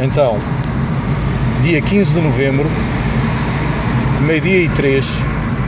Então, 0.00 0.38
dia 1.60 1.82
15 1.82 2.12
de 2.12 2.20
novembro, 2.20 2.66
meio-dia 4.24 4.62
e 4.62 4.68
3, 4.68 5.04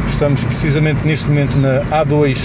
estamos 0.07 0.45
precisamente 0.45 1.05
neste 1.05 1.29
momento 1.29 1.59
na 1.59 1.81
A2 1.87 2.39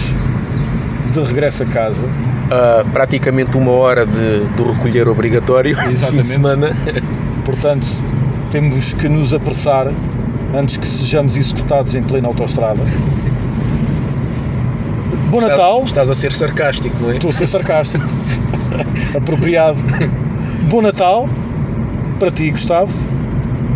de 1.12 1.22
regresso 1.22 1.62
a 1.62 1.66
casa. 1.68 2.06
Uh, 2.06 2.90
praticamente 2.92 3.56
uma 3.56 3.72
hora 3.72 4.04
de, 4.04 4.40
do 4.56 4.72
recolher 4.72 5.08
obrigatório 5.08 5.78
Exatamente. 5.80 6.10
fim 6.10 6.22
de 6.24 6.28
semana. 6.28 6.76
Portanto, 7.44 7.88
temos 8.50 8.94
que 8.94 9.08
nos 9.08 9.32
apressar 9.32 9.92
antes 10.56 10.78
que 10.78 10.88
sejamos 10.88 11.38
executados 11.38 11.94
em 11.94 12.02
plena 12.02 12.28
autostrada. 12.28 12.82
Bom 15.30 15.42
Natal! 15.42 15.84
Estás 15.86 16.10
a 16.10 16.16
ser 16.16 16.34
sarcástico, 16.34 17.00
não 17.00 17.10
é? 17.10 17.14
Estou 17.14 17.30
a 17.30 17.34
ser 17.34 17.46
sarcástico. 17.46 18.06
Apropriado. 19.16 19.78
Bom 20.68 20.82
Natal 20.82 21.30
para 22.20 22.32
ti, 22.32 22.50
Gustavo, 22.50 22.98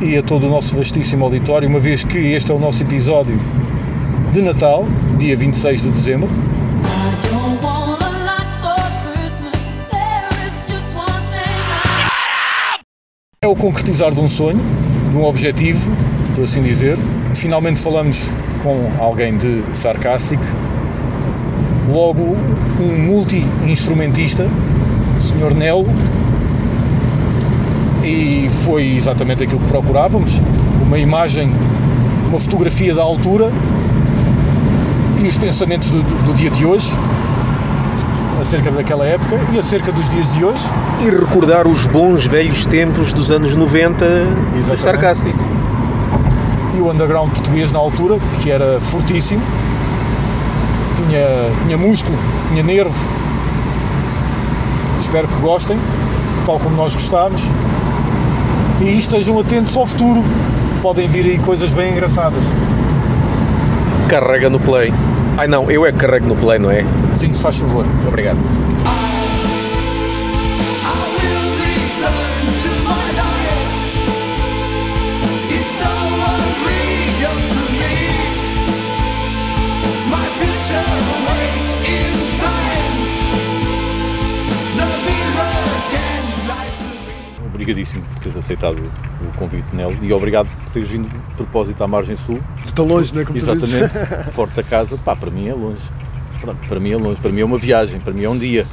e 0.02 0.18
a 0.18 0.24
todo 0.24 0.48
o 0.48 0.50
nosso 0.50 0.76
vastíssimo 0.76 1.26
auditório, 1.26 1.68
uma 1.68 1.80
vez 1.80 2.04
que 2.04 2.18
este 2.18 2.52
é 2.52 2.56
o 2.56 2.60
nosso 2.60 2.82
episódio 2.84 3.38
de 4.32 4.42
Natal, 4.42 4.88
dia 5.18 5.36
26 5.36 5.84
de 5.84 5.90
dezembro. 5.90 6.30
É 13.42 13.48
o 13.48 13.56
concretizar 13.56 14.14
de 14.14 14.20
um 14.20 14.28
sonho, 14.28 14.60
de 15.12 15.18
um 15.18 15.26
objetivo, 15.26 15.92
por 16.36 16.44
assim 16.44 16.62
dizer. 16.62 16.98
Finalmente 17.34 17.80
falamos 17.80 18.30
com 18.64 18.92
alguém 19.02 19.38
de 19.38 19.64
sarcástico. 19.74 20.44
Logo, 21.90 22.38
um 22.80 23.06
multi-instrumentista, 23.06 24.48
Sr. 25.20 25.54
Nelo. 25.54 25.88
E 28.04 28.50
foi 28.64 28.96
exatamente 28.96 29.44
aquilo 29.44 29.60
que 29.60 29.68
procurávamos. 29.68 30.42
Uma 30.82 30.98
imagem, 30.98 31.52
uma 32.30 32.40
fotografia 32.40 32.94
da 32.94 33.02
altura 33.02 33.52
e 35.22 35.28
os 35.28 35.38
pensamentos 35.38 35.90
do, 35.90 36.02
do 36.02 36.34
dia 36.34 36.50
de 36.50 36.66
hoje, 36.66 36.90
acerca 38.42 38.72
daquela 38.72 39.06
época 39.06 39.38
e 39.54 39.60
acerca 39.60 39.92
dos 39.92 40.08
dias 40.10 40.34
de 40.34 40.46
hoje. 40.46 40.64
E 41.02 41.10
recordar 41.10 41.68
os 41.68 41.86
bons 41.88 42.26
velhos 42.26 42.66
tempos 42.66 43.14
dos 43.14 43.32
anos 43.32 43.56
90 43.56 44.06
de 44.06 44.60
Exatamente. 44.60 44.78
sarcástico. 44.80 45.40
e 46.76 46.82
o 46.82 46.90
underground 46.90 47.32
português 47.32 47.72
na 47.72 47.80
altura, 47.80 48.18
que 48.42 48.50
era 48.50 48.80
fortíssimo, 48.80 49.42
tinha, 50.96 51.52
tinha 51.66 51.78
músculo, 51.78 52.18
tinha 52.52 52.64
nervo. 52.64 52.96
Espero 55.00 55.28
que 55.28 55.36
gostem, 55.42 55.78
tal 56.46 56.60
como 56.60 56.76
nós 56.76 56.94
gostámos, 56.94 57.44
e 58.82 58.98
estejam 58.98 59.40
atentos 59.40 59.76
ao 59.76 59.86
futuro. 59.86 60.24
Podem 60.82 61.08
vir 61.08 61.26
aí 61.26 61.38
coisas 61.40 61.72
bem 61.74 61.92
engraçadas. 61.92 62.44
Carrega 64.08 64.50
no 64.50 64.60
play. 64.60 64.94
Ai 65.38 65.48
não, 65.48 65.70
eu 65.70 65.86
é 65.86 65.92
que 65.92 65.98
carrego 65.98 66.28
no 66.28 66.36
play, 66.36 66.60
não 66.60 66.72
é? 66.72 66.84
Sim, 67.14 67.32
se 67.32 67.42
faz 67.42 67.58
favor. 67.58 67.86
Obrigado. 68.08 68.38
Obrigadíssimo 87.70 88.04
por 88.04 88.20
teres 88.20 88.36
aceitado 88.36 88.80
o 89.22 89.38
convite, 89.38 89.76
Nel, 89.76 89.94
e 90.02 90.12
obrigado 90.12 90.50
por 90.50 90.72
teres 90.72 90.90
vindo 90.90 91.08
de 91.08 91.36
propósito 91.36 91.84
à 91.84 91.88
margem 91.88 92.16
sul. 92.16 92.40
De 92.66 92.74
tão 92.74 92.84
longe, 92.84 93.14
não 93.14 93.22
é? 93.22 93.26
Como. 93.26 93.38
Exatamente, 93.38 93.94
forte 94.34 94.56
da 94.56 94.64
casa, 94.64 94.98
pá, 94.98 95.16
para 95.16 95.30
mim 95.30 95.48
é 95.48 95.54
longe. 95.54 95.84
Pronto, 96.42 96.68
para 96.68 96.80
mim 96.80 96.92
é 96.92 96.98
longe, 96.98 97.22
para 97.22 97.32
mim 97.32 97.42
é 97.42 97.46
uma 97.46 97.60
viagem, 97.60 98.00
para 98.00 98.12
mim 98.12 98.24
é 98.24 98.30
um 98.30 98.38
dia. 98.40 98.66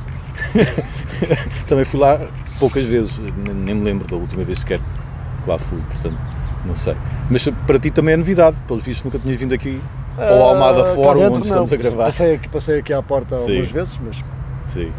Também 1.68 1.84
fui 1.84 2.00
lá 2.00 2.18
poucas 2.58 2.86
vezes, 2.86 3.20
nem, 3.54 3.74
me 3.74 3.84
lembro 3.84 4.08
da 4.08 4.16
última 4.16 4.42
vez 4.44 4.60
sequer 4.60 4.80
que 5.44 5.50
lá 5.50 5.58
fui, 5.58 5.78
portanto, 5.90 6.16
não 6.64 6.74
sei. 6.74 6.96
Mas 7.28 7.46
para 7.66 7.78
ti 7.78 7.90
também 7.90 8.14
é 8.14 8.16
novidade, 8.16 8.56
pelos 8.66 8.82
vistos 8.82 9.04
nunca 9.04 9.18
tinhas 9.18 9.38
vindo 9.38 9.52
aqui 9.52 9.78
ao 10.16 10.42
Almada 10.42 10.80
Ah, 10.80 10.84
cá 10.84 10.94
Fórum, 10.94 11.20
dentro, 11.20 11.36
onde 11.36 11.48
não. 11.50 11.64
estamos 11.64 11.72
a 11.72 11.76
gravar. 11.76 12.04
Passei 12.06 12.34
aqui, 12.34 12.48
passei 12.48 12.78
aqui 12.78 12.94
à 12.94 13.02
porta 13.02 13.36
Sim. 13.36 13.42
algumas 13.42 13.70
vezes, 13.70 14.00
mas 14.02 14.24
Sim. 14.64 14.90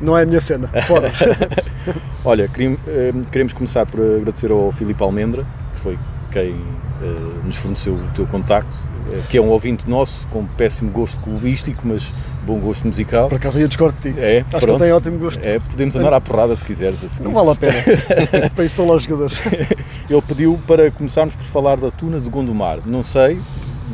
não 0.00 0.16
é 0.18 0.24
a 0.24 0.26
minha 0.26 0.40
cena. 0.42 0.68
Fora. 0.86 1.10
Olha, 2.26 2.50
eh, 2.88 3.12
queremos 3.30 3.52
começar 3.52 3.86
por 3.86 4.00
agradecer 4.00 4.50
ao 4.50 4.72
Filipe 4.72 5.00
Almendra, 5.00 5.46
que 5.72 5.78
foi 5.78 5.96
quem 6.32 6.56
eh, 7.00 7.44
nos 7.44 7.54
forneceu 7.54 7.94
o 7.94 8.02
teu 8.16 8.26
contacto, 8.26 8.76
eh, 9.12 9.20
que 9.30 9.38
é 9.38 9.40
um 9.40 9.46
ouvinte 9.46 9.88
nosso 9.88 10.26
com 10.26 10.44
péssimo 10.44 10.90
gosto 10.90 11.20
clubístico, 11.20 11.82
mas 11.84 12.12
bom 12.44 12.58
gosto 12.58 12.84
musical. 12.84 13.28
Por 13.28 13.36
acaso 13.36 13.60
eu 13.60 13.68
discordo 13.68 13.96
de 14.00 14.12
ti. 14.12 14.20
É, 14.20 14.38
Acho 14.38 14.44
que 14.44 14.50
pronto. 14.58 14.70
ele 14.70 14.78
tem 14.78 14.92
ótimo 14.92 15.18
gosto. 15.18 15.44
É, 15.44 15.60
podemos 15.60 15.94
andar 15.94 16.14
à 16.14 16.20
porrada 16.20 16.56
se 16.56 16.64
quiseres. 16.64 17.02
a 17.04 17.08
seguir. 17.08 17.22
Não 17.22 17.32
vale 17.32 17.50
a 17.50 17.54
pena. 17.54 17.74
para 18.56 18.64
isso 18.64 18.74
são 18.74 18.88
lá 18.88 18.96
os 18.96 19.04
jogadores. 19.04 19.40
Ele 20.10 20.22
pediu 20.22 20.58
para 20.66 20.90
começarmos 20.90 21.36
por 21.36 21.44
falar 21.44 21.76
da 21.76 21.92
tuna 21.92 22.18
de 22.18 22.28
Gondomar. 22.28 22.78
Não 22.84 23.04
sei, 23.04 23.40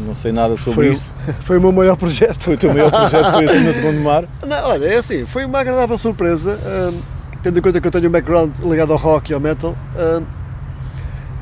não 0.07 0.17
sei 0.17 0.33
nada 0.33 0.57
sobre 0.57 0.73
Foi, 0.73 0.89
isso. 0.89 1.07
foi 1.41 1.59
o 1.59 1.61
meu 1.61 1.73
maior 1.73 1.97
projeto. 1.97 2.41
Foi 2.41 2.55
o 2.55 2.59
teu 2.59 2.73
maior 2.73 2.91
projeto, 2.91 3.31
foi 3.31 3.45
a 3.45 3.49
tuna 3.49 3.73
de 3.75 3.81
Gondomar. 3.81 4.25
Não, 4.47 4.69
olha, 4.71 4.87
é 4.87 4.97
assim, 4.97 5.27
foi 5.27 5.45
uma 5.45 5.61
agradável 5.61 5.99
surpresa, 5.99 6.59
hum, 6.65 6.99
tendo 7.43 7.59
em 7.59 7.63
conta 7.63 7.81
que 7.81 7.87
eu 7.87 7.91
tenho 7.91 8.09
um 8.09 8.13
background 8.13 8.53
ligado 8.63 8.93
ao 8.93 8.99
rock 8.99 9.31
e 9.31 9.35
ao 9.35 9.41
metal, 9.41 9.77
hum, 9.97 10.23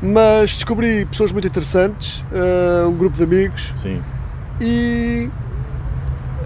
mas 0.02 0.54
descobri 0.54 1.04
pessoas 1.06 1.30
muito 1.32 1.46
interessantes, 1.46 2.24
hum, 2.32 2.88
um 2.90 2.96
grupo 2.96 3.16
de 3.16 3.22
amigos 3.22 3.72
Sim, 3.76 4.02
e 4.60 5.30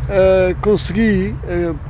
hum, 0.08 0.54
consegui 0.60 1.34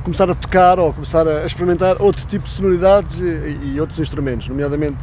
começar 0.03 0.29
a 0.29 0.35
tocar 0.35 0.79
ou 0.79 0.93
começar 0.93 1.27
a 1.27 1.45
experimentar 1.45 2.01
outro 2.01 2.25
tipo 2.27 2.45
de 2.45 2.51
sonoridades 2.51 3.19
e, 3.19 3.73
e 3.73 3.79
outros 3.81 3.99
instrumentos, 3.99 4.47
nomeadamente 4.47 4.97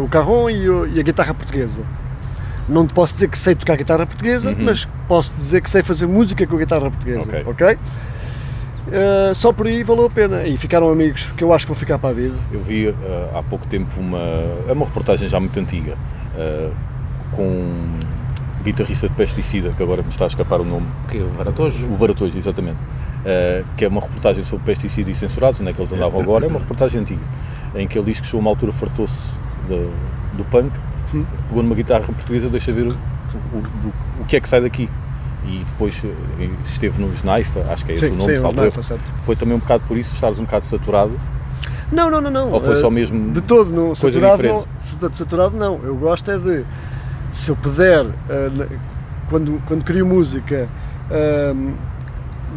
o 0.00 0.08
carrom 0.08 0.48
e, 0.50 0.66
e 0.94 1.00
a 1.00 1.02
guitarra 1.02 1.34
portuguesa. 1.34 1.80
Não 2.68 2.86
te 2.86 2.92
posso 2.92 3.14
dizer 3.14 3.28
que 3.28 3.38
sei 3.38 3.54
tocar 3.54 3.76
guitarra 3.78 4.04
portuguesa, 4.04 4.50
Uhum. 4.50 4.56
mas 4.60 4.86
posso 5.08 5.32
dizer 5.32 5.62
que 5.62 5.70
sei 5.70 5.82
fazer 5.82 6.06
música 6.06 6.46
com 6.46 6.56
a 6.56 6.58
guitarra 6.58 6.90
portuguesa, 6.90 7.22
Ok. 7.22 7.44
ok? 7.46 7.78
Uh, 8.88 9.34
só 9.34 9.52
por 9.52 9.66
aí 9.66 9.82
valeu 9.82 10.06
a 10.06 10.10
pena 10.10 10.44
e 10.44 10.56
ficaram 10.56 10.88
amigos 10.88 11.30
que 11.36 11.44
eu 11.44 11.52
acho 11.52 11.66
que 11.66 11.72
vão 11.72 11.78
ficar 11.78 11.98
para 11.98 12.10
a 12.10 12.12
vida. 12.12 12.34
eu 12.50 12.62
vi 12.62 12.88
eh, 12.88 12.94
há 13.34 13.42
pouco 13.42 13.66
tempo 13.66 14.00
uma, 14.00 14.18
é 14.66 14.72
uma 14.72 14.86
reportagem 14.86 15.28
já 15.28 15.38
muito 15.38 15.58
antiga, 15.60 15.94
eh, 16.36 16.70
com 17.32 17.42
um 17.42 17.98
guitarrista 18.64 19.06
de 19.08 19.14
pesticida, 19.14 19.70
que 19.76 19.82
agora 19.82 20.02
me 20.02 20.08
está 20.08 20.24
a 20.24 20.28
escapar 20.28 20.60
o 20.60 20.64
nome, 20.64 20.86
Que 21.10 21.18
o 21.18 21.28
Baratojo. 21.28 21.86
O 21.86 21.96
Varatojo, 21.96 22.36
exatamente. 22.38 22.78
Uh, 23.18 23.64
que 23.76 23.84
é 23.84 23.88
uma 23.88 24.00
reportagem 24.00 24.42
sobre 24.44 24.64
pesticidas 24.64 25.16
e 25.16 25.20
censurados, 25.20 25.60
onde 25.60 25.70
é 25.70 25.72
que 25.72 25.80
eles 25.80 25.92
andavam 25.92 26.20
agora. 26.20 26.46
É 26.46 26.48
uma 26.48 26.58
reportagem 26.60 27.00
antiga, 27.00 27.20
em 27.74 27.86
que 27.86 27.98
ele 27.98 28.06
diz 28.06 28.20
que 28.20 28.26
chegou 28.26 28.38
a 28.38 28.42
uma 28.42 28.50
altura 28.50 28.72
fartou-se 28.72 29.28
do 29.68 30.44
punk, 30.50 30.70
pegou 31.48 31.62
numa 31.62 31.74
guitarra 31.74 32.04
portuguesa, 32.06 32.48
deixa 32.48 32.72
ver 32.72 32.86
o, 32.86 32.90
o, 32.90 33.60
do- 33.60 33.92
o 34.20 34.24
que 34.26 34.36
é 34.36 34.40
que 34.40 34.48
sai 34.48 34.60
daqui. 34.62 34.88
E 35.46 35.64
depois 35.64 36.00
eh, 36.04 36.48
esteve 36.64 37.00
nos 37.00 37.22
Naifa, 37.22 37.60
acho 37.70 37.84
que 37.84 37.92
é 37.92 37.94
esse 37.94 38.08
Sim, 38.08 38.14
o 38.14 38.16
nome, 38.18 38.34
sim, 38.34 38.40
salvo 38.40 38.60
não, 38.60 38.70
foi 38.70 38.82
certo. 38.82 39.02
Foi 39.24 39.36
também 39.36 39.54
um 39.54 39.58
bocado 39.60 39.84
por 39.86 39.96
isso, 39.96 40.14
estares 40.14 40.38
um 40.38 40.44
bocado 40.44 40.66
saturado, 40.66 41.12
Não, 41.92 42.10
não, 42.10 42.20
não, 42.20 42.30
não. 42.30 42.52
ou 42.52 42.60
foi 42.60 42.76
só 42.76 42.90
mesmo 42.90 43.30
De 43.32 43.40
todo, 43.40 43.70
não. 43.70 43.94
coisa 43.94 43.96
Saturado, 44.20 44.42
não, 44.42 44.58
diferente? 44.58 44.68
sa- 44.78 45.10
saturado 45.12 45.56
não. 45.56 45.80
Eu 45.84 45.96
gosto 45.96 46.30
é 46.30 46.38
de, 46.38 46.64
se 47.30 47.50
eu 47.50 47.56
puder, 47.56 48.04
na- 48.04 48.66
quando, 49.30 49.62
quando 49.66 49.84
crio 49.84 50.06
música, 50.06 50.68
um, 51.54 51.72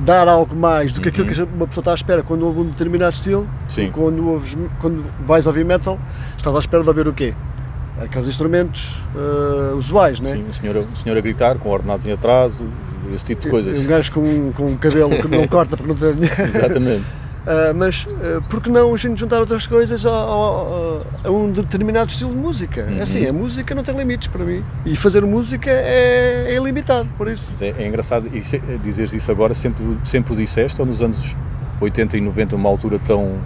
dar 0.06 0.28
algo 0.28 0.56
mais 0.56 0.92
do 0.92 1.02
que 1.02 1.10
aquilo 1.10 1.28
que 1.28 1.42
uma 1.44 1.68
pessoa 1.68 1.82
está 1.82 1.92
à 1.92 1.96
espera 1.96 2.24
quando 2.24 2.46
ouve 2.46 2.62
um 2.62 2.66
determinado 2.66 3.14
estilo. 3.14 3.42
Uhum. 3.42 3.48
Sim. 3.68 3.92
Quando, 3.92 4.28
ouves, 4.28 4.58
quando 4.80 5.06
vais 5.26 5.46
ouvir 5.46 5.64
metal, 5.66 6.00
estás 6.38 6.56
à 6.56 6.60
espera 6.60 6.82
de 6.84 6.90
ouvir 6.90 7.08
o 7.08 7.14
quê? 7.14 7.34
Aqueles 8.04 8.28
instrumentos 8.28 9.02
uh, 9.16 9.76
usuais, 9.76 10.20
né? 10.20 10.32
Sim, 10.32 10.46
o 10.50 10.54
senhor, 10.54 10.76
o 10.78 10.98
senhor 10.98 11.18
a 11.18 11.22
gritar, 11.22 11.58
com 11.58 11.70
ordenados 11.70 12.06
em 12.06 12.12
atraso, 12.12 12.66
esse 13.14 13.26
tipo 13.26 13.42
de 13.42 13.50
coisas. 13.50 13.80
Um 13.80 13.86
gajo 13.86 14.12
com, 14.12 14.52
com 14.54 14.68
um 14.68 14.78
cabelo 14.78 15.22
que 15.22 15.28
não 15.28 15.48
corta 15.50 15.78
porque 15.78 15.92
não 15.92 15.96
tem 15.96 16.14
dinheiro. 16.14 16.58
Exatamente. 16.58 17.06
Ah, 17.46 17.74
mas 17.76 18.06
uh, 18.06 18.42
por 18.50 18.62
que 18.62 18.70
não 18.70 18.94
a 18.94 18.98
gente 18.98 19.20
juntar 19.20 19.40
outras 19.40 19.66
coisas 19.68 20.06
a, 20.06 21.30
um 21.30 21.52
determinado 21.52 22.12
estilo 22.12 22.32
de 22.32 22.38
música? 22.38 22.84
Uhum. 22.84 22.98
É 22.98 23.02
assim, 23.02 23.26
a 23.26 23.34
música 23.34 23.74
não 23.74 23.84
tem 23.84 23.96
limites 23.96 24.28
para 24.28 24.44
mim. 24.44 24.64
E 24.86 24.96
fazer 24.96 25.26
música 25.26 25.70
é, 25.70 26.46
é 26.50 26.56
ilimitado, 26.56 27.10
por 27.18 27.28
isso. 27.28 27.56
É, 27.62 27.74
é 27.78 27.88
engraçado 27.88 28.28
e 28.28 28.78
dizeres 28.80 29.14
isso 29.14 29.32
agora, 29.32 29.54
sempre, 29.54 29.84
sempre 30.04 30.34
o 30.34 30.36
disseste, 30.36 30.80
ou 30.80 30.88
nos 30.88 31.02
anos 31.02 31.36
80 31.80 32.18
e 32.18 32.22
90, 32.22 32.56
uma 32.56 32.70
altura 32.70 33.00
tão 33.00 33.40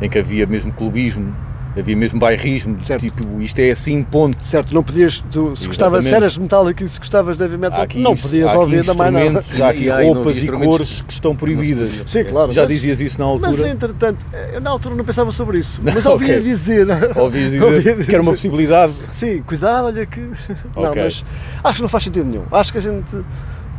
em 0.00 0.08
que 0.08 0.18
havia 0.18 0.46
mesmo 0.46 0.72
clubismo 0.72 1.34
Havia 1.76 1.96
mesmo 1.96 2.20
bairrismo, 2.20 2.76
Certo. 2.84 3.00
tipo, 3.00 3.40
isto 3.40 3.58
é 3.58 3.70
assim, 3.72 4.02
ponto. 4.04 4.38
Certo, 4.46 4.72
não 4.72 4.82
podias, 4.82 5.18
tu, 5.30 5.56
se 5.56 5.66
gostavas, 5.66 6.04
se 6.04 6.14
eras 6.14 6.38
metálico 6.38 6.84
e 6.84 6.88
se 6.88 6.98
gostavas 7.00 7.36
de 7.36 7.42
heavy 7.42 7.56
metal, 7.58 7.80
aqui, 7.80 8.00
não 8.00 8.16
podias 8.16 8.54
ouvir 8.54 8.84
da 8.84 8.94
mais 8.94 9.12
nada. 9.12 9.44
há 9.60 9.68
aqui 9.70 9.84
E 9.86 9.90
roupas 9.90 10.38
e 10.38 10.46
cores 10.46 11.00
que 11.00 11.12
estão 11.12 11.34
proibidas. 11.34 12.02
Sim, 12.06 12.24
claro. 12.24 12.52
Já 12.52 12.62
mas- 12.62 12.70
dizias 12.70 13.00
isso 13.00 13.18
na 13.18 13.24
altura? 13.24 13.48
Mas 13.48 13.60
entretanto, 13.60 14.24
eu 14.52 14.60
na 14.60 14.70
altura 14.70 14.94
não 14.94 15.04
pensava 15.04 15.32
sobre 15.32 15.58
isso, 15.58 15.80
mas 15.84 16.06
ouvia 16.06 16.34
ok. 16.34 16.42
dizer. 16.44 16.86
Ouvias 17.16 17.60
ouvia 17.62 17.80
dizer 17.96 18.06
que 18.06 18.14
era 18.14 18.22
uma 18.22 18.32
possibilidade. 18.32 18.92
Sim, 19.10 19.42
cuidado, 19.42 19.86
olha 19.86 20.06
que. 20.06 20.20
Não, 20.76 20.94
mas 20.94 21.24
acho 21.64 21.76
que 21.76 21.82
não 21.82 21.88
faz 21.88 22.04
sentido 22.04 22.26
nenhum. 22.28 22.44
Acho 22.52 22.70
que 22.72 22.78
a 22.78 22.80
gente 22.80 23.16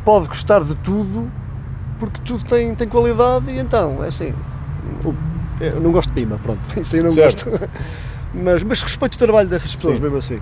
pode 0.04 0.28
gostar 0.28 0.62
de 0.62 0.74
tudo 0.76 1.30
porque 1.98 2.20
tudo 2.24 2.44
tem, 2.44 2.74
tem 2.74 2.86
qualidade 2.88 3.50
e 3.50 3.58
então, 3.58 4.04
é 4.04 4.08
assim. 4.08 4.34
o- 5.04 5.14
Eu 5.60 5.80
não 5.80 5.90
gosto 5.92 6.08
de 6.08 6.14
pima, 6.14 6.38
pronto. 6.42 6.60
Isso 6.80 6.96
aí 6.96 7.02
não 7.02 7.10
Certo. 7.12 7.50
gosto. 7.50 7.68
Mas, 8.34 8.62
mas 8.62 8.82
respeito 8.82 9.14
o 9.14 9.18
trabalho 9.18 9.48
dessas 9.48 9.74
pessoas, 9.74 9.96
Sim. 9.96 10.02
mesmo 10.02 10.18
assim. 10.18 10.40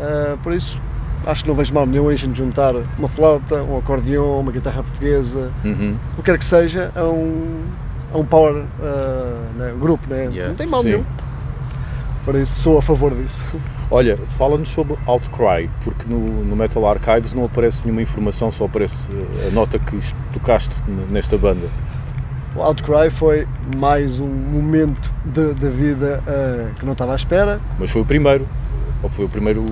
Ah, 0.00 0.38
por 0.42 0.54
isso, 0.54 0.80
acho 1.26 1.42
que 1.42 1.50
não 1.50 1.54
vejo 1.56 1.74
mal 1.74 1.84
nenhum 1.84 2.10
em 2.10 2.16
gente 2.16 2.38
juntar 2.38 2.74
uma 2.98 3.08
flauta, 3.10 3.62
um 3.62 3.76
acordeão, 3.76 4.40
uma 4.40 4.50
guitarra 4.50 4.82
portuguesa, 4.82 5.50
Uhum. 5.62 5.96
o 6.16 6.22
que 6.22 6.30
quer 6.30 6.38
que 6.38 6.44
seja, 6.44 6.90
a 6.96 7.04
um, 7.04 7.62
a 8.14 8.16
um 8.16 8.24
power 8.24 8.64
ah, 8.82 9.42
né, 9.54 9.74
grupo, 9.78 10.08
né? 10.08 10.28
Yeah. 10.32 10.48
não 10.48 10.54
tem 10.54 10.66
mal 10.66 10.80
Sim. 10.82 10.90
nenhum. 10.92 11.04
Por 12.24 12.34
isso, 12.36 12.60
sou 12.60 12.78
a 12.78 12.82
favor 12.82 13.14
disso. 13.14 13.44
Olha, 13.90 14.16
fala-nos 14.38 14.70
sobre 14.70 14.96
Outcry, 15.04 15.68
porque 15.84 16.08
no, 16.08 16.18
no 16.44 16.56
Metal 16.56 16.86
Archives 16.86 17.34
não 17.34 17.44
aparece 17.44 17.82
nenhuma 17.84 18.00
informação, 18.00 18.50
só 18.50 18.64
aparece 18.64 18.96
a 19.46 19.50
nota 19.50 19.78
que 19.78 19.98
tocaste 20.32 20.74
nesta 21.10 21.36
banda. 21.36 21.66
O 22.56 22.62
Outcry 22.62 23.10
foi 23.10 23.46
mais 23.76 24.18
um 24.18 24.26
momento 24.26 25.10
da 25.24 25.70
vida 25.70 26.22
ah, 26.26 26.70
que 26.78 26.84
não 26.84 26.92
estava 26.92 27.12
à 27.12 27.16
espera. 27.16 27.60
Mas 27.78 27.90
foi 27.90 28.02
o 28.02 28.04
primeiro. 28.04 28.46
Ou 29.02 29.08
foi 29.08 29.24
o 29.24 29.28
primeiro. 29.28 29.64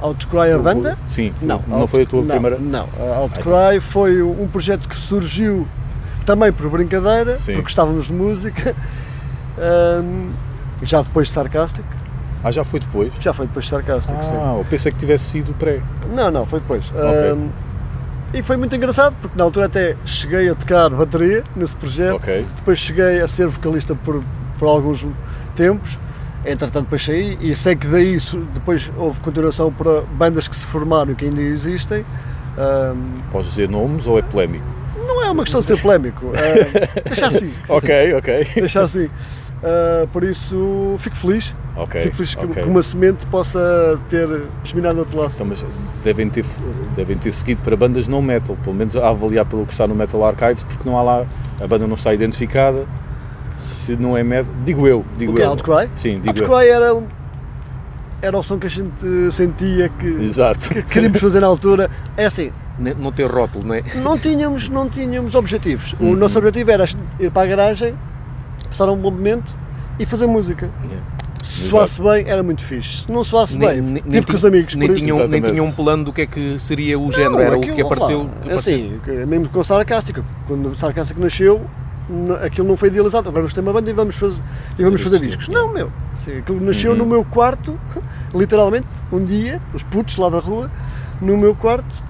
Outcry 0.00 0.52
a 0.54 0.58
banda? 0.58 0.96
Sim, 1.08 1.34
foi- 1.38 1.46
Não, 1.48 1.62
não 1.66 1.86
foi 1.86 2.02
a 2.02 2.06
tua 2.06 2.20
não, 2.22 2.28
primeira. 2.28 2.58
Não, 2.58 2.88
a 2.98 3.16
Outcry 3.18 3.80
foi 3.80 4.22
um 4.22 4.46
projeto 4.48 4.88
que 4.88 4.96
surgiu 4.96 5.66
também 6.24 6.50
por 6.52 6.70
brincadeira, 6.70 7.36
Sim. 7.38 7.46
porque 7.52 7.62
gostávamos 7.62 8.06
de 8.06 8.12
música. 8.14 8.74
Ahm, 9.58 10.30
já 10.82 11.02
depois 11.02 11.28
de 11.28 11.34
Sarcastic, 11.34 11.84
Ah, 12.42 12.50
já 12.50 12.64
foi 12.64 12.80
depois? 12.80 13.12
já 13.20 13.34
foi 13.34 13.46
depois 13.46 13.66
de 13.66 13.70
Sarcastic, 13.70 14.22
sim. 14.22 14.34
Ah, 14.36 14.54
eu 14.56 14.64
pensei 14.64 14.90
que 14.90 14.96
tivesse 14.98 15.24
sido 15.24 15.52
pré. 15.58 15.80
Não, 16.14 16.30
não, 16.30 16.46
foi 16.46 16.60
depois. 16.60 16.90
Ahm, 16.96 17.48
e 18.32 18.42
foi 18.42 18.56
muito 18.56 18.74
engraçado, 18.74 19.14
porque 19.20 19.36
na 19.36 19.44
altura 19.44 19.66
até 19.66 19.96
cheguei 20.04 20.48
a 20.48 20.54
tocar 20.54 20.88
bateria 20.90 21.42
nesse 21.56 21.74
projeto, 21.76 22.16
Ok. 22.16 22.46
depois 22.56 22.78
cheguei 22.78 23.20
a 23.20 23.26
ser 23.28 23.46
vocalista 23.48 23.94
por, 23.94 24.22
por 24.58 24.66
alguns 24.68 25.06
tempos, 25.56 25.98
entretanto 26.44 26.84
depois 26.84 27.04
saí 27.04 27.36
e 27.40 27.54
sei 27.56 27.74
que 27.76 27.86
daí 27.86 28.18
depois 28.54 28.90
houve 28.96 29.20
continuação 29.20 29.72
para 29.72 30.02
bandas 30.02 30.46
que 30.48 30.54
se 30.56 30.62
formaram 30.64 31.12
e 31.12 31.14
que 31.14 31.24
ainda 31.24 31.42
existem. 31.42 32.04
Ahm, 32.58 33.20
Podes 33.32 33.50
dizer 33.50 33.68
nomes 33.68 34.06
ou 34.06 34.18
é 34.18 34.22
polémico? 34.22 34.64
não 35.06 35.24
é 35.24 35.30
uma 35.30 35.42
questão 35.42 35.60
de 35.60 35.66
ser 35.66 35.80
polémico, 35.80 36.26
ah, 36.36 37.00
deixa 37.08 37.26
assim, 37.26 37.52
Ok, 37.68 38.14
ok. 38.14 38.48
deixa 38.54 38.80
assim. 38.82 39.10
Ah, 39.62 40.06
por 40.12 40.24
isso 40.24 40.94
fico 40.98 41.16
feliz, 41.16 41.54
Ok. 41.76 42.00
fico 42.00 42.16
feliz 42.16 42.34
que, 42.34 42.44
ok. 42.44 42.62
que 42.62 42.68
uma 42.68 42.82
semente 42.82 43.26
possa 43.26 44.00
ter 44.08 44.26
germinado 44.64 44.94
do 44.96 45.00
outro 45.00 45.18
lado. 45.18 45.32
Então, 45.34 45.46
mas 45.46 45.64
devem 46.02 46.28
ter, 46.30 46.44
devem 46.96 47.18
ter 47.18 47.30
seguido 47.32 47.60
para 47.62 47.76
bandas 47.76 48.08
não 48.08 48.22
metal, 48.22 48.56
pelo 48.64 48.74
menos 48.74 48.96
a 48.96 49.08
avaliar 49.08 49.44
pelo 49.44 49.66
que 49.66 49.72
está 49.72 49.86
no 49.86 49.94
Metal 49.94 50.24
Archives, 50.24 50.62
porque 50.64 50.88
não 50.88 50.96
há 50.96 51.02
lá, 51.02 51.26
a 51.60 51.66
banda 51.66 51.86
não 51.86 51.94
está 51.94 52.14
identificada. 52.14 52.86
Se 53.58 53.94
não 53.96 54.16
é 54.16 54.22
metal, 54.22 54.50
digo 54.64 54.86
eu, 54.88 55.04
digo 55.18 55.32
O 55.32 55.36
que 55.36 55.42
é 55.42 55.44
eu. 55.44 55.50
Outcry? 55.50 55.90
Sim, 55.94 56.20
digo 56.20 56.38
eu. 56.42 56.46
Outcry 56.46 56.68
era, 56.70 56.94
um- 56.94 57.06
era 58.22 58.38
o 58.38 58.42
som 58.42 58.58
que 58.58 58.66
a 58.66 58.70
gente 58.70 59.30
sentia 59.30 59.90
que, 59.90 60.06
Exato. 60.06 60.70
que 60.70 60.82
queríamos 60.84 61.20
fazer 61.20 61.40
na 61.40 61.46
altura. 61.46 61.90
É 62.16 62.24
assim, 62.24 62.50
Não 62.78 63.12
ter 63.12 63.30
rótulo, 63.30 63.66
não 63.66 63.74
é? 63.74 63.82
não 63.96 64.16
tínhamos, 64.18 64.70
não 64.70 64.88
tínhamos 64.88 65.34
objetivos. 65.34 65.94
O 66.00 66.04
Uhum. 66.04 66.16
nosso 66.16 66.38
objetivo 66.38 66.70
era 66.70 66.86
ir 67.18 67.30
para 67.30 67.42
a 67.42 67.46
garagem, 67.46 67.94
passar 68.70 68.88
um 68.90 68.96
bom 68.96 69.10
momento 69.10 69.54
e 69.98 70.06
fazer 70.06 70.26
música. 70.26 70.70
Yeah. 70.84 71.06
Se 71.42 71.68
soasse 71.68 72.02
bem, 72.02 72.24
era 72.28 72.42
muito 72.42 72.62
fixe. 72.62 73.02
Se 73.02 73.10
não 73.12 73.24
soasse 73.24 73.56
bem, 73.56 73.80
Nem- 73.80 73.80
nem- 73.80 73.94
tive 74.02 74.08
nem 74.10 74.22
com 74.22 74.32
os 74.34 74.44
amigos, 74.44 74.74
nem 74.76 74.88
por 74.88 74.96
isso. 74.96 75.04
tinham, 75.06 75.26
nem 75.26 75.40
tinham 75.42 75.64
um 75.66 75.72
plano 75.72 76.04
do 76.04 76.12
que 76.12 76.20
é 76.22 76.26
que 76.26 76.58
seria 76.58 76.98
o 76.98 77.04
Não, 77.06 77.12
género, 77.12 77.38
era 77.40 77.56
o 77.56 77.60
aquilo, 77.60 77.76
que 77.76 77.82
apareceu. 77.82 78.20
opa, 78.22 78.30
é 78.30 78.38
apareceu. 78.44 78.76
assim, 78.76 79.26
mesmo 79.26 79.48
com 79.48 79.60
o 79.60 79.64
Sarcástica, 79.64 80.22
quando 80.46 80.68
o 80.70 80.74
Sarcástica 80.76 81.18
nasceu, 81.18 81.64
aquilo 82.44 82.68
não 82.68 82.76
foi 82.76 82.88
idealizado. 82.90 83.28
Agora 83.30 83.40
vamos 83.42 83.54
ter 83.54 83.60
uma 83.60 83.72
banda 83.72 83.88
e 83.88 83.92
vamos 83.94 84.16
fazer, 84.18 84.42
e 84.78 84.82
vamos 84.84 85.00
fazer 85.00 85.18
discos. 85.18 85.48
Não, 85.48 85.72
meu. 85.72 85.90
Assim, 86.12 86.36
aquilo 86.38 86.60
nasceu 86.60 86.92
Uhum. 86.92 86.98
no 86.98 87.06
meu 87.06 87.24
quarto, 87.24 87.78
literalmente, 88.34 88.86
um 89.10 89.24
dia, 89.24 89.62
os 89.72 89.82
putos 89.82 90.18
lá 90.18 90.28
da 90.28 90.40
rua, 90.40 90.70
no 91.22 91.38
meu 91.38 91.54
quarto. 91.54 92.02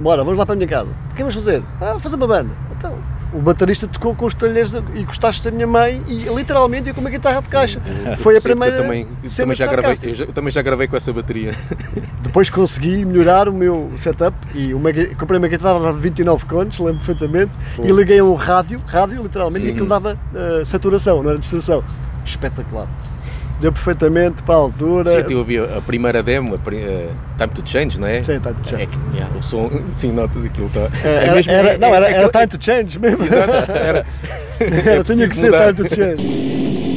Bora, 0.00 0.22
vamos 0.24 0.38
lá 0.38 0.46
para 0.46 0.54
a 0.54 0.56
minha 0.56 0.68
casa. 0.68 0.88
O 1.10 1.14
que 1.14 1.18
vamos 1.22 1.34
fazer? 1.34 1.62
Ah, 1.80 1.90
vou 1.90 1.98
fazer 1.98 2.16
uma 2.16 2.26
banda. 2.26 2.50
Então, 2.76 2.94
o 3.32 3.40
baterista 3.40 3.86
tocou 3.86 4.14
com 4.14 4.26
os 4.26 4.34
talheres 4.34 4.72
e 4.94 5.04
gostaste 5.04 5.44
da 5.44 5.50
minha 5.50 5.66
mãe 5.66 6.02
e 6.08 6.24
literalmente 6.34 6.88
eu 6.88 6.94
com 6.94 7.00
uma 7.00 7.10
guitarra 7.10 7.42
de 7.42 7.48
caixa. 7.48 7.80
Foi 8.16 8.36
a 8.36 8.40
Sim, 8.40 8.48
primeira 8.48 8.76
Eu 8.76 8.82
também, 8.82 9.06
eu 9.22 9.30
também 9.36 9.56
já 9.56 9.66
gravei, 9.66 9.98
eu, 10.02 10.14
já- 10.14 10.24
eu 10.24 10.32
também 10.32 10.50
já 10.50 10.62
gravei 10.62 10.88
com 10.88 10.96
essa 10.96 11.12
bateria. 11.12 11.52
Depois 12.22 12.48
consegui 12.50 13.04
melhorar 13.04 13.48
o 13.48 13.52
meu 13.52 13.90
setup 13.96 14.36
e 14.54 14.72
uma, 14.72 14.90
comprei 15.18 15.38
uma 15.38 15.48
guitarra 15.48 15.92
de 15.92 15.98
29 15.98 16.46
contos, 16.46 16.78
lembro 16.78 16.96
perfeitamente, 17.04 17.52
e 17.82 17.92
liguei 17.92 18.18
a 18.18 18.24
um 18.24 18.34
rádio, 18.34 18.80
rádio 18.86 19.22
literalmente, 19.22 19.64
e 19.64 19.68
Sim. 19.68 19.72
aquilo 19.74 19.88
dava 19.88 20.18
eh, 20.34 20.62
saturação, 20.64 21.22
não 21.22 21.30
era 21.30 21.38
distorção. 21.38 21.82
Espetacular. 22.24 22.86
Deu 23.60 23.72
perfeitamente 23.72 24.40
para 24.44 24.54
a 24.54 24.58
altura. 24.58 25.10
Sim, 25.10 25.32
eu 25.32 25.38
ouvi 25.38 25.58
a 25.58 25.80
primeira 25.84 26.22
demo, 26.22 26.54
a 26.54 26.58
pri- 26.58 26.76
eh, 26.76 27.08
Time 27.36 27.48
to 27.50 27.62
Change, 27.64 28.00
não 28.00 28.06
é? 28.06 28.22
Sim, 28.22 28.38
Time 28.38 28.54
to 28.54 28.68
Change. 28.68 28.82
É 28.82 28.86
que, 28.86 28.98
yeah, 29.16 29.36
o 29.36 29.42
som, 29.42 29.68
sim, 29.96 30.12
nota 30.12 30.38
daquilo. 30.38 30.68
Tá, 30.68 30.88
Eh, 31.04 31.08
é 31.08 31.24
era, 31.26 31.40
era- 31.52 31.68
é- 31.70 31.78
não, 31.78 31.88
é- 31.88 31.96
era, 31.96 32.06
é 32.08 32.12
era 32.18 32.28
time 32.28 32.46
to 32.46 32.58
change 32.64 32.98
mesmo. 33.00 33.24
Exato, 33.24 33.72
era, 33.72 34.06
Era, 34.90 35.04
tinha 35.04 35.28
que 35.28 35.36
ser 35.36 35.50
mudar. 35.50 35.74
time 35.74 35.88
to 35.88 35.94
change. 35.94 36.87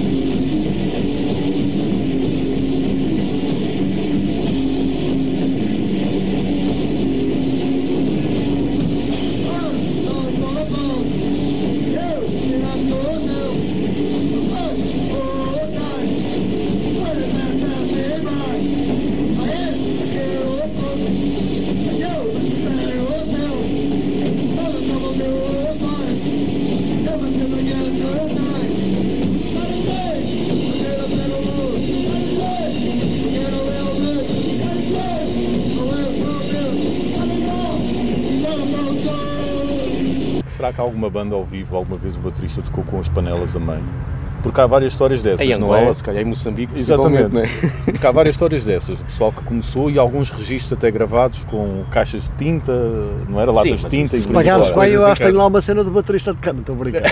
Alguma 41.01 41.09
banda 41.09 41.35
ao 41.35 41.43
vivo, 41.43 41.75
alguma 41.75 41.97
vez 41.97 42.15
o 42.15 42.19
baterista 42.19 42.61
tocou 42.61 42.83
com 42.83 42.99
as 42.99 43.07
panelas 43.07 43.53
da 43.53 43.59
mãe? 43.59 43.81
Porque 44.43 44.59
há 44.61 44.67
várias 44.67 44.93
histórias 44.93 45.21
dessas, 45.21 45.41
Em 45.41 45.57
não 45.57 45.67
Angola, 45.73 45.89
é? 45.89 45.93
se 45.93 46.03
calhar 46.03 46.21
em 46.21 46.25
Moçambique, 46.25 46.77
Exatamente. 46.79 47.29
possivelmente, 47.29 47.87
não 47.87 47.90
é? 47.90 47.90
Porque 48.01 48.07
há 48.07 48.11
várias 48.11 48.33
histórias 48.33 48.65
dessas. 48.65 48.99
O 48.99 49.03
pessoal 49.03 49.31
que 49.31 49.43
começou 49.43 49.91
e 49.91 49.99
alguns 49.99 50.31
registros 50.31 50.73
até 50.73 50.89
gravados 50.89 51.43
com 51.43 51.83
caixas 51.91 52.23
de 52.23 52.31
tinta, 52.31 52.73
não 53.29 53.39
era? 53.39 53.51
Latas 53.51 53.79
Sim, 53.79 53.87
de 53.87 53.89
tinta 53.95 54.15
e 54.15 54.19
Se 54.19 54.27
pagares 54.27 54.71
bem, 54.71 54.73
eu 54.73 54.75
coisas 54.77 55.03
acho 55.03 55.21
que 55.21 55.27
tenho 55.27 55.37
lá 55.37 55.45
uma 55.45 55.61
cena 55.61 55.83
do 55.83 55.91
baterista 55.91 56.33
de 56.33 56.41
cana, 56.41 56.61
estou 56.61 56.73
a 56.73 56.79
brincar. 56.79 57.01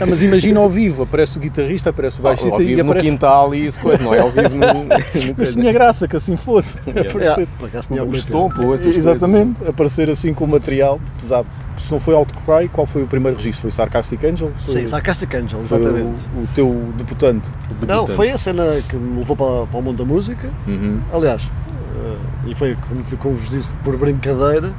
Ah, 0.00 0.06
mas 0.06 0.20
imagina 0.22 0.58
ao 0.58 0.68
vivo, 0.68 1.04
aparece 1.04 1.36
o 1.36 1.40
guitarrista, 1.40 1.90
aparece 1.90 2.18
o 2.18 2.22
baixista 2.22 2.54
Ao 2.54 2.62
e 2.62 2.64
vivo 2.64 2.82
no 2.82 2.90
aparece... 2.90 3.10
quintal 3.10 3.54
e 3.54 3.66
isso, 3.66 3.78
coisa, 3.78 4.02
não 4.02 4.12
é? 4.12 4.18
Ao 4.18 4.30
vivo 4.30 4.48
no. 4.48 4.86
Mas 5.38 5.52
tinha 5.52 5.72
graça 5.72 6.08
que 6.08 6.16
assim 6.16 6.36
fosse. 6.36 6.78
Aparecer. 6.90 7.46
Por 7.58 7.68
acaso 7.68 7.88
tinha 7.88 8.02
Um 8.02 8.10
estompo 8.10 8.74
Exatamente, 8.74 9.68
aparecer 9.68 10.10
assim 10.10 10.34
com 10.34 10.44
o 10.44 10.48
material 10.48 11.00
pesado. 11.16 11.46
Se 11.78 11.90
não 11.90 11.98
foi 11.98 12.14
Outcry, 12.14 12.68
qual 12.70 12.86
foi 12.86 13.02
o 13.02 13.06
primeiro 13.06 13.36
registro? 13.36 13.62
Foi 13.62 13.70
Sarcastic 13.70 14.22
Angel? 14.24 14.52
Foi, 14.58 14.80
Sim, 14.80 14.88
Sarcastic 14.88 15.34
Angel, 15.34 15.60
exatamente. 15.60 16.22
o, 16.36 16.42
o 16.42 16.48
teu 16.54 16.92
debutante. 16.96 17.50
Não, 17.86 18.06
foi 18.06 18.30
a 18.30 18.38
cena 18.38 18.82
que 18.88 18.94
me 18.94 19.18
levou 19.18 19.36
para, 19.36 19.66
para 19.66 19.78
o 19.78 19.82
mundo 19.82 19.91
da 19.94 20.04
música. 20.04 20.50
Uhum. 20.66 21.00
Aliás, 21.12 21.50
eh, 21.96 22.16
e 22.50 22.54
foi 22.54 22.76
como, 22.88 23.02
como 23.18 23.34
vos 23.34 23.48
disse, 23.48 23.76
por 23.78 23.96
brincadeira, 23.96 24.72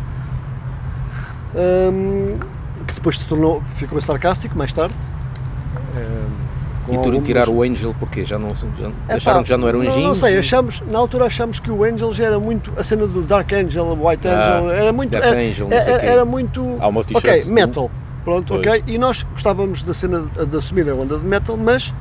ehm, 1.55 2.37
que 2.87 2.93
depois 2.95 3.17
se 3.19 3.27
tornou, 3.27 3.61
ficou 3.75 3.99
sarcástico 4.01 4.57
mais 4.57 4.73
tarde. 4.73 4.95
ehm, 5.95 6.43
com 6.85 6.93
E 6.93 6.97
algumas- 6.97 7.23
tirar 7.23 7.47
o 7.49 7.61
Angel 7.63 7.95
porque 7.99 8.25
já 8.25 8.37
não, 8.37 8.53
já, 8.55 8.65
Epá, 8.65 9.15
acharam 9.15 9.43
que 9.43 9.49
já 9.49 9.57
não 9.57 9.67
era 9.69 9.77
um 9.77 9.81
anjinho? 9.81 10.07
não 10.07 10.13
sei, 10.13 10.37
achamos, 10.37 10.81
na 10.89 10.97
altura 10.99 11.25
achamos 11.27 11.57
que 11.59 11.71
o 11.71 11.81
Angel 11.83 12.11
já 12.11 12.25
era 12.25 12.39
muito, 12.39 12.73
a 12.75 12.83
cena 12.83 13.07
do 13.07 13.21
Dark 13.21 13.51
Angel, 13.53 13.85
White 14.01 14.27
Ah, 14.27 14.31
Angel, 14.57 14.71
era 14.71 14.91
muito, 14.91 15.11
Death 15.11 15.23
era, 15.23 15.37
Angel, 15.37 15.67
era, 15.71 15.99
quê. 15.99 16.05
era 16.05 16.25
muito, 16.25 16.77
Há 16.81 16.87
uma 16.89 16.99
ok, 16.99 17.45
metal, 17.45 17.89
pronto, 18.25 18.53
Pois. 18.55 18.67
ok, 18.67 18.83
e 18.87 18.97
nós 18.97 19.23
gostávamos 19.23 19.81
da 19.83 19.93
cena 19.93 20.23
de, 20.37 20.45
de 20.45 20.57
assumir 20.57 20.89
a 20.89 20.95
onda 20.95 21.17
de 21.17 21.25
metal, 21.25 21.55
mas 21.55 21.93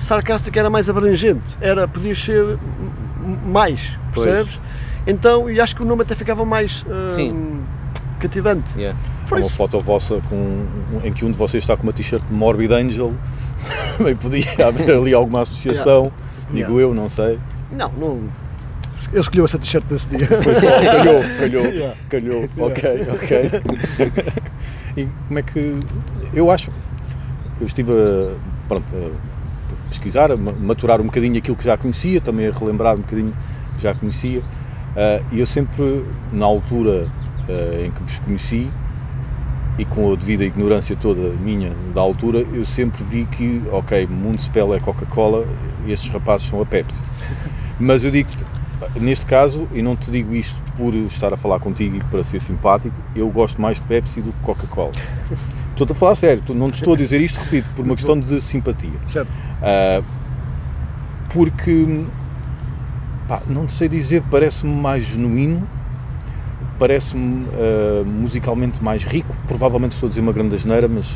Sarcastic 0.00 0.56
era 0.56 0.70
mais 0.70 0.88
abrangente, 0.88 1.56
era, 1.60 1.86
podia 1.86 2.14
ser 2.14 2.58
mais, 3.46 3.96
Pois. 4.12 4.26
percebes? 4.26 4.60
Então, 5.06 5.50
e 5.50 5.60
acho 5.60 5.76
que 5.76 5.82
o 5.82 5.84
nome 5.84 6.02
até 6.02 6.14
ficava 6.14 6.44
mais 6.44 6.84
hum, 7.18 7.60
cativante. 8.18 8.76
Yeah. 8.76 8.98
Uma 9.30 9.48
foto 9.48 9.78
vossa 9.78 10.20
com, 10.28 10.64
em 11.04 11.12
que 11.12 11.24
um 11.24 11.30
de 11.30 11.36
vocês 11.38 11.62
está 11.62 11.76
com 11.76 11.84
uma 11.84 11.92
t-shirt 11.92 12.22
de 12.26 12.34
Morbid 12.34 12.72
Angel. 12.72 13.14
Também 13.96 14.16
podia 14.16 14.66
haver 14.66 14.90
ali 14.90 15.14
alguma 15.14 15.42
associação, 15.42 16.10
digo 16.50 16.78
Yeah. 16.78 16.82
eu, 16.82 16.94
não 16.94 17.08
sei. 17.08 17.38
não, 17.70 17.90
não. 17.92 18.20
Ele 19.12 19.20
escolheu 19.20 19.44
essa 19.44 19.58
t-shirt 19.58 19.84
nesse 19.90 20.08
dia. 20.08 20.26
Foi 20.26 20.54
só, 20.54 20.66
calhou, 20.70 21.22
calhou, 21.38 21.64
Yeah. 21.66 21.96
calhou. 22.08 22.48
Ok, 22.58 23.06
ok. 23.14 23.50
E 24.96 25.06
como 25.28 25.38
é 25.38 25.42
que. 25.42 25.72
Eu 26.34 26.50
acho. 26.50 26.72
Eu 27.60 27.66
estive 27.66 27.92
a, 27.92 28.34
pronto, 28.66 28.84
pesquisar, 29.90 30.30
maturar 30.36 31.00
um 31.00 31.04
bocadinho 31.04 31.36
aquilo 31.36 31.56
que 31.56 31.64
já 31.64 31.76
conhecia, 31.76 32.20
também 32.20 32.46
a 32.46 32.50
relembrar 32.50 32.94
um 32.94 33.02
bocadinho 33.02 33.34
que 33.76 33.82
já 33.82 33.94
conhecia. 33.94 34.42
ah, 34.96 35.22
E 35.30 35.40
eu 35.40 35.46
sempre, 35.46 36.04
na 36.32 36.46
altura 36.46 37.08
ah, 37.48 37.84
em 37.84 37.90
que 37.90 38.02
vos 38.02 38.18
conheci, 38.20 38.70
e 39.78 39.84
com 39.84 40.12
a 40.12 40.16
devida 40.16 40.44
ignorância 40.44 40.94
toda 40.94 41.30
minha 41.42 41.72
da 41.94 42.00
altura, 42.00 42.40
eu 42.52 42.66
sempre 42.66 43.02
vi 43.02 43.24
que, 43.24 43.62
ok, 43.72 44.06
Municipal 44.06 44.74
é 44.74 44.80
Coca-Cola 44.80 45.46
e 45.86 45.92
estes 45.92 46.10
rapazes 46.10 46.48
são 46.48 46.60
a 46.60 46.66
Pepsi. 46.66 47.00
Mas 47.78 48.04
eu 48.04 48.10
digo 48.10 48.28
neste 49.00 49.26
caso, 49.26 49.68
e 49.72 49.82
não 49.82 49.96
te 49.96 50.10
digo 50.10 50.34
isto 50.34 50.60
por 50.76 50.94
estar 50.94 51.32
a 51.32 51.36
falar 51.36 51.60
contigo 51.60 51.96
e 51.96 52.00
para 52.04 52.22
ser 52.22 52.40
simpático, 52.40 52.94
eu 53.14 53.28
gosto 53.28 53.60
mais 53.60 53.78
de 53.78 53.84
Pepsi 53.84 54.20
do 54.20 54.32
que 54.32 54.40
Coca-Cola. 54.42 54.92
Estou-te 55.80 55.96
a 55.96 55.98
falar 55.98 56.14
sério, 56.14 56.42
não 56.50 56.66
te 56.66 56.74
estou 56.74 56.92
a 56.92 56.96
dizer 56.96 57.22
isto, 57.22 57.40
repito, 57.40 57.66
por 57.74 57.82
uma 57.86 57.94
questão 57.94 58.20
de 58.20 58.38
simpatia. 58.42 58.90
certo. 59.06 59.32
Ah, 59.62 60.02
porque, 61.32 62.04
pá, 63.26 63.40
não 63.48 63.66
sei 63.66 63.88
dizer, 63.88 64.22
parece-me 64.30 64.74
mais 64.74 65.04
genuíno, 65.04 65.66
parece-me 66.78 67.46
ah, 67.54 68.04
musicalmente 68.04 68.84
mais 68.84 69.04
rico. 69.04 69.34
Provavelmente 69.48 69.92
estou 69.92 70.08
a 70.08 70.10
dizer 70.10 70.20
uma 70.20 70.34
grande 70.34 70.54
asneira, 70.54 70.86
mas 70.86 71.10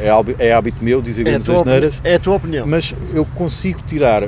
é, 0.00 0.08
é 0.08 0.46
é 0.48 0.52
hábito 0.54 0.82
meu 0.82 1.02
dizer 1.02 1.20
É 1.26 1.32
grandes 1.32 1.50
asneiras. 1.50 2.00
é 2.02 2.14
a 2.14 2.18
tua 2.18 2.36
opinião. 2.36 2.66
Mas 2.66 2.94
eu 3.12 3.26
consigo 3.34 3.82
tirar, 3.86 4.22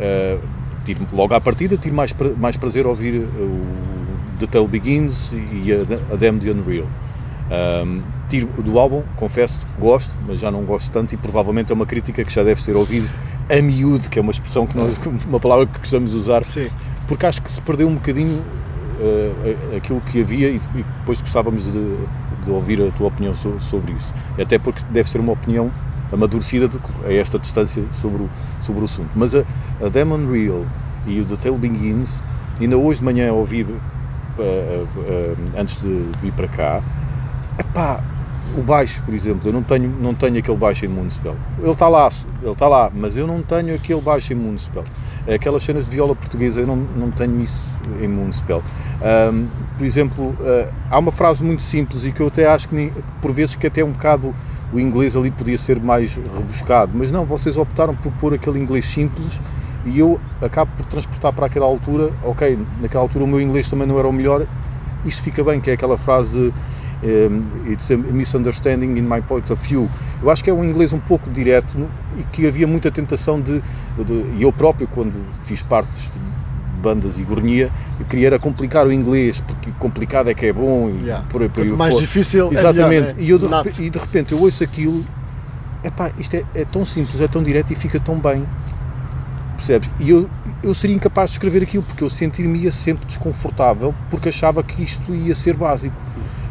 eh, 0.00 0.38
tiro 0.84 1.06
logo 1.14 1.32
à 1.32 1.40
partida, 1.40 1.78
tiro 1.78 1.94
mais, 1.94 2.14
mais 2.36 2.58
prazer 2.58 2.84
a 2.84 2.90
ouvir 2.90 3.20
o 3.20 3.64
The 4.38 4.48
Tale 4.48 4.68
Begins 4.68 5.32
e 5.32 5.72
a, 5.72 6.12
a 6.12 6.16
Damned 6.16 6.50
Unreal. 6.50 6.86
Ahm, 7.50 8.00
tiro 8.28 8.46
do 8.62 8.78
álbum, 8.78 9.02
confesso 9.16 9.66
gosto, 9.78 10.10
mas 10.26 10.40
já 10.40 10.50
não 10.50 10.62
gosto 10.64 10.90
tanto 10.90 11.14
e 11.14 11.16
provavelmente 11.18 11.70
é 11.70 11.74
uma 11.74 11.84
crítica 11.84 12.24
que 12.24 12.32
já 12.32 12.42
deve 12.42 12.60
ser 12.60 12.74
ouvida 12.74 13.06
a 13.50 13.60
miúdo, 13.60 14.08
que 14.08 14.18
é 14.18 14.22
uma 14.22 14.32
expressão 14.32 14.66
que 14.66 14.76
nós, 14.76 14.98
uma 15.28 15.38
palavra 15.38 15.66
que 15.66 15.78
gostamos 15.78 16.10
de 16.12 16.16
usar, 16.16 16.44
Sim. 16.44 16.68
porque 17.06 17.26
acho 17.26 17.42
que 17.42 17.50
se 17.52 17.60
perdeu 17.60 17.86
um 17.86 17.94
bocadinho 17.94 18.42
eh, 18.98 19.76
aquilo 19.76 20.00
que 20.00 20.22
havia 20.22 20.48
e, 20.48 20.56
e 20.74 20.82
depois 21.00 21.20
gostávamos 21.20 21.64
de, 21.70 21.96
de 22.44 22.50
ouvir 22.50 22.80
a 22.80 22.90
tua 22.92 23.08
opinião 23.08 23.34
so- 23.36 23.60
sobre 23.60 23.92
isso. 23.92 24.14
Até 24.40 24.58
porque 24.58 24.82
deve 24.90 25.08
ser 25.10 25.18
uma 25.20 25.32
opinião 25.32 25.70
amadurecida 26.10 26.70
a 27.04 27.12
esta 27.12 27.38
distância 27.38 27.82
sobre 28.00 28.22
o, 28.22 28.30
sobre 28.62 28.80
o 28.82 28.84
assunto. 28.84 29.10
Mas 29.14 29.34
a, 29.34 29.44
a 29.84 29.88
Demon 29.90 30.30
Real 30.30 30.64
e 31.06 31.20
o 31.20 31.24
The 31.26 31.36
Tale 31.36 31.58
Begins, 31.58 32.22
ainda 32.58 32.78
hoje 32.78 33.00
de 33.00 33.04
manhã 33.04 33.30
ouvi, 33.34 33.66
eh, 34.38 34.84
eh, 35.06 35.34
antes 35.58 35.80
de 35.82 36.06
vir 36.22 36.32
para 36.32 36.48
cá, 36.48 36.82
epá, 37.58 38.02
o 38.56 38.62
baixo, 38.62 39.02
por 39.02 39.14
exemplo, 39.14 39.48
eu 39.48 39.52
não 39.52 39.62
tenho, 39.62 39.88
não 40.00 40.14
tenho 40.14 40.38
aquele 40.38 40.56
baixo 40.56 40.84
em 40.84 40.88
Municipal. 40.88 41.36
Ele 41.58 41.70
está 41.70 41.88
lá, 41.88 42.08
ele 42.42 42.52
está 42.52 42.68
lá, 42.68 42.90
mas 42.94 43.16
eu 43.16 43.26
não 43.26 43.42
tenho 43.42 43.74
aquele 43.74 44.00
baixo 44.00 44.32
em 44.32 44.36
Municipal. 44.36 44.84
Aquelas 45.32 45.62
cenas 45.62 45.86
de 45.86 45.90
viola 45.90 46.14
portuguesa, 46.14 46.60
eu 46.60 46.66
não, 46.66 46.76
não 46.76 47.10
tenho 47.10 47.40
isso 47.40 47.64
em 48.00 48.08
Municipal. 48.08 48.62
Ahm, 49.02 49.46
por 49.76 49.84
exemplo, 49.84 50.36
ah, 50.40 50.68
há 50.90 50.98
uma 50.98 51.12
frase 51.12 51.42
muito 51.42 51.62
simples 51.62 52.04
e 52.04 52.12
que 52.12 52.20
eu 52.20 52.28
até 52.28 52.46
acho 52.46 52.68
que 52.68 52.92
por 53.20 53.32
vezes 53.32 53.56
que 53.56 53.66
até 53.66 53.82
um 53.82 53.90
bocado 53.92 54.34
o 54.72 54.80
inglês 54.80 55.16
ali 55.16 55.30
podia 55.30 55.58
ser 55.58 55.80
mais 55.80 56.14
rebuscado, 56.14 56.92
mas 56.94 57.10
não, 57.10 57.24
vocês 57.24 57.56
optaram 57.56 57.94
por 57.94 58.12
pôr 58.14 58.34
aquele 58.34 58.58
inglês 58.58 58.84
simples 58.86 59.40
e 59.84 59.98
eu 59.98 60.20
acabo 60.40 60.70
por 60.76 60.86
transportar 60.86 61.32
para 61.32 61.46
aquela 61.46 61.66
altura, 61.66 62.10
ok, 62.24 62.58
naquela 62.80 63.04
altura 63.04 63.24
o 63.24 63.26
meu 63.26 63.40
inglês 63.40 63.68
também 63.68 63.86
não 63.86 63.98
era 63.98 64.08
o 64.08 64.12
melhor, 64.12 64.46
isto 65.04 65.22
fica 65.22 65.44
bem, 65.44 65.60
que 65.60 65.70
é 65.70 65.74
aquela 65.74 65.96
frase 65.96 66.32
de 66.32 66.52
um, 67.04 67.70
it's 67.70 67.90
a 67.90 67.96
misunderstanding 67.96 68.96
in 68.96 69.02
my 69.02 69.20
point 69.20 69.52
of 69.52 69.62
view. 69.62 69.88
Eu 70.22 70.30
acho 70.30 70.42
que 70.42 70.50
é 70.50 70.52
um 70.54 70.64
inglês 70.64 70.92
um 70.92 70.98
pouco 70.98 71.30
direto 71.30 71.88
e 72.16 72.22
que 72.24 72.46
havia 72.46 72.66
muita 72.66 72.90
tentação 72.90 73.40
de, 73.40 73.62
e 74.36 74.42
eu 74.42 74.52
próprio 74.52 74.88
quando 74.88 75.14
fiz 75.44 75.62
partes 75.62 76.02
de 76.02 76.34
bandas 76.82 77.18
e 77.18 77.22
gornia, 77.22 77.70
eu 77.98 78.06
queria 78.06 78.26
era 78.26 78.38
complicar 78.38 78.86
o 78.86 78.92
inglês, 78.92 79.40
porque 79.40 79.70
complicado 79.78 80.28
é 80.28 80.34
que 80.34 80.46
é 80.46 80.52
bom 80.52 80.90
e 80.90 81.04
Yeah. 81.04 81.24
por 81.28 81.42
aí 81.42 81.48
por 81.48 81.62
aí 81.62 81.68
Quanto 81.68 81.78
mais 81.78 81.94
fora. 81.94 82.06
difícil, 82.06 82.48
é 82.48 82.52
Exatamente. 82.52 82.88
melhor, 82.88 83.14
né? 83.14 83.14
e, 83.18 83.30
eu 83.30 83.38
de 83.38 83.46
repente, 83.46 83.84
e 83.84 83.90
de 83.90 83.98
repente 83.98 84.32
eu 84.32 84.40
ouço 84.40 84.64
aquilo, 84.64 85.04
epá, 85.82 86.10
isto 86.18 86.34
é, 86.34 86.44
é 86.54 86.64
tão 86.64 86.84
simples, 86.84 87.20
é 87.20 87.28
tão 87.28 87.42
direto 87.42 87.72
e 87.72 87.74
fica 87.74 87.98
tão 88.00 88.18
bem. 88.18 88.44
Percebes? 89.56 89.90
E 89.98 90.10
eu, 90.10 90.28
eu 90.62 90.74
seria 90.74 90.96
incapaz 90.96 91.30
de 91.30 91.36
escrever 91.36 91.62
aquilo 91.62 91.82
porque 91.82 92.04
eu 92.04 92.10
sentir-me-ia 92.10 92.72
sempre 92.72 93.06
desconfortável 93.06 93.94
porque 94.10 94.28
achava 94.28 94.62
que 94.62 94.82
isto 94.82 95.14
ia 95.14 95.34
ser 95.34 95.54
básico. 95.54 95.94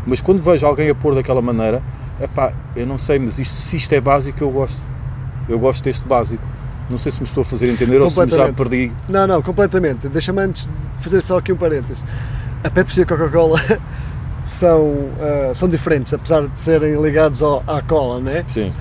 Mas 0.06 0.22
quando 0.22 0.42
vejo 0.42 0.66
alguém 0.66 0.90
a 0.90 0.96
pôr 0.96 1.16
daquela 1.16 1.42
maneira, 1.42 1.82
epá, 2.22 2.52
eu 2.76 2.86
não 2.86 2.98
sei, 2.98 3.20
mas 3.20 3.40
isto, 3.40 3.54
se 3.56 3.78
isto 3.78 3.94
é 3.94 4.02
básico, 4.02 4.44
eu 4.44 4.50
gosto. 4.52 4.78
Eu 5.48 5.60
gosto 5.60 5.84
deste 5.84 6.06
básico. 6.08 6.44
Não 6.90 6.98
sei 6.98 7.12
se 7.12 7.20
me 7.20 7.26
estou 7.26 7.42
a 7.42 7.46
fazer 7.46 7.70
entender 7.70 8.02
ou 8.02 8.10
se 8.10 8.20
me 8.20 8.28
já 8.30 8.52
perdi. 8.54 8.92
Não, 9.10 9.26
não, 9.28 9.42
completamente. 9.42 10.08
Deixa-me 10.10 10.42
antes 10.42 10.68
de 10.68 11.04
fazer 11.04 11.22
só 11.22 11.38
aqui 11.38 11.52
um 11.54 11.56
parênteses. 11.58 12.04
A 12.64 12.70
Pepsi 12.70 13.00
e 13.00 13.04
a 13.04 13.06
Coca-Cola 13.06 13.60
são, 14.44 15.10
ah, 15.20 15.54
são 15.54 15.68
diferentes, 15.68 16.14
apesar 16.14 16.48
de 16.48 16.60
serem 16.60 17.02
ligados 17.02 17.42
ao- 17.42 17.64
à 17.68 17.82
cola, 17.82 18.20
né? 18.20 18.44
Sim, 18.48 18.72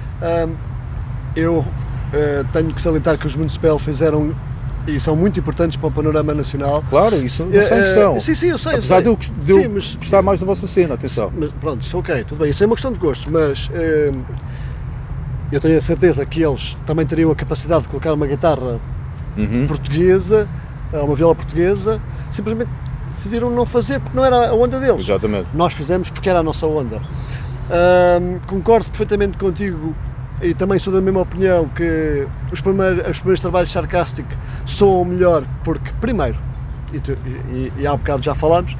eu 1.37 1.65
ah, 2.13 2.45
tenho 2.53 2.73
que 2.73 2.81
salientar 2.83 3.19
que 3.19 3.27
os 3.27 3.37
Municipal 3.37 3.79
fizeram 3.79 4.35
e 4.87 4.99
são 4.99 5.15
muito 5.15 5.39
importantes 5.39 5.77
para 5.77 5.89
o 5.89 5.93
panorama 5.93 6.35
nacional. 6.35 6.83
claro, 6.91 7.17
isso 7.17 7.47
não 7.47 7.53
Eh, 7.59 7.63
sem 7.69 7.79
eh, 7.79 7.83
questão. 7.83 8.21
Sim, 8.21 8.35
sim, 8.35 8.47
eu 8.49 8.59
sei. 8.59 8.73
eu 8.73 8.77
Apesar 8.79 8.95
sei. 8.97 9.03
de 9.05 9.09
eu, 9.09 9.17
de 9.45 9.53
eu 9.53 9.59
Sim, 9.63 9.69
mas- 9.69 9.95
gostar 9.95 10.23
mais 10.23 10.41
da 10.41 10.47
vossa 10.47 10.67
cena, 10.67 10.95
atenção. 10.95 11.33
Mas, 11.37 11.51
pronto, 11.53 11.83
isso 11.83 11.97
ok, 11.99 12.25
tudo 12.25 12.39
bem, 12.41 12.51
isso 12.51 12.63
é 12.63 12.67
uma 12.67 12.75
questão 12.75 12.93
de 12.93 12.99
gosto, 12.99 13.33
mas 13.33 13.71
eh, 13.73 14.11
eu 15.53 15.61
tenho 15.61 15.79
a 15.79 15.83
certeza 15.83 16.25
que 16.27 16.43
eles 16.43 16.77
também 16.87 17.05
teriam 17.07 17.31
a 17.31 17.35
capacidade 17.37 17.83
de 17.83 17.89
colocar 17.89 18.13
uma 18.13 18.27
guitarra 18.27 18.81
Uhum. 19.37 19.67
portuguesa, 19.67 20.49
eh, 20.93 20.99
uma 21.01 21.15
viola 21.15 21.35
portuguesa, 21.35 22.01
simplesmente 22.31 22.71
decidiram 23.13 23.51
não 23.51 23.67
fazer 23.67 24.01
porque 24.01 24.17
não 24.17 24.25
era 24.25 24.49
a 24.51 24.55
onda 24.55 24.81
deles. 24.81 25.05
Exatamente. 25.05 25.47
Nós 25.55 25.75
fizemos 25.75 26.09
porque 26.11 26.29
era 26.29 26.41
a 26.41 26.43
nossa 26.43 26.67
onda. 26.67 27.01
Ahm, 27.71 28.39
concordo 28.47 28.87
perfeitamente 28.87 29.39
contigo 29.39 29.95
e 30.43 30.55
também 30.55 30.79
sou 30.79 30.93
da 30.93 31.01
mesma 31.01 31.21
opinião 31.21 31.69
que 31.69 32.27
os 32.53 32.61
primeiros, 32.61 33.09
os 33.09 33.19
primeiros 33.19 33.41
trabalhos 33.41 33.69
de 33.69 33.75
Sarcastic 33.75 34.27
soam 34.67 35.05
melhor 35.05 35.45
porque, 35.65 35.91
primeiro, 36.01 36.37
e, 36.93 37.01
tu- 37.01 37.17
e- 37.49 37.73
e 37.79 37.87
há 37.87 37.97
bocado 37.97 38.23
já 38.23 38.35
falámos, 38.35 38.77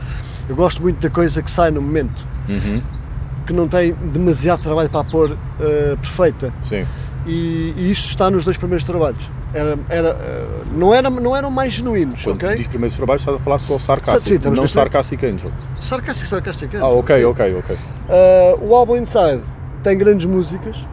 eu 0.49 0.57
gosto 0.57 0.83
muito 0.83 1.01
da 1.01 1.09
coisa 1.09 1.41
que 1.43 1.51
sai 1.51 1.71
no 1.71 1.81
momento, 1.81 2.27
Uhum. 2.49 2.83
que 3.47 3.53
não 3.53 3.69
tem 3.69 3.93
demasiado 4.13 4.61
trabalho 4.61 4.91
para 4.91 5.01
a 5.01 5.11
pôr 5.11 5.37
eh, 5.61 5.97
perfeita. 6.01 6.53
Sim. 6.63 6.85
E, 7.25 7.73
e 7.77 7.91
isso 7.93 8.09
está 8.09 8.29
nos 8.31 8.45
dois 8.45 8.57
primeiros 8.57 8.85
trabalhos. 8.85 9.31
Era, 9.55 9.79
era, 9.89 10.09
eh, 10.09 10.47
não, 10.75 10.93
era, 10.93 11.09
não 11.09 11.37
eram 11.37 11.51
mais 11.51 11.73
genuínos, 11.75 12.25
Quando 12.25 12.43
ok? 12.45 12.57
diz 12.57 12.67
primeiros 12.67 12.97
trabalhos, 12.97 13.23
estás 13.23 13.37
a 13.37 13.41
falar 13.41 13.59
só 13.61 13.79
sarcástico, 13.79 14.27
Sim, 14.27 14.35
não 14.35 14.53
a 14.53 14.57
perceber. 14.57 14.69
sarcastic 14.69 15.23
angel. 15.25 15.53
Sarcastic, 15.81 16.27
Sarcastic. 16.27 16.75
Ah, 16.75 16.89
ok, 16.89 17.17
sim. 17.17 17.25
ok, 17.25 17.55
ok. 17.57 17.77
Uh, 17.77 18.67
o 18.69 18.75
álbum 18.75 18.97
Inside 18.97 19.41
tem 19.85 19.97
grandes 19.97 20.27
músicas 20.27 20.77
uh, 20.79 20.87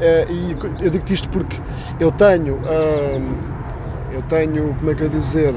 e 0.00 0.56
eu 0.84 0.90
digo 0.90 1.04
isto 1.12 1.28
porque 1.28 1.56
eu 2.00 2.10
tenho, 2.12 2.58
eu 4.12 4.22
tenho, 4.28 4.74
como 4.78 4.90
é 4.90 4.94
que 4.94 5.02
eu 5.02 5.06
ia 5.06 5.10
dizer, 5.10 5.54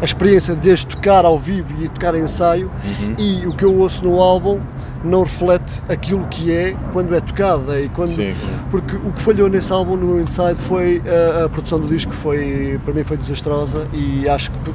a 0.00 0.04
experiência 0.04 0.54
de 0.54 0.70
as 0.70 0.84
tocar 0.84 1.24
ao 1.24 1.38
vivo 1.38 1.74
e 1.82 1.88
tocar 1.88 2.14
em 2.14 2.22
ensaio 2.22 2.70
Uhum. 2.84 3.14
e 3.18 3.46
o 3.46 3.52
que 3.52 3.64
eu 3.64 3.74
ouço 3.76 4.04
no 4.04 4.20
álbum 4.20 4.60
não 5.02 5.22
reflete 5.22 5.80
aquilo 5.88 6.26
que 6.28 6.52
é 6.52 6.76
quando 6.92 7.14
é 7.14 7.20
tocada 7.20 7.80
e 7.80 7.88
quando 7.88 8.14
Sim. 8.14 8.32
porque 8.70 8.96
o 8.96 9.12
que 9.12 9.22
falhou 9.22 9.48
nesse 9.48 9.72
álbum 9.72 9.96
no 9.96 10.20
Inside 10.20 10.56
foi 10.56 10.98
uh, 10.98 11.44
a 11.44 11.48
produção 11.48 11.78
do 11.78 11.86
disco 11.86 12.12
foi 12.12 12.80
para 12.84 12.92
mim 12.94 13.04
foi 13.04 13.16
desastrosa 13.16 13.86
e 13.92 14.28
acho 14.28 14.50
que 14.50 14.72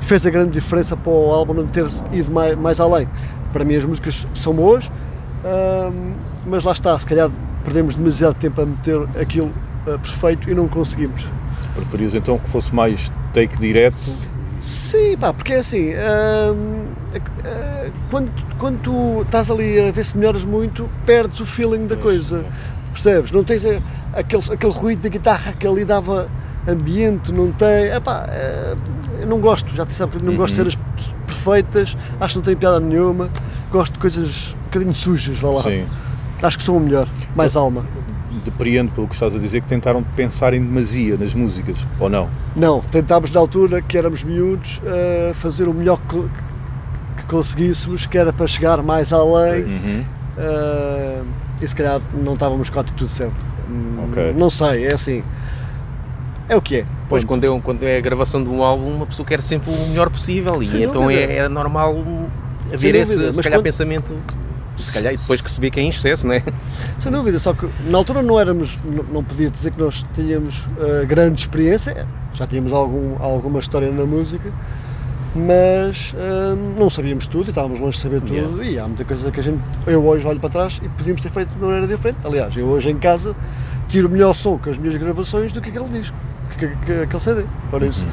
fez 0.00 0.26
a 0.26 0.30
grande 0.30 0.50
diferença 0.50 0.96
para 0.96 1.12
o 1.12 1.30
álbum 1.30 1.54
não 1.54 1.66
ter 1.66 1.86
ido 2.12 2.32
mais, 2.32 2.56
mais 2.58 2.80
além 2.80 3.08
para 3.52 3.64
mim 3.64 3.76
as 3.76 3.84
músicas 3.84 4.26
são 4.34 4.52
boas 4.54 4.90
mas 6.46 6.64
lá 6.64 6.72
está 6.72 6.98
se 6.98 7.06
calhar 7.06 7.30
perdemos 7.64 7.94
demasiado 7.94 8.34
tempo 8.34 8.60
a 8.60 8.66
meter 8.66 9.00
aquilo 9.20 9.52
uh, 9.86 9.98
perfeito 9.98 10.50
e 10.50 10.54
não 10.54 10.68
conseguimos 10.68 11.24
Preferias 11.74 12.14
então 12.14 12.38
que 12.38 12.48
fosse 12.50 12.74
mais 12.74 13.10
take 13.32 13.56
direto? 13.58 13.96
Sim, 14.60 15.16
pá, 15.16 15.32
porque 15.32 15.54
é 15.54 15.58
assim, 15.60 15.90
eh, 15.90 16.54
quando, 18.10 18.30
quando 18.58 18.78
tu 18.82 19.22
estás 19.22 19.50
ali 19.50 19.88
a 19.88 19.90
ver 19.90 20.04
se 20.04 20.18
melhoras 20.18 20.44
muito, 20.44 20.88
perdes 21.06 21.40
o 21.40 21.46
feeling 21.46 21.86
da 21.86 21.96
coisa. 21.96 22.44
Percebes? 22.92 23.32
Não 23.32 23.42
tens 23.44 23.64
eh, 23.64 23.80
aquele, 24.12 24.42
aquele 24.52 24.72
ruído 24.72 25.02
da 25.02 25.08
guitarra 25.08 25.52
que 25.52 25.66
ali 25.66 25.84
dava 25.84 26.28
ambiente, 26.68 27.32
não 27.32 27.52
tem. 27.52 27.86
Epá, 27.86 28.28
eu 29.20 29.26
não 29.26 29.40
gosto, 29.40 29.74
já 29.74 29.86
te 29.86 29.94
sabe 29.94 30.18
que 30.18 30.24
não 30.24 30.36
gosto 30.36 30.54
de 30.54 30.60
Uhum. 30.60 30.70
ser 30.70 30.78
as 30.78 31.04
perfeitas, 31.26 31.96
acho 32.20 32.34
que 32.34 32.38
não 32.38 32.44
tem 32.44 32.56
piada 32.56 32.80
nenhuma, 32.80 33.30
gosto 33.70 33.94
de 33.94 33.98
coisas 33.98 34.54
um 34.60 34.64
bocadinho 34.64 34.94
sujas, 34.94 35.38
vá 35.38 35.50
lá. 35.50 35.62
Sim. 35.62 35.86
Acho 36.42 36.56
que 36.58 36.64
sou 36.64 36.76
o 36.76 36.80
melhor, 36.80 37.08
mais 37.36 37.56
alma. 37.56 37.84
Depreendo 38.44 38.90
pelo 38.92 39.06
que 39.08 39.14
estás 39.14 39.34
a 39.34 39.38
dizer 39.38 39.60
que 39.60 39.68
tentaram 39.68 40.02
pensar 40.02 40.54
em 40.54 40.60
demasia 40.62 41.16
nas 41.18 41.34
músicas, 41.34 41.76
ou 41.98 42.08
não? 42.08 42.28
Não, 42.56 42.80
tentámos 42.80 43.30
na 43.30 43.40
altura 43.40 43.82
que 43.82 43.98
éramos 43.98 44.22
miúdos 44.24 44.80
eh, 44.84 45.32
fazer 45.34 45.68
o 45.68 45.74
melhor 45.74 45.98
que, 46.08 46.22
que 47.18 47.24
conseguíssemos, 47.26 48.06
que 48.06 48.16
era 48.16 48.32
para 48.32 48.46
chegar 48.46 48.82
mais 48.82 49.12
além. 49.12 49.64
Uhum. 49.64 50.04
eh, 50.38 51.22
e 51.60 51.68
se 51.68 51.76
calhar 51.76 52.00
não 52.24 52.32
estávamos 52.34 52.70
com 52.70 52.78
a 52.78 52.82
atitude 52.82 53.10
certa. 53.10 53.34
Hum, 53.70 54.06
Ok. 54.08 54.34
Não 54.36 54.48
sei, 54.48 54.86
é 54.86 54.94
assim. 54.94 55.22
É 56.48 56.56
o 56.56 56.62
que 56.62 56.76
é. 56.78 56.84
Pois, 57.08 57.22
quando 57.24 57.44
é, 57.44 57.60
quando 57.60 57.82
é 57.82 57.98
a 57.98 58.00
gravação 58.00 58.42
de 58.42 58.48
um 58.48 58.62
álbum, 58.62 58.88
uma 58.94 59.06
pessoa 59.06 59.26
quer 59.26 59.42
sempre 59.42 59.70
o 59.70 59.88
melhor 59.88 60.08
possível 60.08 60.62
Sem 60.64 60.80
e 60.80 60.84
então 60.84 61.02
dúvida. 61.02 61.20
é, 61.20 61.36
é 61.38 61.48
normal 61.48 61.96
haver 62.72 62.78
Sem 62.78 63.00
esse, 63.02 63.32
se 63.32 63.42
calhar, 63.42 63.58
quando- 63.58 63.64
pensamento. 63.64 64.14
Se 64.80 64.92
calhar, 64.94 65.14
e 65.14 65.16
depois 65.16 65.40
que 65.40 65.50
se 65.50 65.60
vê 65.60 65.70
que 65.70 65.80
é 65.80 65.82
em 65.82 65.90
excesso, 65.90 66.26
não 66.26 66.34
é? 66.34 66.42
Sem 66.98 67.12
dúvida, 67.12 67.38
só 67.38 67.52
que 67.52 67.68
na 67.88 67.98
altura 67.98 68.22
não 68.22 68.38
éramos, 68.38 68.78
não, 69.12 69.22
podia 69.22 69.50
dizer 69.50 69.72
que 69.72 69.80
nós 69.80 70.04
tínhamos 70.14 70.66
eh, 70.80 71.04
grande 71.06 71.40
experiência, 71.40 72.06
já 72.34 72.46
tínhamos 72.46 72.72
algum, 72.72 73.22
alguma 73.22 73.58
história 73.58 73.90
na 73.90 74.06
música, 74.06 74.52
mas 75.34 76.14
eh, 76.16 76.54
não 76.78 76.90
sabíamos 76.90 77.26
tudo 77.26 77.48
e 77.48 77.50
estávamos 77.50 77.78
longe 77.78 77.96
de 77.96 78.02
saber 78.02 78.20
tudo 78.20 78.34
Yeah. 78.34 78.64
e 78.64 78.78
há 78.78 78.86
muita 78.86 79.04
coisa 79.04 79.30
que 79.30 79.40
a 79.40 79.42
gente, 79.42 79.60
eu 79.86 80.04
hoje 80.04 80.26
olho 80.26 80.40
para 80.40 80.50
trás 80.50 80.80
e 80.82 80.88
podíamos 80.88 81.20
ter 81.20 81.30
feito 81.30 81.50
de 81.50 81.58
maneira 81.58 81.86
diferente. 81.86 82.18
Aliás, 82.24 82.56
eu 82.56 82.66
hoje 82.66 82.90
em 82.90 82.98
casa 82.98 83.34
tiro 83.88 84.08
melhor 84.08 84.34
som 84.34 84.58
com 84.58 84.70
as 84.70 84.78
minhas 84.78 84.96
gravações 84.96 85.52
do 85.52 85.60
que 85.60 85.70
aquele 85.70 85.88
disco, 85.88 86.16
que, 86.50 86.68
que, 86.68 86.76
que 86.84 86.92
aquele 86.92 87.20
CD. 87.20 87.44
Por 87.70 87.82
isso, 87.82 88.06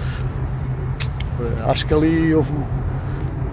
eh, 1.39 1.63
acho 1.71 1.85
que 1.85 1.93
ali 1.93 2.33
houve. 2.35 2.53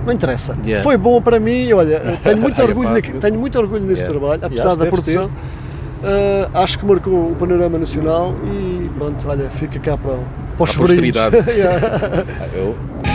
Não 0.04 0.12
interessa. 0.12 0.56
Yeah. 0.64 0.82
Foi 0.82 0.96
bom 0.96 1.20
para 1.22 1.38
mim, 1.40 1.72
olha, 1.72 2.18
tenho 2.22 2.36
muito 2.38 2.60
É 2.60 2.64
orgulho, 2.64 2.88
fácil. 2.88 3.14
na- 3.14 3.20
tenho 3.20 3.38
muito 3.38 3.58
orgulho 3.58 3.84
nesse 3.84 4.02
Yeah. 4.02 4.18
trabalho, 4.20 4.40
apesar 4.44 4.68
acho 4.70 4.76
da 4.78 4.86
produção. 4.86 5.26
Uh, 5.26 6.50
acho 6.58 6.78
que 6.78 6.84
marcou 6.84 7.30
o 7.32 7.34
panorama 7.36 7.78
nacional 7.78 8.34
e 8.44 8.90
pronto, 8.98 9.26
olha, 9.26 9.48
fica 9.48 9.78
cá 9.78 9.96
para, 9.96 10.18
para 10.58 10.64
os 10.64 10.70
sobrinhos. 10.72 11.16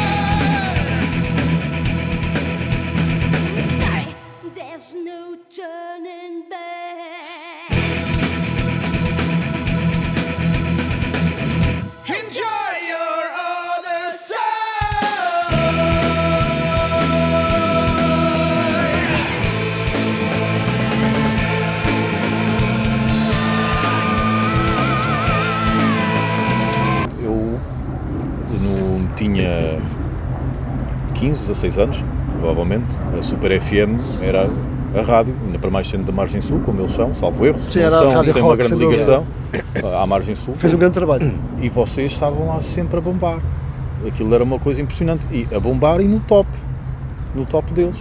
tinha 29.19 29.79
15, 31.15 31.47
16 31.47 31.77
anos, 31.77 32.03
provavelmente. 32.39 32.87
A 33.17 33.21
Super 33.21 33.59
FM 33.59 33.99
era 34.21 34.49
a 34.95 35.01
rádio, 35.01 35.35
ainda 35.45 35.59
para 35.59 35.69
mais 35.69 35.87
sendo 35.87 36.05
da 36.05 36.11
Margem 36.11 36.41
Sul, 36.41 36.61
como 36.61 36.79
eles 36.81 36.91
são, 36.93 37.13
salvo 37.13 37.45
erro. 37.45 37.59
Sim, 37.61 37.81
era 37.81 37.95
a 37.95 37.99
são, 37.99 38.11
Rádio 38.13 38.33
tem 38.33 38.41
uma 38.41 38.49
Rock, 38.49 38.57
grande 38.63 38.69
sem 38.69 38.79
dúvida. 38.79 39.23
ligação 39.73 40.01
à 40.01 40.07
Margem 40.07 40.35
Sul. 40.35 40.55
Fez 40.55 40.73
um 40.73 40.77
grande 40.77 40.93
trabalho. 40.93 41.33
E 41.61 41.69
vocês 41.69 42.11
estavam 42.11 42.47
lá 42.47 42.61
sempre 42.61 42.97
a 42.97 43.01
bombar. 43.01 43.39
Aquilo 44.07 44.33
era 44.33 44.43
uma 44.43 44.57
coisa 44.57 44.81
impressionante. 44.81 45.25
E 45.31 45.47
a 45.53 45.59
bombar 45.59 45.99
e 45.99 46.07
no 46.07 46.19
top. 46.21 46.47
No 47.35 47.45
top 47.45 47.73
deles. 47.73 47.97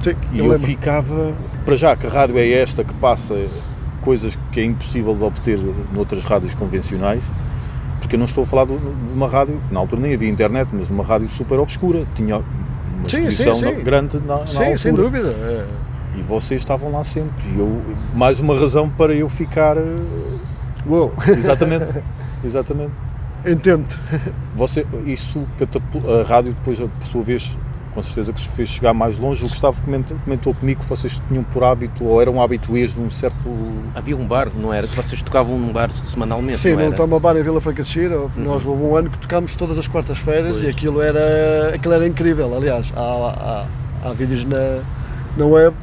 Sim, 0.00 0.14
E 0.32 0.40
eu 0.40 0.52
eu, 0.52 0.58
ficava, 0.58 1.32
para 1.64 1.76
já, 1.76 1.94
que 1.94 2.06
a 2.06 2.10
rádio 2.10 2.36
é 2.36 2.50
esta 2.50 2.82
que 2.82 2.92
passa 2.94 3.46
coisas 4.02 4.36
que 4.50 4.60
é 4.60 4.64
impossível 4.64 5.14
de 5.14 5.22
obter 5.22 5.58
noutras 5.92 6.24
rádios 6.24 6.54
convencionais, 6.54 7.22
porque 8.02 8.16
eu 8.16 8.18
não 8.18 8.26
estou 8.26 8.44
a 8.44 8.46
falar 8.46 8.66
de 8.66 8.72
uma 9.14 9.28
rádio, 9.28 9.58
na 9.70 9.80
altura 9.80 10.02
nem 10.02 10.12
havia 10.14 10.28
internet, 10.28 10.68
mas 10.72 10.90
uma 10.90 11.04
rádio 11.04 11.28
super 11.28 11.58
obscura, 11.58 12.04
tinha 12.14 12.36
uma 12.36 13.08
Sim, 13.08 13.30
sim, 13.30 13.54
sim. 13.54 13.74
grande 13.82 14.18
na, 14.18 14.38
na 14.38 14.46
Sim, 14.46 14.58
altura. 14.58 14.78
sem 14.78 14.92
dúvida. 14.94 15.28
é. 15.28 15.66
E 16.18 16.22
vocês 16.22 16.60
estavam 16.60 16.92
lá 16.92 17.02
sempre. 17.04 17.30
E 17.54 17.58
eu, 17.58 17.80
mais 18.14 18.38
uma 18.38 18.54
razão 18.58 18.88
para 18.90 19.14
eu 19.14 19.28
ficar. 19.30 19.76
eh, 19.78 19.96
Uou, 20.86 21.12
Exatamente. 21.26 22.02
exatamente. 22.44 22.92
entendo. 23.46 23.88
Você, 24.54 24.86
isso 25.06 25.46
a 26.22 26.28
rádio 26.28 26.52
depois, 26.52 26.78
por 26.78 27.06
sua 27.06 27.22
vez, 27.22 27.50
com 27.94 28.02
certeza 28.02 28.32
que 28.32 28.40
se 28.40 28.48
fez 28.50 28.68
chegar 28.68 28.94
mais 28.94 29.18
longe. 29.18 29.44
O 29.44 29.48
Gustavo 29.48 29.80
comentou, 29.82 30.16
comentou 30.24 30.54
comigo 30.54 30.80
que 30.80 30.88
vocês 30.88 31.20
tinham 31.28 31.42
por 31.44 31.64
hábito, 31.64 32.04
ou 32.04 32.20
eram 32.20 32.40
habituês 32.40 32.94
de 32.94 33.00
um 33.00 33.10
certo. 33.10 33.36
Havia 33.94 34.16
um 34.16 34.26
bar, 34.26 34.50
não 34.54 34.72
era? 34.72 34.86
Que 34.86 34.96
vocês 34.96 35.22
tocavam 35.22 35.58
num 35.58 35.72
bar 35.72 35.90
semanalmente, 35.92 36.58
Sim, 36.58 36.76
não 36.76 36.90
não 36.90 37.04
uma 37.04 37.20
bar 37.20 37.36
em 37.36 37.42
Vila 37.42 37.60
Franca 37.60 37.82
de 37.82 37.88
Xira. 37.88 38.30
Nós 38.36 38.64
houve 38.64 38.82
um 38.82 38.96
ano 38.96 39.10
que 39.10 39.18
tocámos 39.18 39.54
todas 39.56 39.78
as 39.78 39.88
quartas-feiras 39.88 40.62
e 40.62 40.68
aquilo 40.68 41.00
era, 41.00 41.74
aquilo 41.74 41.94
era 41.94 42.06
incrível. 42.06 42.54
Aliás, 42.54 42.92
há, 42.96 43.66
há, 44.02 44.08
há 44.08 44.12
vídeos 44.12 44.44
na, 44.44 44.80
na 45.36 45.46
web 45.46 45.74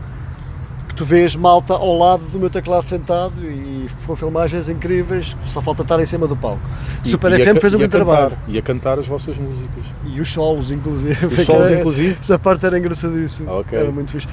tu 0.99 1.05
vês 1.05 1.33
malta 1.33 1.73
ao 1.75 1.97
lado 1.97 2.25
do 2.25 2.37
meu 2.37 2.49
teclado 2.49 2.85
sentado 2.85 3.33
e 3.45 3.87
foram 3.99 4.17
filmagens 4.17 4.67
incríveis, 4.67 5.35
só 5.45 5.61
falta 5.61 5.81
estar 5.81 5.97
em 6.01 6.05
cima 6.05 6.27
do 6.27 6.35
palco. 6.35 6.59
e- 7.05 7.09
Super 7.09 7.31
e 7.31 7.35
a 7.35 7.39
FM 7.39 7.53
ca- 7.53 7.61
fez 7.61 7.73
um 7.73 7.77
a 7.77 7.79
grande 7.79 7.97
cantar, 7.97 8.05
trabalho. 8.17 8.37
E 8.49 8.57
a 8.57 8.61
cantar 8.61 8.99
as 8.99 9.07
vossas 9.07 9.37
músicas. 9.37 9.85
E 10.05 10.19
os 10.19 10.29
solos, 10.29 10.71
inclusive. 10.71 11.25
Os 11.25 11.45
solos, 11.45 11.71
inclusive? 11.71 12.17
Essa 12.19 12.37
parte 12.37 12.65
era 12.65 12.77
engraçadíssima. 12.77 13.49
Ok. 13.53 13.79
Era 13.79 13.89
muito 13.91 14.11
fixe. 14.11 14.27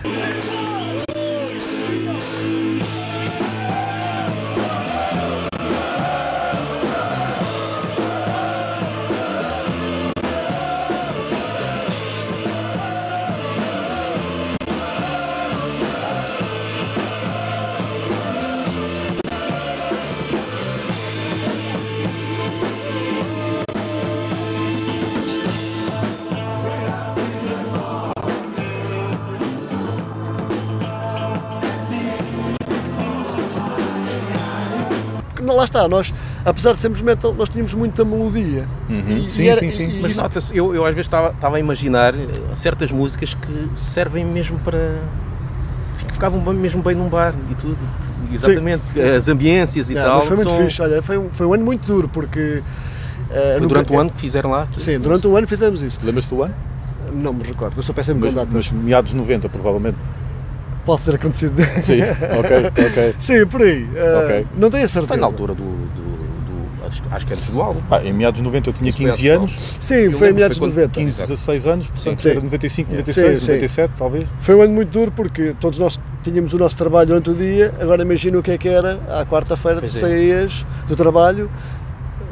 Está, 35.87 35.97
nós, 35.97 36.15
apesar 36.45 36.73
de 36.73 36.79
sermos 36.79 37.01
metal, 37.03 37.33
nós 37.33 37.49
tínhamos 37.49 37.75
muita 37.75 38.05
melodia. 38.05 38.67
Uhum. 38.89 39.31
Sim, 39.31 39.55
sim, 39.57 39.71
sim. 39.73 39.89
e 39.99 40.01
Mas 40.03 40.17
nota-se, 40.17 40.57
eu, 40.57 40.75
eu 40.75 40.85
às 40.85 40.95
vezes 40.95 41.07
estava, 41.07 41.31
estava 41.31 41.57
a 41.57 41.61
imaginar 41.61 42.15
eh, 42.15 42.27
certas 42.55 42.91
músicas 42.91 43.35
que 43.35 43.69
servem 43.79 44.25
mesmo 44.25 44.59
para. 44.61 44.99
que 46.07 46.13
ficavam 46.13 46.41
mesmo 46.55 46.83
bem 46.83 46.95
num 46.95 47.09
bar 47.09 47.35
e 47.51 47.55
tudo. 47.55 47.79
Exatamente. 48.33 48.85
As 49.01 49.29
ambiências 49.29 49.89
e 49.89 49.93
Yeah, 49.95 50.11
tal. 50.11 50.19
mas 50.19 50.29
foi 50.29 50.37
muito 50.37 50.51
são- 50.51 50.65
fixe, 50.65 50.83
olha, 50.83 51.01
foi 51.03 51.17
um, 51.19 51.29
foi 51.31 51.47
um 51.47 51.55
ano 51.55 51.65
muito 51.65 51.87
duro 51.87 52.09
porque. 52.09 52.63
eh, 53.31 53.57
Foi 53.59 53.67
durante 53.69 53.93
o 53.93 54.01
ano 54.01 54.11
que 54.11 54.21
fizeram 54.21 54.51
lá. 54.51 54.67
Sim, 54.77 54.99
durante 54.99 55.27
um 55.27 55.37
ano 55.37 55.47
fizemos 55.47 55.81
isso. 55.83 55.99
Lembras-te 56.03 56.31
do 56.31 56.43
ano? 56.43 56.55
Não 57.13 57.33
me 57.33 57.45
recordo, 57.45 57.75
eu 57.77 57.83
sou 57.85 57.95
péssimo 57.95 58.21
com 58.21 58.33
datas. 58.33 58.53
mas 58.53 58.71
meados 58.73 59.13
de 59.13 59.17
90, 59.17 59.49
provavelmente. 59.49 59.97
Pode 60.87 61.03
ter 61.03 61.15
acontecido. 61.17 61.61
Sim, 61.83 62.01
ok, 62.39 62.87
ok. 62.87 63.15
Sim, 63.19 63.47
por 63.47 63.61
aí. 63.61 63.87
eh, 63.95 64.23
Ok. 64.25 64.47
Não 64.57 64.71
tenho 64.71 64.85
a 64.85 64.89
certeza. 64.89 65.09
Foi 65.09 65.17
na 65.17 65.27
altura 65.27 65.53
do. 65.55 65.63
do, 65.65 65.67
do 65.67 66.87
acho, 66.87 67.03
acho 67.11 67.27
que 67.27 67.35
antes 67.35 67.51
do 67.51 67.61
álbum. 67.61 67.81
Pá, 67.91 68.01
em 68.05 68.13
meados 68.13 68.39
de 68.39 68.45
90 68.45 68.71
eu 68.71 68.73
tinha 68.73 68.89
Isso 68.91 68.99
15 68.99 69.19
foi 69.19 69.29
anos, 69.29 69.59
Sim, 69.81 70.13
foi 70.13 70.31
em 70.31 70.33
meados 70.33 70.57
de 70.57 70.61
foi 70.61 70.69
quando- 70.71 70.77
90. 70.77 71.01
15, 71.01 71.21
16 71.23 71.67
anos, 71.67 71.87
portanto 71.89 72.23
Sim. 72.23 72.29
era 72.31 72.41
95, 72.41 72.91
Yeah. 72.93 73.01
96, 73.03 73.33
Sim, 73.43 73.47
sim. 73.47 73.53
97 73.53 73.93
talvez. 73.99 74.29
Foi 74.39 74.55
um 74.55 74.63
ano 74.63 74.73
muito 74.73 74.91
duro 74.91 75.11
porque 75.11 75.55
todos 75.61 75.79
nós 75.81 75.99
tínhamos 76.23 76.53
o 76.55 76.59
nosso 76.59 76.77
trabalho 76.77 77.09
durante 77.09 77.31
o 77.31 77.35
dia, 77.35 77.75
agora 77.81 78.03
imagina 78.03 78.39
o 78.39 78.43
que 78.43 78.53
é 78.53 78.59
que 78.59 78.69
era 78.69 79.01
à 79.09 79.27
quarta-feira 79.27 79.81
tu 79.81 79.87
é. 79.87 79.89
saías 79.89 80.65
do 80.87 80.95
trabalho 80.95 81.51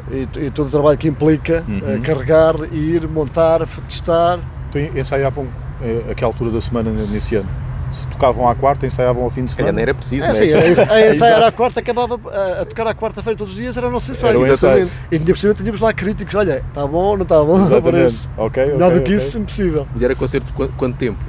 e, 0.09 0.45
e 0.45 0.49
todo 0.49 0.67
o 0.67 0.71
trabalho 0.71 0.97
que 0.97 1.09
implica 1.09 1.61
Uhum. 1.67 1.81
eh, 1.85 1.99
carregar, 2.01 2.55
ir, 2.71 3.05
montar, 3.07 3.67
testar. 3.87 4.39
Então 4.69 4.81
ensaiavam 4.97 5.45
eh, 5.83 6.03
aquela 6.11 6.29
altura 6.31 6.51
da 6.51 6.61
semana 6.61 6.89
nesse 6.91 7.35
ano. 7.35 7.49
Se 7.95 8.07
tocavam 8.07 8.47
à 8.47 8.53
quarta, 8.55 8.85
ensaiavam 8.85 9.23
ao 9.23 9.29
fim 9.29 9.45
de 9.45 9.51
Se 9.51 9.57
calhar 9.57 9.69
semana. 9.69 9.75
nem 9.77 9.83
era 9.83 9.93
preciso, 9.93 10.23
É 10.23 10.25
né? 10.25 10.31
assim, 10.31 10.53
a, 10.93 11.09
ensaiar 11.09 11.41
à 11.43 11.51
quarta, 11.51 11.79
acabava 11.79 12.19
a, 12.31 12.61
a 12.61 12.65
tocar 12.65 12.87
à 12.87 12.93
quarta-feira 12.93 13.37
todos 13.37 13.53
os 13.53 13.59
dias, 13.59 13.75
era 13.77 13.87
o 13.87 13.91
nosso 13.91 14.11
ensaio. 14.11 14.43
Era 14.43 14.53
ensaio. 14.53 14.89
E 15.11 15.15
ainda 15.15 15.25
por 15.33 15.37
cima 15.37 15.53
tínhamos 15.53 15.79
lá 15.81 15.93
críticos, 15.93 16.35
olha, 16.35 16.63
está 16.67 16.85
bom, 16.85 17.15
não 17.15 17.23
está 17.23 17.43
bom, 17.43 17.57
por 17.65 17.71
Exatamente. 17.71 18.05
isso. 18.07 18.29
Ok, 18.37 18.63
ok, 18.63 18.73
Nada 18.77 18.93
do 18.93 18.99
ok. 18.99 19.03
que 19.03 19.13
isso, 19.15 19.37
impossível. 19.37 19.87
E 19.95 20.05
era 20.05 20.15
concerto 20.15 20.47
de 20.47 20.53
quanto, 20.73 20.97
tempo 20.97 21.23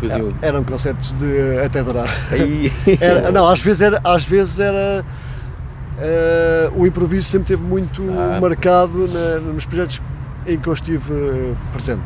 faziam? 0.00 0.34
Eram 0.42 0.64
concertos 0.64 1.12
de 1.12 1.58
até 1.64 1.82
durar. 1.82 2.08
Aí, 2.30 2.72
Era- 3.00 3.30
não, 3.30 3.46
às 3.48 3.60
vezes 3.60 3.80
era, 3.80 4.00
às 4.02 4.24
vezes 4.24 4.58
era 4.58 5.04
eh, 6.00 6.70
o 6.74 6.86
improviso 6.86 7.28
sempre 7.28 7.48
teve 7.48 7.62
muito 7.62 8.02
Ah. 8.18 8.38
marcado 8.40 9.06
na- 9.08 9.38
nos 9.40 9.66
projetos 9.66 10.00
em 10.46 10.58
que 10.58 10.68
eu 10.68 10.72
estive 10.72 11.12
eh, 11.12 11.52
presente. 11.72 12.02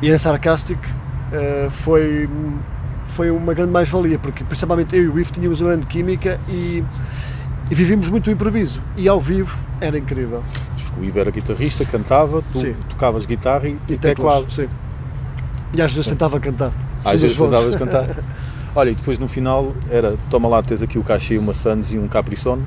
E 0.00 0.10
em 0.10 0.18
Sarcastic 0.18 0.78
eh, 1.32 1.68
foi, 1.70 2.28
foi 3.12 3.30
uma 3.30 3.54
grande 3.54 3.70
mais-valia, 3.70 4.18
porque 4.18 4.42
principalmente 4.42 4.96
eu 4.96 5.04
e 5.04 5.08
o 5.08 5.18
Ivo 5.18 5.32
tínhamos 5.32 5.60
uma 5.60 5.70
grande 5.70 5.86
química 5.86 6.40
e, 6.48 6.82
e 7.70 7.74
vivíamos 7.74 8.08
muito 8.08 8.28
o 8.28 8.30
improviso. 8.30 8.82
E 8.96 9.08
ao 9.08 9.20
vivo 9.20 9.56
era 9.80 9.98
incrível. 9.98 10.42
O 10.98 11.04
Ivo 11.04 11.18
era 11.18 11.30
guitarrista, 11.30 11.84
cantava, 11.84 12.42
tu 12.52 12.58
Sim. 12.58 12.74
tocavas 12.88 13.26
guitarra 13.26 13.68
e, 13.68 13.76
e 13.88 13.96
teclado, 13.96 14.50
sim. 14.50 14.68
E 15.74 15.80
às 15.80 15.92
vezes 15.92 16.08
tentava 16.08 16.38
cantar. 16.38 16.72
Às 17.04 17.20
vezes 17.20 17.36
vozes. 17.36 17.76
cantar. 17.76 18.08
Olha, 18.74 18.90
e 18.90 18.94
depois 18.94 19.18
no 19.18 19.28
final 19.28 19.74
era 19.90 20.16
toma 20.30 20.48
lá, 20.48 20.62
tens 20.62 20.82
aqui 20.82 20.98
o 20.98 21.02
cachê, 21.02 21.36
uma 21.36 21.52
Sands 21.54 21.92
e 21.92 21.98
um 21.98 22.08
Capricorn. 22.08 22.62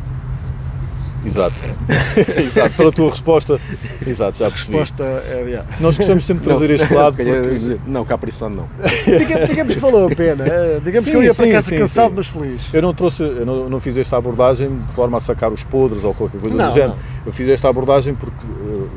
Exato. 1.26 1.56
Exato, 2.40 2.76
pela 2.76 2.92
tua 2.92 3.10
resposta. 3.10 3.60
Exato, 4.06 4.38
já 4.38 4.50
percebi. 4.50 4.78
Resposta 4.78 5.04
é, 5.04 5.42
yeah. 5.46 5.70
Nós 5.80 5.98
gostamos 5.98 6.24
sempre 6.26 6.44
de 6.44 6.50
trazer 6.50 6.70
este 6.70 6.94
lado. 6.94 7.16
Porque- 7.16 7.78
Não, 7.88 8.06
Capricorn 8.06 8.56
não. 8.56 8.70
Diga- 9.18 9.48
Digamos 9.48 9.76
que 9.76 9.82
valeu 9.82 10.08
a 10.08 10.16
pena. 10.16 10.46
eh, 10.48 10.80
Digamos 10.84 11.10
que 11.10 11.16
eu 11.16 11.22
Sim, 11.22 11.28
ia 11.28 11.34
para 11.34 11.46
sim, 11.46 11.52
casa 11.52 11.70
sim, 11.70 11.78
cansado, 11.78 12.10
sim. 12.10 12.14
mas 12.18 12.28
feliz. 12.28 12.62
Eu 12.74 12.82
não 12.82 12.94
trouxe, 12.94 13.24
eu 13.24 13.46
não, 13.46 13.70
não 13.70 13.80
fiz 13.80 13.98
esta 13.98 14.18
abordagem 14.18 14.84
de 14.86 14.92
forma 14.94 15.18
a 15.18 15.22
sacar 15.22 15.52
os 15.52 15.64
podres 15.64 16.04
ou 16.04 16.14
qualquer 16.14 16.40
coisa 16.40 16.56
Não, 16.56 16.68
do 16.70 16.74
género. 16.74 16.92
não. 16.94 16.98
Eu 17.26 17.34
fiz 17.34 17.48
esta 17.48 17.68
abordagem 17.70 18.14
porque 18.16 18.46
eh, 18.46 18.88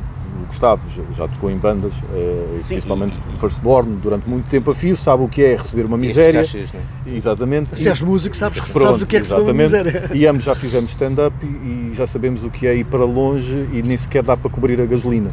Gustavo 0.48 0.82
já, 0.94 1.02
já 1.16 1.28
tocou 1.28 1.50
em 1.50 1.56
bandas, 1.56 1.92
e 1.94 2.62
Sim, 2.62 2.74
principalmente 2.74 3.18
e- 3.34 3.38
Firstborn, 3.38 3.96
durante 4.02 4.28
muito 4.28 4.46
tempo 4.48 4.70
a 4.70 4.74
fio, 4.74 4.96
sabe 4.96 5.22
o 5.22 5.28
que 5.28 5.42
é 5.44 5.56
receber 5.56 5.84
uma 5.84 5.96
miséria. 5.96 6.40
cachês, 6.40 6.72
né? 6.72 6.80
Exatamente. 7.06 7.78
Se 7.78 7.88
és 7.88 8.00
músico, 8.02 8.36
sabes, 8.36 8.58
que 8.60 8.70
Pronto, 8.72 8.86
sabes 8.86 9.02
o 9.02 9.06
que 9.06 9.16
é 9.16 9.18
receber 9.20 9.42
uma 9.42 9.52
miséria. 9.52 10.10
E 10.14 10.26
ambos 10.26 10.44
já 10.44 10.54
fizemos 10.54 10.90
stand-up 10.90 11.34
e, 11.44 11.90
e 11.90 11.90
já 11.94 12.06
sabemos 12.06 12.42
o 12.42 12.50
que 12.50 12.66
é 12.66 12.74
ir 12.74 12.84
para 12.84 13.04
longe 13.04 13.68
e 13.72 13.82
nem 13.82 13.96
sequer 13.96 14.22
dá 14.22 14.36
para 14.36 14.50
cobrir 14.50 14.80
a 14.80 14.86
gasolina. 14.86 15.30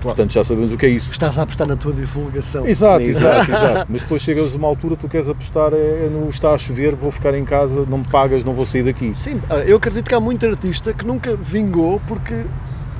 Portanto, 0.00 0.32
já 0.32 0.42
sabemos 0.42 0.72
o 0.72 0.78
que 0.78 0.86
é 0.86 0.88
isso. 0.88 1.10
Estás 1.10 1.36
a 1.38 1.42
apostar 1.42 1.66
na 1.68 1.76
tua 1.76 1.92
divulgação. 1.92 2.66
Exato, 2.66 3.02
Exato. 3.02 3.50
exato, 3.50 3.50
exato. 3.50 3.86
Mas 3.92 4.02
depois 4.02 4.22
chegas 4.22 4.54
a 4.54 4.56
uma 4.56 4.66
altura, 4.66 4.96
tu 4.96 5.06
queres 5.08 5.28
apostar, 5.28 5.74
é, 5.74 6.06
é 6.06 6.10
no 6.10 6.26
está 6.30 6.52
a 6.54 6.58
chover, 6.58 6.94
vou 6.94 7.10
ficar 7.10 7.34
em 7.34 7.44
casa, 7.44 7.84
não 7.86 7.98
me 7.98 8.04
pagas, 8.04 8.42
não 8.42 8.54
vou 8.54 8.64
sair 8.64 8.82
daqui. 8.82 9.12
Sim, 9.14 9.40
ah, 9.50 9.56
eu 9.58 9.76
acredito 9.76 10.08
que 10.08 10.14
há 10.14 10.20
muito 10.20 10.46
artista 10.46 10.94
que 10.94 11.04
nunca 11.06 11.36
vingou 11.36 12.00
porque 12.08 12.46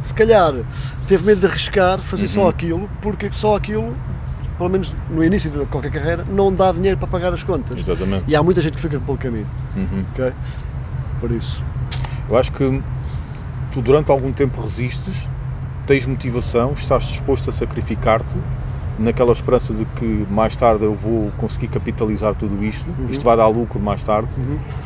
se 0.02 0.14
calhar 0.14 0.54
teve 1.06 1.24
medo 1.24 1.40
de 1.40 1.46
arriscar, 1.46 1.98
fazer 2.00 2.28
só 2.28 2.42
Uhum. 2.42 2.48
aquilo, 2.48 2.90
porque 3.02 3.28
só 3.32 3.56
aquilo, 3.56 3.94
pelo 4.58 4.70
menos 4.70 4.94
no 5.10 5.22
início 5.24 5.50
de 5.50 5.64
qualquer 5.66 5.90
carreira, 5.90 6.24
não 6.28 6.52
dá 6.52 6.72
dinheiro 6.72 6.96
para 6.98 7.08
pagar 7.08 7.32
as 7.32 7.42
contas. 7.44 7.78
Exatamente. 7.78 8.24
E 8.28 8.34
há 8.36 8.42
muita 8.42 8.60
gente 8.60 8.74
que 8.74 8.80
fica 8.80 8.98
pelo 9.00 9.18
caminho, 9.18 9.46
Uhum. 9.76 10.04
ok? 10.12 10.32
Por 11.20 11.30
isso. 11.30 11.62
Eu 12.28 12.36
acho 12.36 12.52
que 12.52 12.82
tu 13.72 13.80
durante 13.82 14.10
algum 14.10 14.32
tempo 14.32 14.60
resistes, 14.60 15.16
tens 15.86 16.06
motivação, 16.06 16.72
estás 16.72 17.04
disposto 17.04 17.50
a 17.50 17.52
sacrificar-te 17.52 18.36
naquela 18.98 19.32
esperança 19.32 19.72
de 19.72 19.84
que 19.96 20.26
mais 20.30 20.54
tarde 20.56 20.84
eu 20.84 20.94
vou 20.94 21.32
conseguir 21.38 21.68
capitalizar 21.68 22.34
tudo 22.34 22.62
isto, 22.62 22.84
isto 23.08 23.24
vai 23.24 23.36
dar 23.36 23.48
lucro 23.48 23.80
mais 23.80 24.04
tarde, 24.04 24.28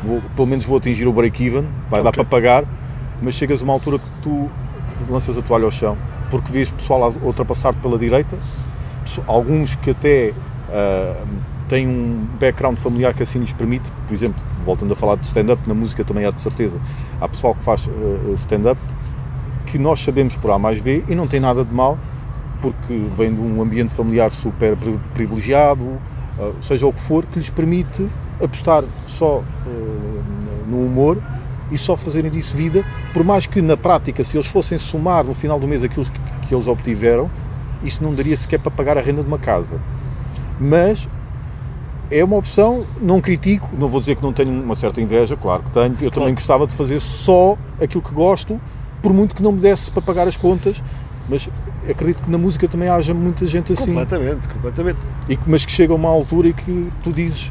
vou- 0.04 0.22
pelo 0.36 0.46
menos 0.46 0.64
vou 0.64 0.76
atingir 0.78 1.06
o 1.06 1.12
break-even, 1.12 1.64
vai 1.90 2.00
dar 2.02 2.10
Ok. 2.10 2.22
para 2.22 2.30
pagar, 2.30 2.64
mas 3.20 3.34
chegas 3.34 3.60
a 3.60 3.64
uma 3.64 3.72
altura 3.72 3.98
que 3.98 4.08
tu 4.22 4.48
lanças 5.08 5.36
a 5.38 5.42
toalha 5.42 5.64
ao 5.64 5.70
chão, 5.70 5.96
porque 6.30 6.52
vês 6.52 6.70
pessoal 6.70 7.04
a 7.04 7.26
ultrapassar-te 7.26 7.78
pela 7.80 7.98
direita, 7.98 8.36
alguns 9.26 9.74
que 9.76 9.90
até 9.90 10.32
ah, 10.70 11.22
têm 11.68 11.86
um 11.86 12.26
background 12.38 12.76
familiar 12.78 13.14
que 13.14 13.22
assim 13.22 13.38
lhes 13.38 13.52
permite, 13.52 13.90
por 14.06 14.14
exemplo, 14.14 14.42
voltando 14.64 14.92
a 14.92 14.96
falar 14.96 15.16
de 15.16 15.26
stand-up, 15.26 15.66
na 15.66 15.74
música 15.74 16.04
também 16.04 16.24
há 16.24 16.30
de 16.30 16.40
certeza, 16.40 16.78
há 17.20 17.28
pessoal 17.28 17.54
que 17.54 17.62
faz 17.62 17.88
ah, 17.88 18.34
stand-up 18.34 18.80
que 19.66 19.78
nós 19.78 20.00
sabemos 20.02 20.36
por 20.36 20.50
A 20.50 20.58
mais 20.58 20.80
B 20.80 21.04
e 21.08 21.14
não 21.14 21.26
tem 21.26 21.40
nada 21.40 21.64
de 21.64 21.72
mal, 21.72 21.98
porque 22.60 23.06
vem 23.16 23.34
de 23.34 23.40
um 23.40 23.60
ambiente 23.60 23.92
familiar 23.92 24.30
super 24.30 24.76
pri- 24.76 24.98
privilegiado, 25.14 25.98
ah, 26.38 26.52
seja 26.60 26.86
o 26.86 26.92
que 26.92 27.00
for, 27.00 27.24
que 27.26 27.38
lhes 27.38 27.50
permite 27.50 28.08
apostar 28.42 28.84
só 29.06 29.42
no 30.66 30.78
humor 30.86 31.18
e 31.70 31.78
só 31.78 31.96
fazerem 31.96 32.30
disso 32.30 32.56
vida, 32.56 32.84
por 33.12 33.24
mais 33.24 33.46
que 33.46 33.60
na 33.62 33.76
prática, 33.76 34.22
se 34.24 34.36
eles 34.36 34.46
fossem 34.46 34.78
somar 34.78 35.24
no 35.24 35.34
final 35.34 35.58
do 35.58 35.66
mês 35.66 35.82
aquilo 35.82 36.04
que, 36.04 36.20
que 36.48 36.54
eles 36.54 36.66
obtiveram, 36.66 37.30
isso 37.82 38.02
não 38.02 38.14
daria 38.14 38.36
sequer 38.36 38.60
para 38.60 38.70
pagar 38.70 38.98
a 38.98 39.00
renda 39.00 39.22
de 39.22 39.28
uma 39.28 39.38
casa. 39.38 39.80
Mas 40.60 41.08
é 42.10 42.22
uma 42.22 42.36
opção, 42.36 42.86
não 43.00 43.20
critico, 43.20 43.68
não 43.78 43.88
vou 43.88 44.00
dizer 44.00 44.16
que 44.16 44.22
não 44.22 44.32
tenho 44.32 44.50
uma 44.50 44.76
certa 44.76 45.00
inveja, 45.00 45.36
claro 45.36 45.62
que 45.62 45.70
tenho, 45.70 45.96
eu 46.00 46.10
também 46.10 46.34
gostava 46.34 46.66
de 46.66 46.74
fazer 46.74 47.00
só 47.00 47.56
aquilo 47.80 48.02
que 48.02 48.12
gosto, 48.12 48.60
por 49.02 49.12
muito 49.12 49.34
que 49.34 49.42
não 49.42 49.52
me 49.52 49.60
desse 49.60 49.90
para 49.90 50.02
pagar 50.02 50.28
as 50.28 50.36
contas, 50.36 50.82
mas 51.28 51.48
acredito 51.88 52.22
que 52.22 52.30
na 52.30 52.38
música 52.38 52.68
também 52.68 52.88
haja 52.88 53.14
muita 53.14 53.44
gente 53.46 53.72
assim, 53.72 53.86
Completamente, 53.86 54.48
completamente. 54.48 54.98
e, 55.28 55.38
mas 55.46 55.64
que 55.64 55.72
chega 55.72 55.92
a 55.92 55.96
uma 55.96 56.08
altura 56.08 56.48
e 56.48 56.52
que 56.52 56.90
tu 57.02 57.12
dizes, 57.12 57.50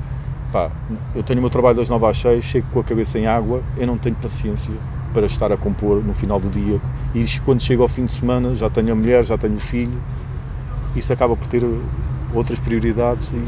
pá, 0.53 0.69
eu 1.15 1.23
tenho 1.23 1.39
o 1.39 1.41
meu 1.41 1.49
trabalho 1.49 1.75
das 1.75 1.89
9 1.89 2.05
às 2.05 2.17
6, 2.17 2.43
chego 2.45 2.67
com 2.71 2.79
a 2.79 2.83
cabeça 2.83 3.17
em 3.19 3.25
água, 3.25 3.61
eu 3.75 3.87
não 3.87 3.97
tenho 3.97 4.15
paciência 4.15 4.71
para 5.13 5.25
estar 5.25 5.51
a 5.51 5.57
compor 5.57 6.03
no 6.03 6.13
final 6.13 6.39
do 6.39 6.49
dia, 6.49 6.79
e 7.13 7.25
quando 7.43 7.61
chego 7.61 7.81
ao 7.81 7.89
fim 7.89 8.05
de 8.05 8.11
semana 8.11 8.55
já 8.55 8.69
tenho 8.69 8.91
a 8.91 8.95
mulher, 8.95 9.23
já 9.25 9.37
tenho 9.37 9.55
o 9.55 9.59
filho, 9.59 9.99
isso 10.95 11.11
acaba 11.11 11.35
por 11.35 11.47
ter 11.47 11.63
outras 12.33 12.59
prioridades 12.59 13.27
e 13.33 13.43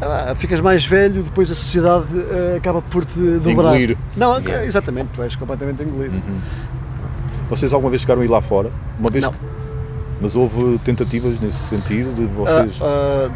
Ah, 0.00 0.32
ficas 0.36 0.60
mais 0.60 0.86
velho, 0.86 1.24
depois 1.24 1.50
a 1.50 1.56
sociedade 1.56 2.06
eh, 2.30 2.54
acaba 2.58 2.80
por 2.80 3.04
te 3.04 3.18
dobrar. 3.18 3.74
engolir. 3.74 3.96
Não, 4.16 4.38
Yeah. 4.38 4.64
exatamente, 4.64 5.08
tu 5.12 5.20
és 5.22 5.34
completamente 5.34 5.82
engolido. 5.82 6.14
Vocês 7.50 7.72
alguma 7.72 7.90
vez 7.90 8.02
chegaram 8.02 8.22
a 8.22 8.24
ir 8.24 8.28
lá 8.28 8.40
fora? 8.40 8.70
Uma 8.98 9.08
vez 9.10 9.24
Não. 9.24 9.32
que- 9.32 9.38
Mas 10.20 10.34
houve 10.36 10.78
tentativas 10.84 11.38
nesse 11.40 11.58
sentido 11.68 12.12
de 12.14 12.24
vocês 12.26 12.78
Ah, 12.80 13.28
ah, 13.28 13.30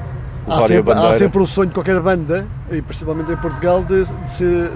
há, 0.46 0.62
sempre, 0.62 0.92
há 0.92 1.14
sempre 1.14 1.38
um 1.40 1.46
sonho 1.46 1.68
de 1.68 1.74
qualquer 1.74 2.00
banda, 2.00 2.46
e 2.70 2.80
principalmente 2.82 3.32
em 3.32 3.36
Portugal, 3.36 3.84
de, 3.84 4.04
de, 4.04 4.30
se, 4.30 4.70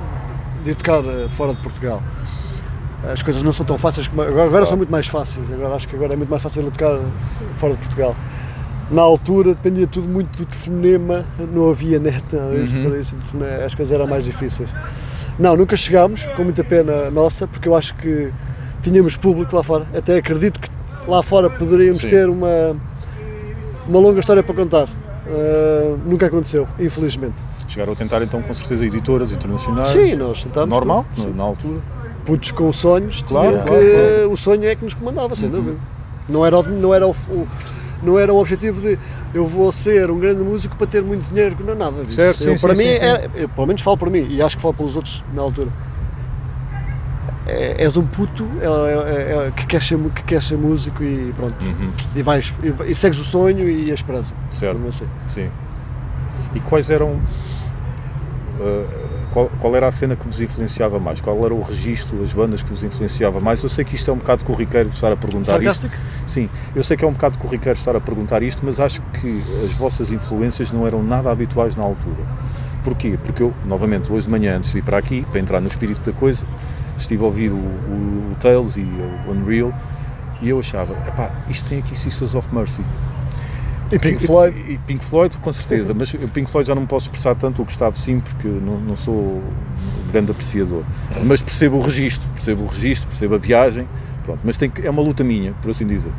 de 0.64 0.74
tocar 0.74 1.05
eh, 1.05 1.26
fora 1.29 1.55
de 1.55 1.61
Portugal. 1.61 2.02
As 3.12 3.22
coisas 3.22 3.42
não 3.42 3.52
são 3.52 3.64
tão 3.64 3.79
fáceis 3.79 4.09
como 4.09 4.22
agora, 4.22 4.44
agora 4.46 4.66
são 4.66 4.76
muito 4.76 4.90
mais 4.90 5.07
fáceis. 5.07 5.50
Agora 5.52 5.74
acho 5.74 5.88
que 5.88 5.94
agora 5.94 6.14
é 6.14 6.16
muito 6.16 6.29
mais 6.31 6.42
fácil 6.42 6.62
tocar 6.64 6.98
fora 7.55 7.74
de 7.74 7.79
Portugal. 7.81 8.16
Na 8.90 9.02
altura 9.02 9.50
dependia 9.55 9.87
tudo 9.87 10.09
muito 10.09 10.37
do 10.37 10.46
telefonema, 10.46 11.24
não 11.52 11.70
havia 11.70 11.98
net, 11.98 12.24
não, 12.33 12.55
isso, 12.55 12.74
Uhum. 12.76 12.96
isso, 13.00 13.16
as 13.64 13.74
coisas 13.74 13.94
eram 13.94 14.07
mais 14.07 14.24
difíceis. 14.24 14.70
Não, 15.38 15.57
nunca 15.57 15.76
chegámos, 15.76 16.24
com 16.37 16.44
muita 16.44 16.64
pena 16.64 17.11
nossa, 17.11 17.46
porque 17.46 17.68
eu 17.68 17.76
acho 17.76 17.94
que 17.94 18.33
tínhamos 18.83 19.16
público 19.16 19.55
lá 19.55 19.62
fora. 19.62 19.87
Até 19.94 20.16
acredito 20.16 20.61
que 20.61 20.68
lá 21.09 21.22
fora 21.22 21.50
poderíamos 21.50 22.00
Sim. 22.00 22.09
ter 22.09 22.29
uma, 22.29 22.76
uma 23.87 23.98
longa 24.00 24.20
história 24.20 24.42
para 24.42 24.55
contar. 24.55 24.88
Uh, 25.29 25.99
nunca 26.07 26.27
aconteceu, 26.27 26.69
infelizmente. 26.79 27.35
chegaram 27.67 27.93
a 27.93 27.97
tentar 27.97 28.23
então 28.23 28.41
com 28.43 28.55
certeza 28.55 28.87
editoras 28.87 29.33
internacionais? 29.33 29.89
Sim, 29.89 30.15
nós 30.15 30.45
tentámos. 30.45 30.69
Normal, 30.71 31.05
na, 31.19 31.27
na 31.31 31.43
altura. 31.43 31.81
Putos 32.25 32.51
com 32.53 32.73
sonhos, 32.73 33.23
Claro, 33.23 33.59
que 33.59 33.65
claro. 33.65 33.83
Uhum. 34.27 34.33
o 34.33 34.37
sonho 34.37 34.65
é 34.65 34.75
que 34.75 34.85
nos 34.85 34.95
comandava, 34.95 35.35
sem 35.35 35.49
dúvida. 35.49 35.77
Não 36.29 36.45
era, 36.47 36.61
não, 36.62 36.95
era 36.95 37.07
o, 37.07 37.11
o- 37.11 37.47
não 38.03 38.19
era 38.19 38.33
o 38.33 38.37
objetivo 38.41 38.81
de 38.81 38.99
eu 39.35 39.47
vou 39.47 39.71
ser 39.73 40.11
um 40.11 40.19
grande 40.19 40.43
músico 40.43 40.77
para 40.77 40.87
ter 40.87 41.03
muito 41.03 41.29
dinheiro, 41.29 41.57
não 41.65 41.73
é 41.73 41.77
nada 41.77 42.03
disso. 42.05 42.17
Certo, 42.17 42.43
Eu, 42.45 42.57
sim, 42.57 42.61
para 42.67 42.75
sim, 42.77 42.83
mim, 42.83 42.89
sim. 42.89 42.95
era- 43.05 43.31
eu, 43.35 43.49
pelo 43.49 43.67
menos 43.67 43.83
falo 43.83 43.97
para 43.97 44.11
mim, 44.11 44.27
e 44.29 44.41
acho 44.43 44.57
que 44.57 44.62
falo 44.62 44.75
pelos 44.75 44.95
outros 44.97 45.23
na 45.35 45.43
altura. 45.43 45.69
É, 47.46 47.76
és 47.85 47.96
um 47.96 48.04
puto 48.04 48.44
é- 48.61 48.64
é- 48.64 49.46
é- 49.46 49.50
que, 49.52 49.66
quer 49.66 49.80
ser, 49.80 49.96
que 50.11 50.24
quer 50.24 50.42
ser 50.42 50.56
músico 50.59 51.02
e 51.04 51.32
pronto. 51.35 51.54
Uhum, 51.64 51.92
E, 52.16 52.22
vais, 52.22 52.52
e, 52.62 52.90
e 52.90 52.94
segues 52.94 53.20
o 53.20 53.24
sonho 53.24 53.68
e 53.68 53.90
a 53.90 53.94
esperança. 53.94 54.35
certo. 54.50 54.80
Sei. 54.92 55.06
Sim. 55.28 55.50
E 56.54 56.61
quais 56.61 56.90
eram. 56.90 57.20
uh, 58.61 59.06
qual, 59.32 59.50
qual 59.61 59.76
era 59.76 59.87
a 59.87 59.92
cena 59.92 60.16
que 60.16 60.26
vos 60.26 60.40
influenciava 60.40 60.98
mais? 60.98 61.20
Qual 61.20 61.37
era 61.44 61.52
o 61.54 61.61
registro, 61.61 62.22
as 62.24 62.32
bandas 62.32 62.62
que 62.62 62.70
vos 62.70 62.82
influenciava 62.82 63.38
mais? 63.38 63.62
Eu 63.62 63.68
sei 63.68 63.85
que 63.85 63.94
isto 63.94 64.11
é 64.11 64.14
um 64.14 64.16
bocado 64.16 64.44
corriqueiro 64.44 64.88
estar 64.88 65.12
a 65.12 65.16
perguntar 65.16 65.52
isto. 65.72 65.90
Sim, 66.26 66.48
eu 66.74 66.82
sei 66.82 66.96
que 66.96 67.04
é 67.04 67.09
um 67.09 67.12
bocado 67.12 67.37
corriqueiro 67.38 67.78
estar 67.78 67.94
a 67.94 68.00
perguntar 68.00 68.42
isto, 68.42 68.62
mas 68.64 68.80
acho 68.80 69.02
que 69.20 69.42
as 69.64 69.72
vossas 69.72 70.11
influências 70.11 70.72
não 70.72 70.87
eram 70.87 71.02
nada 71.02 71.30
habituais 71.30 71.76
na 71.76 71.82
altura. 71.85 72.24
Porquê? 72.82 73.18
Porque 73.24 73.42
eu, 73.42 73.52
novamente, 73.66 74.11
hoje 74.11 74.24
de 74.26 74.30
manhã, 74.32 74.56
antes 74.56 74.70
de 74.70 74.76
vir 74.80 74.85
para 74.85 74.96
aqui, 74.96 75.26
para 75.30 75.38
entrar 75.40 75.61
no 75.61 75.68
espírito 75.68 76.00
da 76.11 76.16
coisa, 76.16 76.42
estive 76.98 77.22
a 77.22 77.26
ouvir 77.26 77.52
o, 77.52 77.56
o, 77.56 78.30
o 78.32 78.37
Tales 78.40 78.76
e 78.76 78.80
o 78.80 79.30
Unreal 79.30 79.72
e 80.40 80.48
eu 80.48 80.59
achava, 80.59 80.92
epá, 81.09 81.32
isto 81.48 81.68
tem 81.68 81.78
aqui 81.78 81.98
Sisters 81.98 82.35
of 82.35 82.54
Mercy. 82.54 82.82
E 83.90 83.98
Pink 83.98 84.26
Floyd. 84.26 84.56
E, 84.56 84.72
e 84.72 84.78
Pink 84.78 85.04
Floyd, 85.04 85.37
com 85.38 85.52
certeza, 85.52 85.94
mas 85.94 86.12
o 86.12 86.28
Pink 86.28 86.50
Floyd 86.50 86.66
já 86.66 86.74
não 86.74 86.82
me 86.82 86.88
posso 86.88 87.06
expressar 87.06 87.35
tanto, 87.37 87.62
o 87.62 87.64
Gustavo 87.64 87.96
sim, 87.96 88.20
porque 88.20 88.48
não, 88.48 88.78
não 88.80 88.96
sou 88.96 89.14
um 89.14 90.11
grande 90.12 90.30
apreciador. 90.30 90.82
Mas 91.24 91.40
percebo 91.40 91.76
o 91.76 91.82
registro, 91.82 92.28
percebo 92.35 92.64
o 92.64 92.66
registro, 92.66 93.09
percebo 93.09 93.35
a 93.37 93.38
viagem, 93.38 93.88
pronto, 94.24 94.40
mas 94.44 94.56
tem 94.56 94.70
é 94.82 94.90
uma 94.90 95.02
luta 95.02 95.22
minha, 95.22 95.52
por 95.62 95.70
assim 95.70 95.87
dizer. 95.87 96.11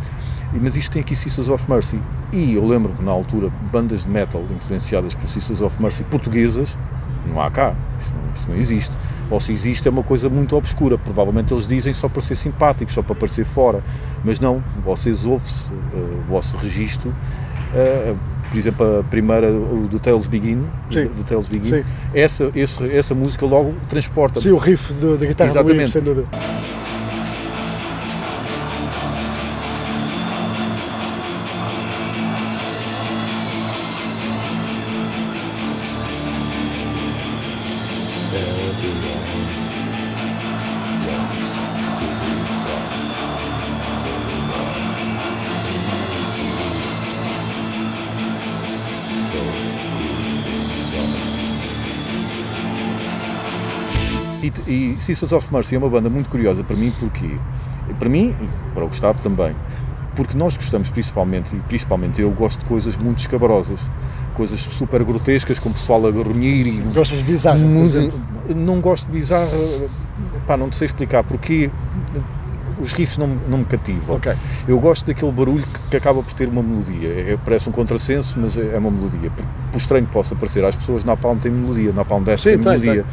Mas 0.53 0.77
isto 0.77 0.91
tem 0.91 1.01
aqui 1.01 1.15
Sisters 1.15 1.49
of 1.49 1.69
Mercy. 1.69 1.99
E 2.31 2.55
eu 2.55 2.65
lembro 2.65 2.93
que 2.93 3.03
na 3.03 3.11
altura, 3.11 3.51
bandas 3.71 4.03
de 4.03 4.09
metal 4.09 4.43
influenciadas 4.55 5.13
por 5.13 5.27
Sisters 5.27 5.61
of 5.61 5.81
Mercy 5.81 6.03
portuguesas, 6.05 6.77
não 7.25 7.41
há 7.41 7.51
cá, 7.51 7.75
isso 7.99 8.13
não, 8.13 8.33
isso 8.33 8.49
não 8.49 8.55
existe. 8.55 8.95
Ou 9.29 9.39
se 9.39 9.51
existe 9.51 9.87
é 9.87 9.91
uma 9.91 10.03
coisa 10.03 10.29
muito 10.29 10.55
obscura, 10.55 10.97
provavelmente 10.97 11.53
eles 11.53 11.67
dizem 11.67 11.93
só 11.93 12.07
para 12.07 12.21
ser 12.21 12.35
simpáticos, 12.35 12.93
só 12.93 13.01
para 13.01 13.13
aparecer 13.13 13.43
fora, 13.45 13.83
mas 14.23 14.39
não, 14.39 14.63
vocês 14.85 15.25
ouvem-se 15.25 15.71
eh, 15.71 15.75
o 15.95 16.21
vosso 16.29 16.55
registro, 16.55 17.13
eh, 17.75 18.13
por 18.49 18.57
exemplo, 18.57 18.99
a 18.99 19.03
primeira, 19.03 19.51
o 19.51 19.85
do 19.89 19.99
Tales 19.99 20.27
Begin, 20.27 20.63
Sim. 20.89 21.07
do 21.07 21.23
Tales 21.25 21.49
Begin, 21.49 21.65
Sim. 21.65 21.83
essa, 22.13 22.49
esse- 22.55 22.89
essa 22.89 23.13
música 23.13 23.45
logo 23.45 23.73
transporta 23.89 24.39
Sim, 24.39 24.51
o 24.51 24.57
riff 24.57 24.93
da 24.93 25.25
guitarra 25.25 25.49
do 25.51 25.59
Exatamente. 25.59 25.81
Ivo, 25.81 25.89
sem 25.91 26.01
dúvida. 26.01 26.27
Sisters 55.07 55.31
of 55.31 55.53
Mercy 55.53 55.75
é 55.75 55.77
uma 55.77 55.89
banda 55.89 56.09
muito 56.09 56.27
curiosa 56.27 56.65
para 56.65 56.75
mim, 56.75 56.93
porque 56.99 57.37
para 57.97 58.09
mim 58.09 58.35
e 58.41 58.73
para 58.73 58.83
o 58.83 58.89
Gustavo 58.89 59.21
também, 59.21 59.55
porque 60.17 60.37
nós 60.37 60.57
gostamos 60.57 60.89
principalmente, 60.89 61.55
e 61.55 61.59
principalmente 61.61 62.21
eu 62.21 62.29
gosto 62.31 62.59
de 62.59 62.65
coisas 62.65 62.97
muito 62.97 63.19
escabrosas, 63.19 63.79
coisas 64.33 64.59
super 64.59 65.01
grotescas, 65.05 65.59
com 65.59 65.69
o 65.69 65.73
pessoal 65.73 66.05
a 66.05 66.11
grunhir 66.11 66.67
e 66.67 66.71
Gostas 66.93 67.19
de 67.19 67.23
bizarro, 67.23 67.59
exemplo? 67.79 68.19
não 68.53 68.81
gosto 68.81 69.05
de 69.05 69.13
bizarra, 69.13 69.49
pá, 70.45 70.57
não 70.57 70.69
te 70.69 70.75
sei 70.75 70.87
explicar 70.87 71.23
porque 71.23 71.71
os 72.81 72.91
riffs 72.91 73.17
não, 73.17 73.27
não 73.47 73.59
me 73.59 73.65
cativam. 73.65 74.17
Ok. 74.17 74.33
Eu 74.67 74.77
gosto 74.77 75.05
daquele 75.05 75.31
barulho 75.31 75.65
que, 75.65 75.79
que 75.91 75.97
acaba 75.97 76.21
por 76.21 76.33
ter 76.33 76.49
uma 76.49 76.61
melodia. 76.61 77.09
É, 77.09 77.37
parece 77.43 77.67
um 77.67 77.71
contrassenso, 77.71 78.37
mas 78.37 78.57
é 78.57 78.75
é 78.75 78.77
uma 78.77 78.91
melodia. 78.91 79.31
Por, 79.31 79.45
por 79.71 79.77
estranho 79.77 80.05
que 80.05 80.11
possa 80.11 80.35
parecer 80.35 80.63
às 80.65 80.75
pessoas, 80.75 81.05
Napalm 81.05 81.39
tem 81.39 81.51
melodia, 81.51 81.93
Napalm 81.93 82.23
10 82.23 82.41
Sim, 82.41 82.49
tem 82.49 82.59
tem, 82.59 82.79
melodia. 82.79 83.05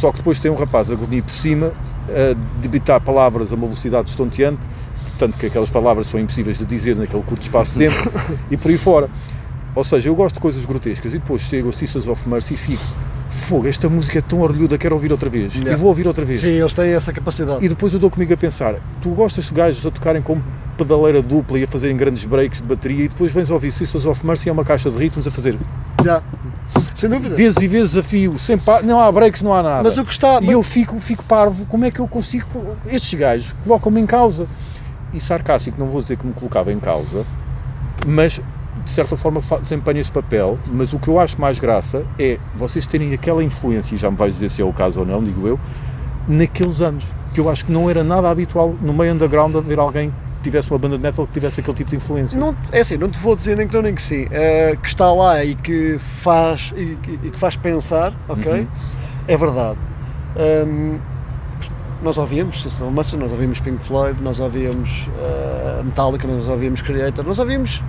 Só 0.00 0.10
que 0.10 0.18
depois 0.18 0.38
tem 0.38 0.50
um 0.50 0.54
rapaz 0.54 0.90
a 0.90 0.94
grunhir 0.94 1.22
por 1.22 1.32
cima, 1.32 1.72
a 2.08 2.60
debitar 2.60 3.00
palavras 3.00 3.50
a 3.52 3.54
uma 3.54 3.66
velocidade 3.66 4.10
estonteante, 4.10 4.60
tanto 5.18 5.38
que 5.38 5.46
aquelas 5.46 5.70
palavras 5.70 6.06
são 6.06 6.20
impossíveis 6.20 6.58
de 6.58 6.66
dizer 6.66 6.96
naquele 6.96 7.22
curto 7.22 7.42
espaço 7.42 7.78
de 7.78 7.88
tempo, 7.88 8.12
e 8.50 8.56
por 8.56 8.70
aí 8.70 8.78
fora. 8.78 9.08
Ou 9.74 9.84
seja, 9.84 10.08
eu 10.08 10.14
gosto 10.14 10.36
de 10.36 10.40
coisas 10.40 10.64
grotescas 10.64 11.12
e 11.12 11.18
depois 11.18 11.42
chego 11.42 11.68
a 11.68 11.72
Sisters 11.72 12.06
of 12.08 12.28
Mercy 12.28 12.54
e 12.54 12.56
fico, 12.56 12.84
fogo, 13.36 13.68
esta 13.68 13.88
música 13.88 14.18
é 14.18 14.22
tão 14.22 14.40
orlhuda, 14.40 14.76
quero 14.78 14.94
ouvir 14.94 15.12
outra 15.12 15.28
vez. 15.30 15.54
Yeah. 15.54 15.72
E 15.72 15.76
vou 15.76 15.88
ouvir 15.88 16.06
outra 16.06 16.24
vez. 16.24 16.40
Sim, 16.40 16.48
eles 16.58 16.74
têm 16.74 16.92
essa 16.92 17.12
capacidade. 17.12 17.64
E 17.64 17.68
depois 17.68 17.92
eu 17.92 17.98
dou 17.98 18.10
comigo 18.10 18.32
a 18.32 18.36
pensar, 18.36 18.74
tu 19.00 19.10
gostas 19.10 19.46
de 19.46 19.54
gajos 19.54 19.84
a 19.86 19.90
tocarem 19.90 20.22
com 20.22 20.40
pedaleira 20.76 21.22
dupla 21.22 21.58
e 21.58 21.64
a 21.64 21.66
fazerem 21.66 21.96
grandes 21.96 22.24
breaks 22.24 22.60
de 22.60 22.68
bateria 22.68 23.04
e 23.04 23.08
depois 23.08 23.32
vens 23.32 23.48
ouvir 23.50 23.70
Sisters 23.70 24.04
of 24.04 24.24
Mercy 24.26 24.48
é 24.48 24.52
uma 24.52 24.64
caixa 24.64 24.90
de 24.90 24.98
ritmos 24.98 25.26
a 25.26 25.30
fazer 25.30 25.56
Já. 26.04 26.22
Sem 26.94 27.08
dúvida. 27.08 27.34
vezes 27.34 27.56
e 27.62 27.66
vezes 27.68 27.96
a 27.96 28.02
fio, 28.02 28.38
sem 28.38 28.58
pa- 28.58 28.82
não 28.82 29.00
há 29.00 29.10
breaks, 29.10 29.40
não 29.42 29.54
há 29.54 29.62
nada. 29.62 29.82
Mas 29.84 29.96
o 29.96 30.04
que 30.04 30.12
está. 30.12 30.38
E 30.42 30.50
eu 30.50 30.62
fico, 30.62 30.98
fico 30.98 31.22
parvo, 31.24 31.64
como 31.66 31.84
é 31.84 31.90
que 31.90 31.98
eu 32.00 32.06
consigo. 32.08 32.46
Estes 32.86 33.18
gajos 33.18 33.54
colocam-me 33.64 34.00
em 34.00 34.06
causa. 34.06 34.46
E 35.14 35.20
sarcástico, 35.20 35.78
não 35.80 35.86
vou 35.88 36.02
dizer 36.02 36.16
que 36.18 36.26
me 36.26 36.32
colocava 36.34 36.70
em 36.72 36.78
causa, 36.78 37.24
mas 38.06 38.40
de 38.84 38.90
certa 38.90 39.16
forma 39.16 39.40
desempenho 39.60 39.98
esse 39.98 40.12
papel. 40.12 40.58
Mas 40.66 40.92
o 40.92 40.98
que 40.98 41.08
eu 41.08 41.18
acho 41.18 41.40
mais 41.40 41.58
graça 41.58 42.04
é 42.18 42.38
vocês 42.54 42.86
terem 42.86 43.12
aquela 43.12 43.42
influência, 43.42 43.94
e 43.94 43.98
já 43.98 44.10
me 44.10 44.16
vais 44.16 44.34
dizer 44.34 44.50
se 44.50 44.62
é 44.62 44.64
o 44.64 44.72
caso 44.72 45.00
ou 45.00 45.06
não, 45.06 45.22
digo 45.22 45.46
eu, 45.46 45.58
naqueles 46.28 46.80
anos. 46.80 47.04
Que 47.34 47.40
eu 47.40 47.50
acho 47.50 47.66
que 47.66 47.72
não 47.72 47.90
era 47.90 48.02
nada 48.02 48.30
habitual 48.30 48.74
no 48.80 48.94
meio 48.94 49.12
underground 49.12 49.54
haver 49.56 49.78
alguém 49.78 50.10
que 50.36 50.44
tivesse 50.44 50.70
uma 50.70 50.78
banda 50.78 50.96
de 50.96 51.02
metal 51.02 51.26
que 51.26 51.32
tivesse 51.34 51.60
aquele 51.60 51.76
tipo 51.76 51.90
de 51.90 51.96
influência. 51.96 52.38
Não, 52.38 52.54
é 52.72 52.80
assim, 52.80 52.96
não 52.96 53.10
te 53.10 53.18
vou 53.18 53.36
dizer 53.36 53.56
nem 53.56 53.68
que 53.68 53.74
não 53.74 53.82
nem 53.82 53.94
que 53.94 54.00
sim. 54.00 54.26
eh, 54.30 54.76
que 54.80 54.88
está 54.88 55.12
lá 55.12 55.44
e 55.44 55.54
que 55.54 55.98
faz, 55.98 56.72
e, 56.76 56.96
e 57.24 57.30
que 57.30 57.38
faz 57.38 57.56
pensar, 57.56 58.14
ok? 58.28 58.60
Uhum. 58.60 58.66
É 59.28 59.36
verdade. 59.36 59.78
Ahm, 60.36 60.98
nós 62.02 62.18
ouvíamos 62.18 62.62
System 62.62 62.86
of 62.86 62.92
a 62.92 62.96
Mercy, 62.96 63.16
nós 63.16 63.32
ouvíamos 63.32 63.60
Pink 63.60 63.82
Floyd, 63.82 64.22
nós 64.22 64.38
ouvíamos 64.38 65.08
eh, 65.18 65.82
Metallica, 65.84 66.28
nós 66.28 66.46
ouvíamos 66.46 66.82
Creator, 66.82 67.24
nós 67.24 67.38
ouvíamos 67.38 67.82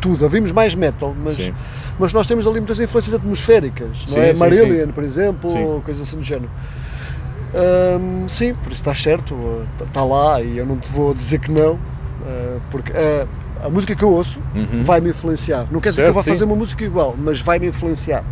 tudo, 0.00 0.24
ouvimos 0.24 0.52
mais 0.52 0.74
metal, 0.74 1.14
mas, 1.24 1.36
Sim. 1.36 1.54
mas 1.98 2.12
nós 2.12 2.26
temos 2.26 2.46
ali 2.46 2.60
muitas 2.60 2.78
influências 2.80 3.14
atmosféricas, 3.14 3.88
não 4.08 4.14
Sim, 4.14 4.20
é? 4.20 4.32
sim, 4.34 4.38
Marillion, 4.40 4.88
por 4.88 5.02
exemplo, 5.04 5.50
ou 5.56 5.80
coisas 5.80 6.06
assim 6.06 6.16
do 6.16 6.22
género. 6.22 6.50
Ahm, 7.54 8.28
sim, 8.28 8.54
por 8.54 8.66
isso 8.72 8.82
estás 8.82 9.00
certo, 9.00 9.34
está 9.84 10.04
lá 10.04 10.42
e 10.42 10.58
eu 10.58 10.66
não 10.66 10.76
te 10.76 10.90
vou 10.90 11.14
dizer 11.14 11.38
que 11.38 11.50
não, 11.50 11.78
ah, 12.26 12.58
porque 12.70 12.92
ah, 12.92 13.26
a 13.64 13.70
música 13.70 13.94
que 13.94 14.02
eu 14.02 14.10
ouço 14.10 14.38
Uhum. 14.54 14.82
vai-me 14.82 15.10
influenciar. 15.10 15.66
Não 15.70 15.80
quer 15.80 15.90
dizer 15.90 16.02
Certo, 16.02 16.12
que 16.14 16.18
eu 16.18 16.22
vá 16.22 16.28
fazer 16.30 16.44
uma 16.44 16.56
música 16.56 16.84
igual, 16.84 17.14
mas 17.18 17.40
vai-me 17.40 17.66
influenciar. 17.68 18.22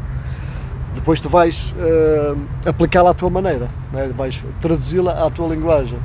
Depois 0.95 1.21
tu 1.21 1.29
vais 1.29 1.75
ah, 1.79 2.69
aplicá-la 2.69 3.11
à 3.11 3.15
tua 3.15 3.31
maneira, 3.31 3.69
não 3.93 4.01
é? 4.01 4.09
vais 4.09 4.45
traduzi-la 4.61 5.25
à 5.27 5.31
tua 5.31 5.49
linguagem. 5.55 5.99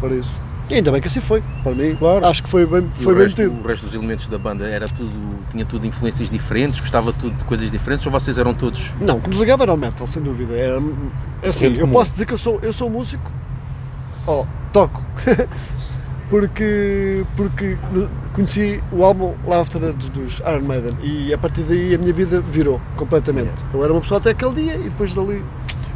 Por 0.00 0.10
isso. 0.12 0.40
E 0.72 0.76
ainda 0.76 0.90
bem 0.90 1.02
que 1.02 1.06
assim 1.06 1.20
foi, 1.20 1.42
para 1.62 1.74
mim. 1.74 1.94
Claro. 1.96 2.24
Acho 2.24 2.42
que 2.42 2.48
foi 2.48 2.64
bem, 2.64 2.88
E 2.98 3.02
foi 3.02 3.12
o, 3.12 3.16
bem 3.16 3.26
resto, 3.26 3.42
metido. 3.42 3.60
o 3.62 3.68
resto 3.68 3.84
dos 3.84 3.94
elementos 3.94 4.26
da 4.26 4.38
banda 4.38 4.66
era 4.66 4.88
tudo, 4.88 5.12
tinha 5.50 5.66
tudo 5.66 5.86
influências 5.86 6.30
diferentes, 6.30 6.80
gostava 6.80 7.12
tudo 7.12 7.36
de 7.36 7.44
coisas 7.44 7.70
diferentes, 7.70 8.06
ou 8.06 8.12
vocês 8.12 8.38
eram 8.38 8.54
todos 8.54 8.90
Não, 8.98 9.18
o 9.18 9.20
que 9.20 9.28
nos 9.28 9.38
ligava 9.38 9.64
era 9.64 9.74
o 9.74 9.76
metal, 9.76 10.06
sem 10.06 10.22
dúvida. 10.22 10.54
Era, 10.54 10.80
é 11.42 11.48
assim, 11.50 11.66
eu 11.66 11.80
comum. 11.80 11.92
posso 11.92 12.12
dizer 12.12 12.24
que 12.24 12.32
eu 12.32 12.38
sou, 12.38 12.58
eu 12.62 12.72
sou 12.72 12.88
músico, 12.88 13.30
oh, 14.26 14.46
toco, 14.72 15.02
porque, 16.30 17.22
porque 17.36 17.76
conheci 18.32 18.82
o 18.90 19.04
álbum 19.04 19.34
Death 19.46 20.06
dos 20.14 20.38
Iron 20.38 20.62
Maiden 20.62 20.96
e 21.02 21.34
a 21.34 21.38
partir 21.38 21.64
daí 21.64 21.94
a 21.94 21.98
minha 21.98 22.14
vida 22.14 22.40
virou 22.40 22.80
completamente. 22.96 23.52
Eu 23.74 23.84
era 23.84 23.92
uma 23.92 24.00
pessoa 24.00 24.18
até 24.18 24.30
aquele 24.30 24.54
dia 24.54 24.76
e 24.76 24.84
depois 24.84 25.12
dali. 25.12 25.44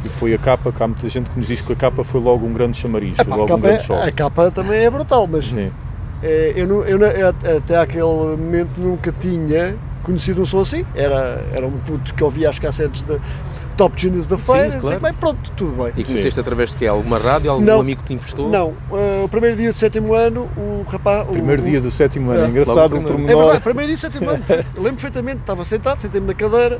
E 0.07 0.09
foi 0.09 0.33
a 0.33 0.37
capa, 0.37 0.71
que 0.71 0.81
há 0.81 0.87
muita 0.87 1.09
gente 1.09 1.29
que 1.29 1.37
nos 1.37 1.47
diz 1.47 1.59
que 1.59 1.73
a 1.73 1.75
capa 1.75 2.01
foi 2.03 2.21
logo 2.21 2.45
um 2.47 2.53
grande 2.53 2.77
chamariz, 2.77 3.17
logo 3.27 3.53
um 3.55 3.59
grande 3.59 3.77
é- 3.77 3.79
choque. 3.85 4.07
a 4.07 4.11
capa 4.11 4.49
também 4.49 4.85
é 4.85 4.89
brutal, 4.89 5.27
mas 5.27 5.53
é, 6.23 6.53
eu, 6.55 6.65
não- 6.65 6.81
eu 6.83 6.97
eu 6.99 7.27
até 7.57 7.77
aquele 7.77 8.03
momento 8.03 8.71
nunca 8.77 9.13
tinha 9.19 9.75
conhecido 10.03 10.41
um 10.41 10.45
som 10.45 10.61
assim. 10.61 10.85
Era, 10.95 11.45
era 11.51 11.67
um 11.67 11.71
puto 11.79 12.13
que 12.13 12.23
ouvia 12.23 12.49
as 12.49 12.57
cassetes 12.57 13.01
da 13.01 13.15
Top 13.77 13.99
Genius 14.01 14.25
da 14.27 14.37
Sim, 14.37 14.43
feira, 14.53 14.71
claro. 14.71 14.87
assim, 14.95 14.99
bem, 15.03 15.13
pronto, 15.13 15.51
tudo 15.55 15.71
bem. 15.83 15.93
E 15.95 16.03
conheceste 16.03 16.39
através 16.39 16.71
de 16.71 16.77
quê? 16.77 16.87
Alguma 16.87 17.17
rádio? 17.19 17.51
Algum 17.51 17.63
Não. 17.63 17.79
amigo 17.79 18.01
que 18.01 18.07
te 18.07 18.13
emprestou? 18.15 18.49
Não, 18.49 18.73
eh, 18.91 19.21
o 19.23 19.29
primeiro 19.29 19.55
dia 19.55 19.71
do 19.71 19.77
sétimo 19.77 20.13
ano, 20.13 20.49
o 20.57 20.83
rapaz. 20.89 21.27
o- 21.29 21.33
Primeiro 21.33 21.61
o- 21.61 21.65
dia 21.65 21.79
do 21.79 21.91
sétimo 21.91 22.31
ano, 22.31 22.45
É, 22.45 22.47
engraçado 22.47 22.85
o 22.85 22.89
primeiro. 22.89 23.07
É 23.09 23.11
pormenor. 23.13 23.43
verdade, 23.43 23.63
primeiro 23.63 23.87
dia 23.87 23.97
do 23.97 23.99
sétimo 24.01 24.29
ano. 24.31 24.43
Eu 24.75 24.81
lembro 24.83 24.95
perfeitamente, 25.01 25.37
estava 25.41 25.63
sentado, 25.63 25.99
sentei-me 26.01 26.25
na 26.27 26.33
cadeira, 26.33 26.79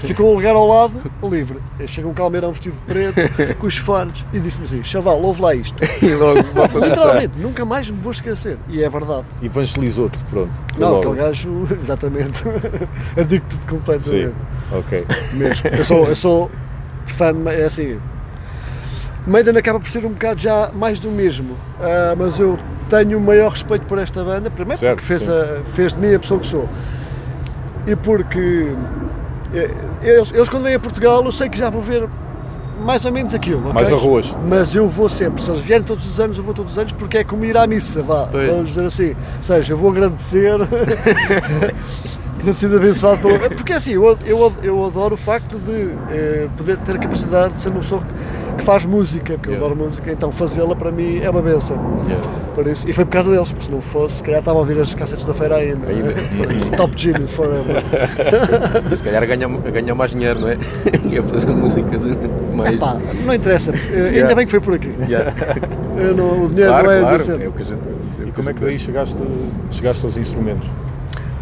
ficou 0.00 0.30
um 0.32 0.34
lugar 0.36 0.54
ao 0.54 0.66
lado, 0.66 1.00
livre. 1.22 1.58
Chega 1.86 2.08
um 2.08 2.14
calmeirão 2.14 2.50
vestido 2.50 2.76
de 2.76 2.82
preto, 2.82 3.56
com 3.58 3.66
os 3.66 3.76
fones, 3.76 4.24
e 4.32 4.40
disse-me 4.40 4.64
assim: 4.66 4.82
Chaval, 4.82 5.20
ouve 5.20 5.42
lá 5.42 5.54
isto. 5.54 5.76
E 6.02 6.14
logo. 6.14 6.38
Literalmente, 6.82 7.32
nunca 7.38 7.64
mais 7.64 7.90
me 7.90 8.00
vou 8.00 8.12
esquecer. 8.12 8.56
E 8.68 8.82
é 8.82 8.88
verdade. 8.88 9.26
Evangelizou-te, 9.42 10.18
pronto. 10.24 10.50
Não, 10.78 10.92
logo. 10.92 11.00
aquele 11.12 11.26
gajo, 11.26 11.62
exatamente, 11.78 12.42
adicto-te 13.16 13.62
Sim, 13.62 13.68
completamente. 13.68 14.34
ok. 14.72 15.06
mesmo. 15.34 15.68
Eu 15.70 15.84
sou, 15.84 16.06
eu 16.08 16.16
sou 16.16 16.37
fã 17.06 17.32
de. 17.34 17.48
É 17.48 17.64
assim. 17.64 17.98
Maiden 19.26 19.56
acaba 19.58 19.78
por 19.78 19.88
ser 19.88 20.04
um 20.06 20.10
bocado 20.10 20.40
já 20.40 20.70
mais 20.74 20.98
do 21.00 21.10
mesmo, 21.10 21.54
Ah, 21.80 22.14
mas 22.16 22.38
eu 22.38 22.58
tenho 22.88 23.18
o 23.18 23.20
maior 23.20 23.50
respeito 23.50 23.84
por 23.86 23.98
esta 23.98 24.24
banda, 24.24 24.50
primeiro 24.50 24.78
Certo, 24.80 24.94
porque 24.96 25.06
fez, 25.06 25.28
a- 25.28 25.60
fez 25.74 25.92
de 25.92 26.00
mim 26.00 26.14
a 26.14 26.18
pessoa 26.18 26.40
que 26.40 26.46
sou 26.46 26.66
e 27.86 27.94
porque 27.96 28.72
eh, 29.54 29.70
eles, 30.02 30.32
eles 30.32 30.48
quando 30.48 30.62
vêm 30.64 30.74
a 30.74 30.80
Portugal 30.80 31.22
eu 31.24 31.32
sei 31.32 31.48
que 31.50 31.58
já 31.58 31.68
vou 31.70 31.82
ver 31.82 32.08
mais 32.80 33.04
ou 33.04 33.12
menos 33.12 33.34
aquilo, 33.34 33.60
ok? 33.60 33.72
Mais 33.74 33.92
arroz. 33.92 34.34
Mas 34.48 34.74
eu 34.74 34.88
vou 34.88 35.08
sempre, 35.08 35.42
se 35.42 35.50
eles 35.50 35.62
vierem 35.62 35.84
todos 35.84 36.06
os 36.08 36.18
anos, 36.20 36.38
eu 36.38 36.44
vou 36.44 36.54
todos 36.54 36.72
os 36.72 36.78
anos 36.78 36.92
porque 36.92 37.18
é 37.18 37.24
como 37.24 37.44
ir 37.44 37.56
à 37.56 37.66
missa, 37.66 38.02
vá, 38.02 38.28
Pois. 38.30 38.48
vamos 38.48 38.68
dizer 38.68 38.84
assim. 38.84 39.10
Ou 39.10 39.42
seja, 39.42 39.72
eu 39.72 39.76
vou 39.76 39.90
agradecer 39.90 40.54
ter 42.44 42.54
sido 42.54 42.76
abençoado 42.76 43.18
pelo. 43.18 43.38
Porque 43.50 43.72
assim, 43.72 43.92
eu, 43.92 44.16
eu, 44.24 44.52
eu 44.62 44.84
adoro 44.86 45.14
o 45.14 45.16
facto 45.18 45.58
de 45.58 45.90
eh, 46.10 46.48
poder 46.56 46.76
ter 46.78 46.96
a 46.96 46.98
capacidade 46.98 47.54
de 47.54 47.60
ser 47.60 47.68
uma 47.70 47.80
pessoa 47.80 48.02
que 48.56 48.64
faz 48.64 48.84
música, 48.84 49.34
porque 49.34 49.50
Yeah. 49.50 49.64
eu 49.66 49.72
adoro 49.72 49.88
música, 49.88 50.10
então 50.10 50.32
fazê-la 50.32 50.74
para 50.74 50.90
mim 50.90 51.20
é 51.22 51.30
uma 51.30 51.40
benção. 51.40 51.76
Yeah. 52.08 52.28
Por 52.56 52.66
isso, 52.66 52.88
e 52.90 52.92
foi 52.92 53.04
por 53.04 53.12
causa 53.12 53.30
deles, 53.30 53.52
porque 53.52 53.66
se 53.66 53.70
não 53.70 53.80
fosse, 53.80 54.16
se 54.16 54.22
calhar 54.24 54.40
estava 54.40 54.58
a 54.58 54.60
ouvir 54.60 54.76
as 54.80 54.92
cassetes 54.94 55.24
da 55.24 55.32
feira 55.32 55.56
ainda. 55.56 55.86
Ainda. 55.92 56.12
Por 56.36 56.50
isso, 56.52 56.72
Top 56.72 56.92
Genius 56.96 57.30
Forever. 57.30 57.76
Se 58.96 59.02
calhar 59.04 59.24
ganha, 59.26 59.46
ganha 59.48 59.94
mais 59.94 60.10
dinheiro, 60.10 60.40
não 60.40 60.48
é? 60.48 60.58
E 61.08 61.18
a 61.18 61.22
fazer 61.22 61.52
música 61.52 61.96
de 61.96 62.52
mais. 62.56 62.76
Pá, 62.80 62.96
não 63.24 63.32
interessa, 63.32 63.70
eh, 63.72 63.94
ainda 63.94 64.08
Yeah. 64.08 64.34
bem 64.34 64.44
que 64.46 64.50
foi 64.50 64.60
por 64.60 64.74
aqui. 64.74 64.92
Yeah. 65.08 65.32
Eu 65.96 66.16
não- 66.16 66.42
o 66.42 66.48
dinheiro 66.48 66.70
Claro, 66.72 66.86
não 66.86 66.92
é 66.92 67.00
claro. 67.00 67.16
de 67.16 67.22
ser. 67.22 67.40
É 67.40 67.46
o 67.48 67.52
que 67.52 67.62
a 67.62 67.64
gente. 67.64 67.80
E 68.26 68.32
como 68.32 68.50
é 68.50 68.54
que 68.54 68.60
daí 68.60 68.76
chegaste, 68.78 69.16
chegaste 69.70 70.04
aos 70.04 70.16
instrumentos? 70.16 70.68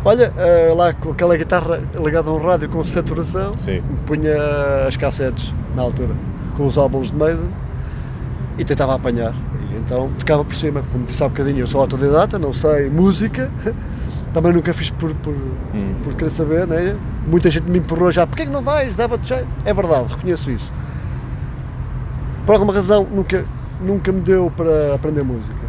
Olha, 0.06 0.32
eh, 0.38 0.72
lá 0.72 0.92
com 0.92 1.10
aquela 1.10 1.36
guitarra 1.36 1.82
ligada 2.00 2.30
a 2.30 2.32
um 2.32 2.38
rádio 2.38 2.68
com 2.68 2.84
saturação, 2.84 3.58
Sim. 3.58 3.82
punha 4.06 4.36
as 4.86 4.96
cassetes 4.96 5.52
na 5.74 5.82
altura, 5.82 6.14
com 6.56 6.64
os 6.64 6.78
álbuns 6.78 7.10
de 7.10 7.16
Maiden 7.16 7.50
e 8.56 8.64
tentava 8.64 8.94
apanhar. 8.94 9.34
E 9.72 9.76
então 9.78 10.08
tocava 10.16 10.44
por 10.44 10.54
cima, 10.54 10.84
como 10.92 11.06
disse 11.06 11.24
há 11.24 11.28
bocadinho, 11.28 11.58
eu 11.58 11.66
sou 11.66 11.80
autodidata, 11.80 12.38
não 12.38 12.52
sei 12.52 12.88
música, 12.88 13.50
também 14.32 14.52
nunca 14.52 14.72
fiz 14.72 14.90
por, 14.90 15.12
por, 15.16 15.34
Hum. 15.74 15.94
por 16.04 16.14
querer 16.14 16.30
saber, 16.30 16.68
né? 16.68 16.96
muita 17.26 17.50
gente 17.50 17.68
me 17.68 17.80
empurrou 17.80 18.12
já, 18.12 18.24
porquê 18.28 18.46
que 18.46 18.52
não 18.52 18.62
vais? 18.62 18.94
Dava-te 18.94 19.26
jeito. 19.28 19.48
É 19.64 19.74
verdade, 19.74 20.14
reconheço 20.14 20.52
isso. 20.52 20.72
Por 22.46 22.52
alguma 22.52 22.72
razão 22.72 23.04
nunca, 23.10 23.44
nunca 23.80 24.12
me 24.12 24.20
deu 24.20 24.52
para 24.56 24.94
aprender 24.94 25.24
música. 25.24 25.66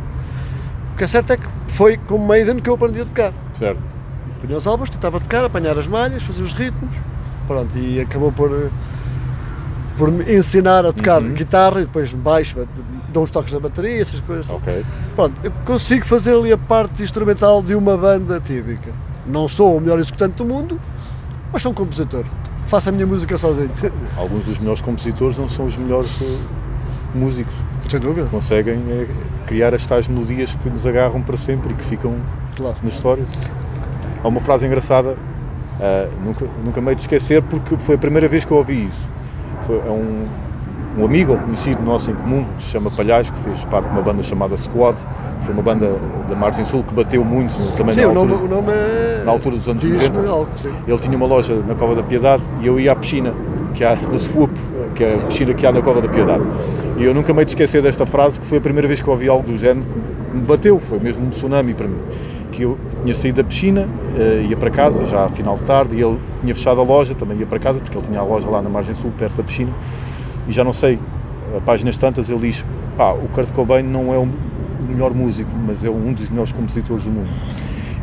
O 0.94 0.96
que 0.96 1.06
é 1.06 1.08
certo 1.08 1.34
é 1.34 1.38
que 1.38 1.48
foi 1.70 1.98
com 1.98 2.20
Maiden 2.20 2.58
que 2.60 2.70
eu 2.70 2.76
aprendi 2.76 3.02
a 3.02 3.06
tocar. 3.06 3.34
Certo. 3.52 3.97
Punha 4.42 4.58
os 4.58 4.68
álbuns, 4.68 4.90
tentava 4.90 5.20
tocar, 5.20 5.44
apanhar 5.44 5.78
as 5.78 5.88
malhas, 5.88 6.22
fazer 6.24 6.44
os 6.44 6.54
ritmos, 6.54 6.96
pronto, 7.48 7.78
e 7.78 8.00
acabou 8.00 8.32
por, 8.32 8.70
por 9.98 10.12
me 10.12 10.24
ensinar 10.36 10.86
a 10.86 10.94
tocar 10.94 11.22
Uhum. 11.22 11.34
guitarra 11.34 11.82
e 11.82 11.86
depois 11.86 12.14
baixo, 12.14 12.56
dou 13.12 13.24
uns 13.24 13.32
toques 13.32 13.54
na 13.54 13.60
bateria, 13.60 14.02
essas 14.02 14.22
coisas. 14.22 14.48
Ok. 14.50 14.86
Pronto, 15.16 15.34
eu 15.44 15.52
consigo 15.66 16.06
fazer 16.06 16.36
ali 16.36 16.52
a 16.52 16.58
parte 16.58 17.02
instrumental 17.04 17.62
de 17.64 17.74
uma 17.74 17.98
banda 17.98 18.40
típica. 18.40 18.92
Não 19.26 19.48
sou 19.48 19.78
o 19.78 19.82
melhor 19.82 20.00
executante 20.00 20.36
do 20.36 20.46
mundo, 20.46 20.80
mas 21.52 21.62
sou 21.62 21.72
um 21.72 21.76
compositor. 21.76 22.24
Faço 22.66 22.90
a 22.90 22.92
minha 22.92 23.08
música 23.08 23.38
sozinho. 23.38 23.72
Alguns 24.16 24.46
dos 24.46 24.60
melhores 24.60 24.82
compositores 24.82 25.38
não 25.38 25.50
são 25.50 25.66
os 25.66 25.76
melhores 25.78 26.12
eh, 26.22 26.38
músicos. 27.16 27.54
Sem 27.88 28.00
dúvida, 28.00 28.28
Conseguem 28.30 28.84
eh, 28.90 29.08
criar 29.46 29.74
as 29.74 29.86
tais 29.86 30.08
melodias 30.10 30.54
que 30.56 30.70
nos 30.70 30.86
agarram 30.86 31.22
para 31.22 31.38
sempre 31.38 31.72
e 31.72 31.74
que 31.74 31.86
ficam 31.86 32.16
claro. 32.56 32.76
na 32.84 32.90
história. 32.90 33.24
Há 34.28 34.30
uma 34.30 34.42
frase 34.42 34.66
engraçada, 34.66 35.16
ah, 35.80 36.10
nunca, 36.22 36.46
nunca 36.62 36.82
me 36.82 36.90
hei 36.90 36.96
de 36.96 37.02
esquecer 37.02 37.42
porque 37.44 37.78
foi 37.78 37.96
a 37.96 37.98
primeira 37.98 38.28
vez 38.28 38.44
que 38.44 38.52
eu 38.52 38.58
ouvi 38.58 38.88
isso. 38.88 39.08
Foi 39.66 39.78
é 39.78 39.90
um, 39.90 40.26
um 40.98 41.06
amigo 41.06 41.32
ou 41.32 41.38
conhecido 41.38 41.82
nosso 41.82 42.12
em 42.12 42.14
comum, 42.14 42.46
que 42.58 42.64
se 42.66 42.72
chama 42.72 42.92
Palhais, 42.92 43.30
que 43.30 43.40
fez 43.40 43.64
parte 43.64 43.86
de 43.86 43.94
uma 43.94 44.02
banda 44.02 44.22
chamada 44.22 44.58
Squad, 44.58 44.98
foi 45.44 45.54
uma 45.54 45.64
banda 45.64 45.96
da 46.28 46.36
Margem 46.36 46.66
Sul 46.66 46.84
que 46.84 46.94
bateu 46.94 47.24
muito 47.24 47.56
também 47.78 47.96
Sim, 47.96 48.02
na, 48.02 48.08
o 48.10 48.14
nome, 48.14 48.34
altura, 48.34 48.52
o 48.52 48.56
nome 48.58 48.74
é. 48.74 49.22
na 49.24 49.32
altura 49.32 49.56
dos 49.56 49.70
anos 49.70 49.82
diz-me 49.82 50.10
90. 50.10 50.30
algo, 50.30 50.52
sim. 50.58 50.74
Ele 50.86 51.00
tinha 51.00 51.16
uma 51.16 51.26
loja 51.26 51.56
na 51.66 51.74
Cova 51.74 51.96
da 51.96 52.04
Piedade 52.04 52.44
e 52.60 52.68
eu 52.68 52.78
ia 52.78 52.92
à 52.92 52.96
piscina, 52.98 53.34
que 53.74 53.82
há 53.82 53.96
da 53.96 54.18
SFUP, 54.18 54.52
que 54.94 55.06
é 55.06 55.16
a 55.16 55.18
piscina 55.20 55.54
que 55.54 55.66
há 55.66 55.72
na 55.72 55.82
Cova 55.82 56.02
da 56.02 56.10
Piedade. 56.10 56.44
E 56.98 57.06
eu 57.06 57.14
nunca 57.14 57.32
me 57.34 57.40
hei 57.40 57.46
de 57.46 57.52
esquecer 57.52 57.82
desta 57.82 58.06
frase, 58.06 58.42
que 58.42 58.46
foi 58.46 58.58
a 58.58 58.62
primeira 58.62 58.90
vez 58.90 59.00
que 59.00 59.08
eu 59.08 59.14
ouvi 59.14 59.30
algo 59.30 59.50
do 59.50 59.56
género, 59.56 59.88
que 60.32 60.36
me 60.36 60.44
bateu, 60.44 60.82
foi 60.82 61.00
mesmo 61.00 61.26
um 61.26 61.30
tsunami 61.30 61.74
para 61.74 61.88
mim. 61.88 62.00
Que 62.58 62.64
eu 62.64 62.76
tinha 63.04 63.14
saído 63.14 63.44
da 63.44 63.48
piscina, 63.48 63.88
eh, 64.18 64.48
ia 64.50 64.58
para 64.58 64.72
casa, 64.72 65.06
já 65.06 65.26
a 65.26 65.30
final 65.30 65.58
de 65.58 65.64
tarde, 65.64 65.96
e 65.96 66.02
ele 66.02 66.20
tinha 66.42 66.56
fechado 66.56 66.82
a 66.82 66.84
loja, 66.84 67.14
também 67.14 67.38
ia 67.38 67.46
para 67.46 67.60
casa, 67.60 67.80
porque 67.80 67.96
ele 67.96 68.08
tinha 68.08 68.20
a 68.20 68.24
loja 68.24 68.50
lá 68.50 68.64
na 68.64 68.70
margem 68.70 68.96
sul, 68.96 69.12
perto 69.16 69.38
da 69.38 69.44
piscina, 69.44 69.72
e 70.48 70.52
já 70.52 70.64
não 70.64 70.74
sei, 70.74 70.98
a 71.56 71.62
páginas 71.62 72.00
tantas, 72.00 72.32
ele 72.32 72.40
diz, 72.40 72.66
pá, 72.98 73.12
o 73.12 73.28
Kurt 73.28 73.52
Cobain 73.52 73.84
não 73.84 74.12
é 74.12 74.18
o 74.18 74.28
melhor 74.90 75.14
músico, 75.14 75.52
mas 75.68 75.84
é 75.84 75.90
um 75.92 76.12
dos 76.12 76.32
melhores 76.32 76.52
compositores 76.52 77.04
do 77.04 77.12
mundo. 77.12 77.30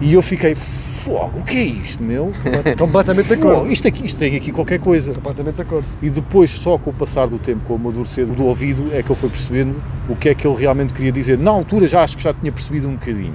E 0.01 0.15
eu 0.15 0.23
fiquei, 0.23 0.55
fogo, 0.55 1.41
o 1.41 1.43
que 1.43 1.57
é 1.57 1.65
isto, 1.65 2.01
meu? 2.01 2.31
Completamente 2.79 3.27
de 3.27 3.35
acordo. 3.35 3.73
isto, 3.73 3.89
aqui, 3.89 4.07
isto 4.07 4.17
tem 4.17 4.37
aqui 4.37 4.53
qualquer 4.53 4.79
coisa. 4.79 5.13
Completamente 5.13 5.57
de 5.57 5.63
acordo. 5.63 5.87
E 6.01 6.09
depois, 6.09 6.51
só 6.53 6.79
com 6.79 6.91
o 6.91 6.93
passar 6.95 7.27
do 7.27 7.41
tempo, 7.41 7.65
com 7.65 7.73
o 7.73 7.77
amadurecer 7.77 8.25
do 8.25 8.45
ouvido, 8.45 8.89
é 8.93 9.03
que 9.03 9.11
eu 9.11 9.17
fui 9.17 9.29
percebendo 9.29 9.83
o 10.09 10.15
que 10.15 10.29
é 10.29 10.35
que 10.35 10.47
ele 10.47 10.57
realmente 10.57 10.95
queria 10.95 11.11
dizer. 11.11 11.39
Na 11.39 11.51
altura 11.51 11.89
já 11.89 12.05
acho 12.05 12.17
que 12.17 12.23
já 12.23 12.33
tinha 12.33 12.53
percebido 12.53 12.89
um 12.89 12.93
bocadinho. 12.93 13.35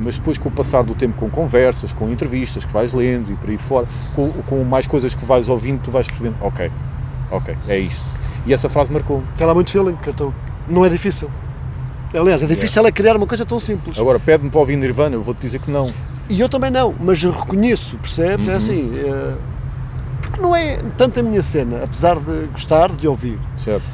Mas 0.00 0.16
depois, 0.16 0.38
com 0.38 0.48
o 0.48 0.52
passar 0.52 0.82
do 0.82 0.94
tempo, 0.94 1.16
com 1.16 1.28
conversas, 1.28 1.92
com 1.92 2.08
entrevistas 2.10 2.64
que 2.64 2.72
vais 2.72 2.92
lendo 2.92 3.32
e 3.32 3.34
por 3.36 3.50
aí 3.50 3.58
fora, 3.58 3.86
com, 4.14 4.30
com 4.30 4.62
mais 4.64 4.86
coisas 4.86 5.14
que 5.14 5.24
vais 5.24 5.48
ouvindo, 5.48 5.80
tu 5.82 5.90
vais 5.90 6.06
percebendo, 6.06 6.36
ok, 6.40 6.70
ok, 7.30 7.56
é 7.68 7.78
isto. 7.78 8.02
E 8.46 8.52
essa 8.52 8.68
frase 8.68 8.92
marcou. 8.92 9.22
Tem 9.36 9.46
lá 9.46 9.54
muito 9.54 9.70
feeling, 9.70 9.96
cartão. 9.96 10.32
Não 10.68 10.84
é 10.84 10.88
difícil. 10.88 11.28
Aliás, 12.14 12.42
é 12.42 12.46
difícil 12.46 12.86
é 12.86 12.92
criar 12.92 13.16
uma 13.16 13.26
coisa 13.26 13.44
tão 13.44 13.60
simples. 13.60 13.98
Agora, 13.98 14.18
pede-me 14.18 14.48
para 14.48 14.60
ouvir 14.60 14.76
Nirvana, 14.76 15.16
eu 15.16 15.22
vou-te 15.22 15.40
dizer 15.40 15.58
que 15.60 15.70
não. 15.70 15.92
E 16.28 16.40
eu 16.40 16.48
também 16.48 16.70
não, 16.70 16.94
mas 16.98 17.22
eu 17.22 17.30
reconheço, 17.30 17.96
percebes? 17.98 18.46
Uhum. 18.46 18.52
É 18.52 18.56
assim. 18.56 18.92
é, 18.96 19.34
Porque 20.22 20.40
não 20.40 20.56
é 20.56 20.78
tanto 20.96 21.20
a 21.20 21.22
minha 21.22 21.42
cena, 21.42 21.84
apesar 21.84 22.18
de 22.18 22.46
gostar 22.46 22.90
de 22.90 23.06
ouvir. 23.06 23.38
Certo? 23.58 23.84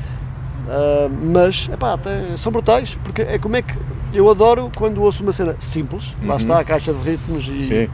Ah, 0.68 1.08
mas, 1.10 1.68
epá, 1.72 1.94
até 1.94 2.36
são 2.36 2.52
brutais, 2.52 2.96
porque 3.02 3.22
é 3.22 3.38
como 3.38 3.56
é 3.56 3.62
que. 3.62 3.76
Eu 4.14 4.30
adoro 4.30 4.70
quando 4.76 5.02
ouço 5.02 5.22
uma 5.22 5.32
cena 5.32 5.56
simples, 5.58 6.16
lá 6.22 6.34
Uhum. 6.34 6.36
está 6.36 6.60
a 6.60 6.64
caixa 6.64 6.92
de 6.94 7.10
ritmos 7.10 7.48
e, 7.48 7.60
Sim, 7.62 7.88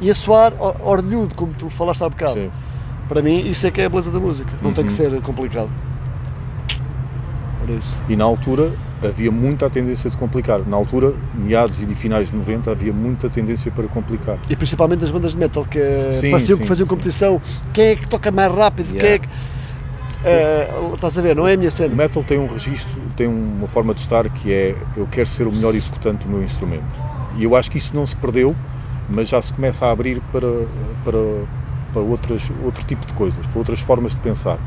e 0.00 0.08
a 0.10 0.14
soar 0.14 0.52
or- 0.58 0.76
orlhudo, 0.82 1.34
como 1.34 1.52
tu 1.52 1.68
falaste 1.68 2.02
há 2.02 2.08
bocado. 2.08 2.34
sim. 2.34 2.50
Para 3.08 3.20
mim, 3.20 3.40
isso 3.50 3.66
é 3.66 3.70
que 3.72 3.80
é 3.80 3.86
a 3.86 3.88
beleza 3.88 4.10
da 4.12 4.20
música, 4.20 4.52
não 4.62 4.72
tem 4.72 4.84
que 4.86 4.90
Uhum. 4.92 4.96
ser 4.96 5.20
complicado. 5.22 5.68
Isso. 7.78 8.00
E 8.08 8.16
na 8.16 8.24
altura 8.24 8.72
havia 9.02 9.30
muita 9.30 9.68
tendência 9.70 10.10
de 10.10 10.16
complicar. 10.16 10.60
Na 10.66 10.76
altura, 10.76 11.14
meados 11.34 11.80
e 11.80 11.86
de 11.86 11.94
finais 11.94 12.28
de 12.30 12.36
90, 12.36 12.70
havia 12.70 12.92
muita 12.92 13.28
tendência 13.28 13.70
para 13.70 13.86
complicar. 13.86 14.38
E 14.48 14.56
principalmente 14.56 15.04
as 15.04 15.10
bandas 15.10 15.32
de 15.32 15.38
metal 15.38 15.64
que 15.64 15.78
Sim, 16.12 16.30
pareciam 16.32 16.56
sim, 16.56 16.62
que 16.62 16.68
faziam 16.68 16.86
sim. 16.86 16.90
competição. 16.90 17.40
Quem 17.72 17.84
é 17.86 17.96
que 17.96 18.06
toca 18.08 18.30
mais 18.30 18.52
rápido? 18.52 18.90
Quem 18.90 18.98
é 19.00 19.02
Yeah. 19.04 19.26
que. 19.28 19.59
Eh, 20.24 20.68
estás 20.94 21.16
a 21.18 21.22
ver? 21.22 21.34
Não 21.34 21.48
é 21.48 21.54
a 21.54 21.56
minha 21.56 21.68
O 21.68 21.72
cena. 21.72 21.94
metal 21.94 22.22
tem 22.22 22.38
um 22.38 22.46
registro, 22.46 23.00
tem 23.16 23.26
uma 23.26 23.66
forma 23.66 23.94
de 23.94 24.00
estar 24.00 24.28
que 24.28 24.52
é 24.52 24.76
eu 24.96 25.06
quero 25.06 25.26
ser 25.28 25.46
o 25.46 25.52
melhor 25.52 25.74
executante 25.74 26.26
do 26.26 26.30
meu 26.32 26.42
instrumento. 26.42 26.84
E 27.36 27.44
eu 27.44 27.56
acho 27.56 27.70
que 27.70 27.78
isso 27.78 27.94
não 27.94 28.06
se 28.06 28.16
perdeu, 28.16 28.54
mas 29.08 29.28
já 29.28 29.40
se 29.40 29.52
começa 29.52 29.86
a 29.86 29.90
abrir 29.90 30.20
para, 30.30 30.46
para, 31.04 31.18
para 31.92 32.02
outras, 32.02 32.50
outro 32.64 32.84
tipo 32.84 33.06
de 33.06 33.14
coisas, 33.14 33.46
para 33.46 33.58
outras 33.58 33.80
formas 33.80 34.12
de 34.12 34.18
pensar. 34.18 34.58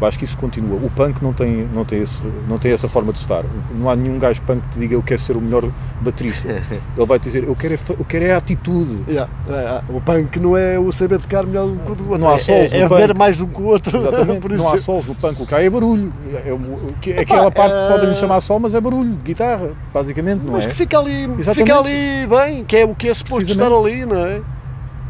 Eu 0.00 0.06
acho 0.06 0.18
que 0.18 0.24
isso 0.24 0.36
continua. 0.36 0.76
O 0.76 0.88
punk 0.90 1.20
não 1.22 1.32
tem, 1.32 1.68
não, 1.74 1.84
tem 1.84 2.02
esse, 2.02 2.22
não 2.48 2.56
tem 2.58 2.72
essa 2.72 2.88
forma 2.88 3.12
de 3.12 3.18
estar. 3.18 3.44
Não 3.74 3.90
há 3.90 3.96
nenhum 3.96 4.18
gajo 4.18 4.40
punk 4.42 4.60
que 4.62 4.68
te 4.70 4.78
diga 4.78 4.94
eu 4.94 5.02
quero 5.02 5.20
ser 5.20 5.36
o 5.36 5.40
melhor 5.40 5.68
baterista. 6.00 6.48
Ele 6.96 7.06
vai 7.06 7.18
te 7.18 7.24
dizer 7.24 7.44
eu 7.44 7.56
quero 7.56 7.74
é, 7.74 7.78
eu 7.98 8.04
quero 8.04 8.24
é 8.24 8.32
a 8.32 8.36
atitude. 8.36 9.00
Yeah, 9.08 9.30
é, 9.48 9.52
é. 9.52 9.82
o 9.88 10.00
punk 10.00 10.38
não 10.38 10.56
é 10.56 10.78
o 10.78 10.92
saber 10.92 11.18
tocar 11.18 11.44
melhor 11.44 11.66
um 11.66 11.76
que 11.76 11.86
o 11.90 11.90
outro. 11.90 12.18
Não 12.18 12.30
há 12.30 12.34
é, 12.34 12.38
solos 12.38 12.72
é, 12.72 12.80
é 12.80 12.88
ver 12.88 13.14
mais 13.14 13.40
um 13.40 13.46
que 13.46 13.60
o 13.60 13.64
outro. 13.66 13.98
Exatamente. 13.98 14.40
Por 14.40 14.52
não 14.52 14.72
há 14.72 14.78
solos 14.78 15.06
no 15.06 15.14
punk, 15.16 15.42
o 15.42 15.46
que 15.46 15.54
há 15.54 15.62
é 15.62 15.68
barulho. 15.68 16.12
É, 16.46 16.52
o- 16.52 16.92
que- 17.00 17.12
aquela 17.14 17.50
parte 17.50 17.74
que 17.74 17.92
podem 17.92 18.08
lhe 18.08 18.14
chamar 18.14 18.40
sol, 18.40 18.60
mas 18.60 18.74
é 18.74 18.80
barulho 18.80 19.10
de 19.16 19.22
guitarra, 19.24 19.70
basicamente, 19.92 20.42
não 20.44 20.52
mas 20.52 20.66
é? 20.66 20.68
que 20.68 20.76
fica 20.76 20.98
ali, 20.98 21.24
Exatamente. 21.24 21.54
fica 21.54 21.78
ali 21.78 22.26
bem, 22.26 22.64
que 22.64 22.76
é 22.76 22.84
o 22.84 22.94
que 22.94 23.08
é 23.08 23.14
suposto 23.14 23.50
estar 23.50 23.72
ali, 23.72 24.06
não 24.06 24.16
é? 24.16 24.40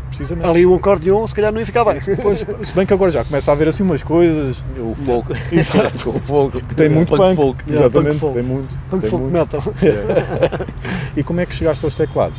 Precisamente. 0.08 0.46
Ali 0.48 0.66
um 0.66 0.74
acordeão, 0.74 1.26
se 1.26 1.34
calhar 1.34 1.52
não 1.52 1.60
ia 1.60 1.66
ficar 1.66 1.84
bem. 1.84 2.00
Pois, 2.22 2.40
se 2.40 2.72
bem 2.74 2.86
que 2.86 2.92
agora 2.92 3.10
já 3.10 3.24
começa 3.24 3.50
a 3.50 3.54
haver 3.54 3.68
assim 3.68 3.82
umas 3.82 4.02
coisas. 4.02 4.64
O 4.78 4.94
folk. 4.94 5.32
o 6.06 6.18
folk. 6.20 6.62
Tem 6.74 6.88
muito 6.88 7.16
punk. 7.16 7.36
folk. 7.36 7.64
Yeah, 7.70 7.86
Exatamente, 7.86 8.18
punk 8.18 8.20
folk. 8.20 8.34
tem 8.34 8.42
muito. 8.42 8.78
Punk 8.90 9.00
tem 9.02 9.10
folk 9.10 9.22
muito. 9.24 9.32
metal. 9.38 9.62
E 11.16 11.22
como 11.22 11.40
é 11.40 11.46
que 11.46 11.54
chegaste 11.54 11.84
aos 11.84 11.94
teclados? 11.94 12.38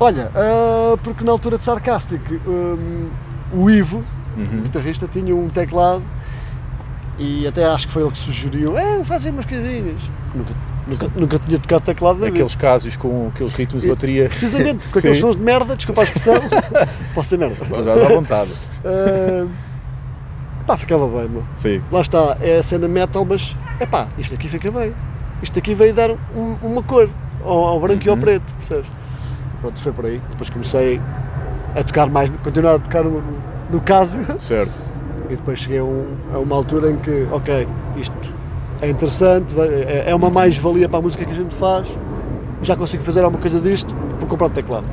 Olha, 0.00 0.30
ah, 0.34 0.96
porque 1.02 1.22
na 1.24 1.30
altura 1.32 1.56
de 1.58 1.64
Sarcastic, 1.64 2.20
hum, 2.46 3.08
o 3.52 3.70
Ivo, 3.70 4.04
Uhum. 4.36 4.58
o 4.58 4.62
guitarrista, 4.62 5.06
tinha 5.06 5.34
um 5.34 5.46
teclado 5.46 6.02
e 7.18 7.46
até 7.46 7.64
acho 7.66 7.86
que 7.86 7.92
foi 7.92 8.02
ele 8.02 8.10
que 8.10 8.18
sugeriu, 8.18 8.76
é, 8.76 9.02
fazem 9.04 9.30
umas 9.30 9.44
coisinhas. 9.46 10.02
Nunca, 10.34 10.52
nunca, 10.86 11.10
nunca 11.16 11.38
tinha 11.38 11.58
tocado 11.58 11.82
teclado 11.82 12.16
vida. 12.16 12.28
Aqueles 12.28 12.54
casos 12.54 12.96
com 12.96 13.28
aqueles 13.28 13.54
ritmos 13.54 13.82
de 13.82 13.88
bateria. 13.88 14.28
Precisamente, 14.28 14.88
com 14.88 14.98
aqueles 14.98 15.18
sons 15.18 15.36
de 15.36 15.42
merda, 15.42 15.76
desculpa 15.76 16.02
a 16.02 16.04
expressão, 16.04 16.34
posso 17.14 17.28
ser 17.30 17.38
merda. 17.38 17.56
Dá 17.64 18.08
vontade. 18.08 18.50
Ah, 18.84 19.46
pá, 20.66 20.76
ficava 20.76 21.06
bem, 21.06 21.28
meu. 21.28 21.44
Sim. 21.56 21.82
Lá 21.90 22.00
está, 22.00 22.36
é 22.40 22.58
a 22.58 22.62
cena 22.62 22.88
metal, 22.88 23.24
mas 23.24 23.56
é 23.80 23.86
pá, 23.86 24.08
isto 24.18 24.34
aqui 24.34 24.48
fica 24.48 24.70
bem. 24.70 24.94
Isto 25.42 25.58
aqui 25.58 25.74
veio 25.74 25.92
dar 25.94 26.10
um- 26.10 26.56
uma 26.62 26.82
cor 26.82 27.08
ao, 27.44 27.64
ao 27.66 27.80
branco 27.80 28.04
e 28.04 28.08
ao 28.08 28.14
Uhum. 28.14 28.20
preto, 28.20 28.52
percebes? 28.54 28.86
Pronto, 29.60 29.80
foi 29.80 29.92
por 29.92 30.06
aí. 30.06 30.20
Depois 30.30 30.48
comecei 30.50 31.00
a 31.74 31.82
tocar 31.82 32.08
mais, 32.08 32.30
continuar 32.42 32.74
a 32.76 32.78
tocar 32.78 33.02
no, 33.04 33.22
no 33.70 33.80
caso 33.80 34.18
Certo. 34.38 34.70
e 35.28 35.36
depois 35.36 35.58
cheguei 35.58 35.78
a, 35.80 35.84
um- 35.84 36.16
a 36.32 36.38
uma 36.38 36.54
altura 36.56 36.90
em 36.90 36.96
que, 36.96 37.26
ok, 37.30 37.66
isto 37.96 38.14
é 38.82 38.88
interessante, 38.88 39.54
é, 39.60 40.04
é 40.08 40.14
uma 40.14 40.30
mais-valia 40.30 40.88
para 40.88 40.98
a 40.98 41.02
música 41.02 41.24
que 41.24 41.30
a 41.30 41.34
gente 41.34 41.54
faz, 41.54 41.86
já 42.62 42.76
consigo 42.76 43.02
fazer 43.02 43.20
alguma 43.22 43.40
coisa 43.40 43.60
disto, 43.60 43.94
vou 44.18 44.28
comprar 44.28 44.46
um 44.46 44.50
teclado. 44.50 44.86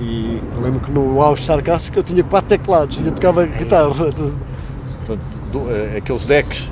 E 0.00 0.40
eu 0.56 0.62
lembro 0.62 0.80
que 0.80 0.90
no 0.92 1.20
auge 1.20 1.42
sarcástico 1.44 1.98
eu 1.98 2.02
tinha 2.02 2.22
quatro 2.22 2.48
teclados 2.48 2.98
e 2.98 3.06
eu 3.06 3.12
tocava 3.12 3.44
guitarra. 3.46 3.88
Portanto, 3.94 5.20
do- 5.52 5.70
eh, 5.70 5.96
aqueles 5.98 6.24
decks 6.24 6.70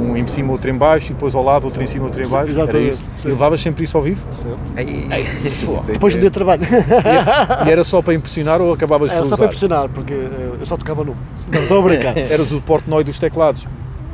Um 0.00 0.16
em 0.16 0.26
cima, 0.26 0.52
outro 0.52 0.70
em 0.70 0.74
baixo, 0.78 1.10
e 1.10 1.14
depois 1.14 1.34
ao 1.34 1.42
lado, 1.42 1.64
outro 1.64 1.82
em 1.82 1.86
cima, 1.86 2.04
outro 2.04 2.22
em 2.22 2.28
baixo. 2.28 2.52
Era 2.52 2.62
exatamente, 2.62 2.90
isso. 2.90 3.04
sim. 3.16 3.28
E 3.28 3.30
levavas 3.32 3.60
sempre 3.60 3.84
isso 3.84 3.96
ao 3.98 4.02
vivo? 4.02 4.24
Certo. 4.30 4.56
Aí, 4.76 5.26
Depois 5.92 6.14
do 6.14 6.20
dia 6.20 6.30
de 6.30 6.34
trabalho. 6.34 6.62
E 7.66 7.70
era 7.70 7.84
só 7.84 8.00
para 8.00 8.14
impressionar 8.14 8.60
ou 8.62 8.72
acabavas 8.72 9.10
Era 9.10 9.20
por 9.20 9.24
só 9.24 9.26
usar? 9.26 9.36
para 9.36 9.44
impressionar, 9.46 9.88
porque 9.90 10.14
eh, 10.14 10.52
eu 10.60 10.64
só 10.64 10.76
tocava 10.76 11.04
num. 11.04 11.14
Não, 11.52 11.60
estou 11.60 11.80
a 11.80 11.82
brincar. 11.82 12.16
Eras 12.16 12.50
o 12.52 12.60
Portnoy 12.62 13.04
dos 13.04 13.18
teclados. 13.18 13.66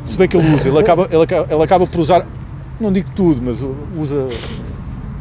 Se 0.04 0.16
bem 0.18 0.28
que 0.28 0.36
ele 0.36 0.54
usa, 0.54 0.68
ele 0.68 0.78
acaba, 0.78 1.08
ele 1.10 1.22
acaba, 1.22 1.54
ele 1.54 1.62
acaba 1.62 1.86
por 1.86 2.00
usar, 2.00 2.26
não 2.80 2.92
digo 2.92 3.08
tudo, 3.16 3.40
mas 3.42 3.58
usa, 3.98 4.28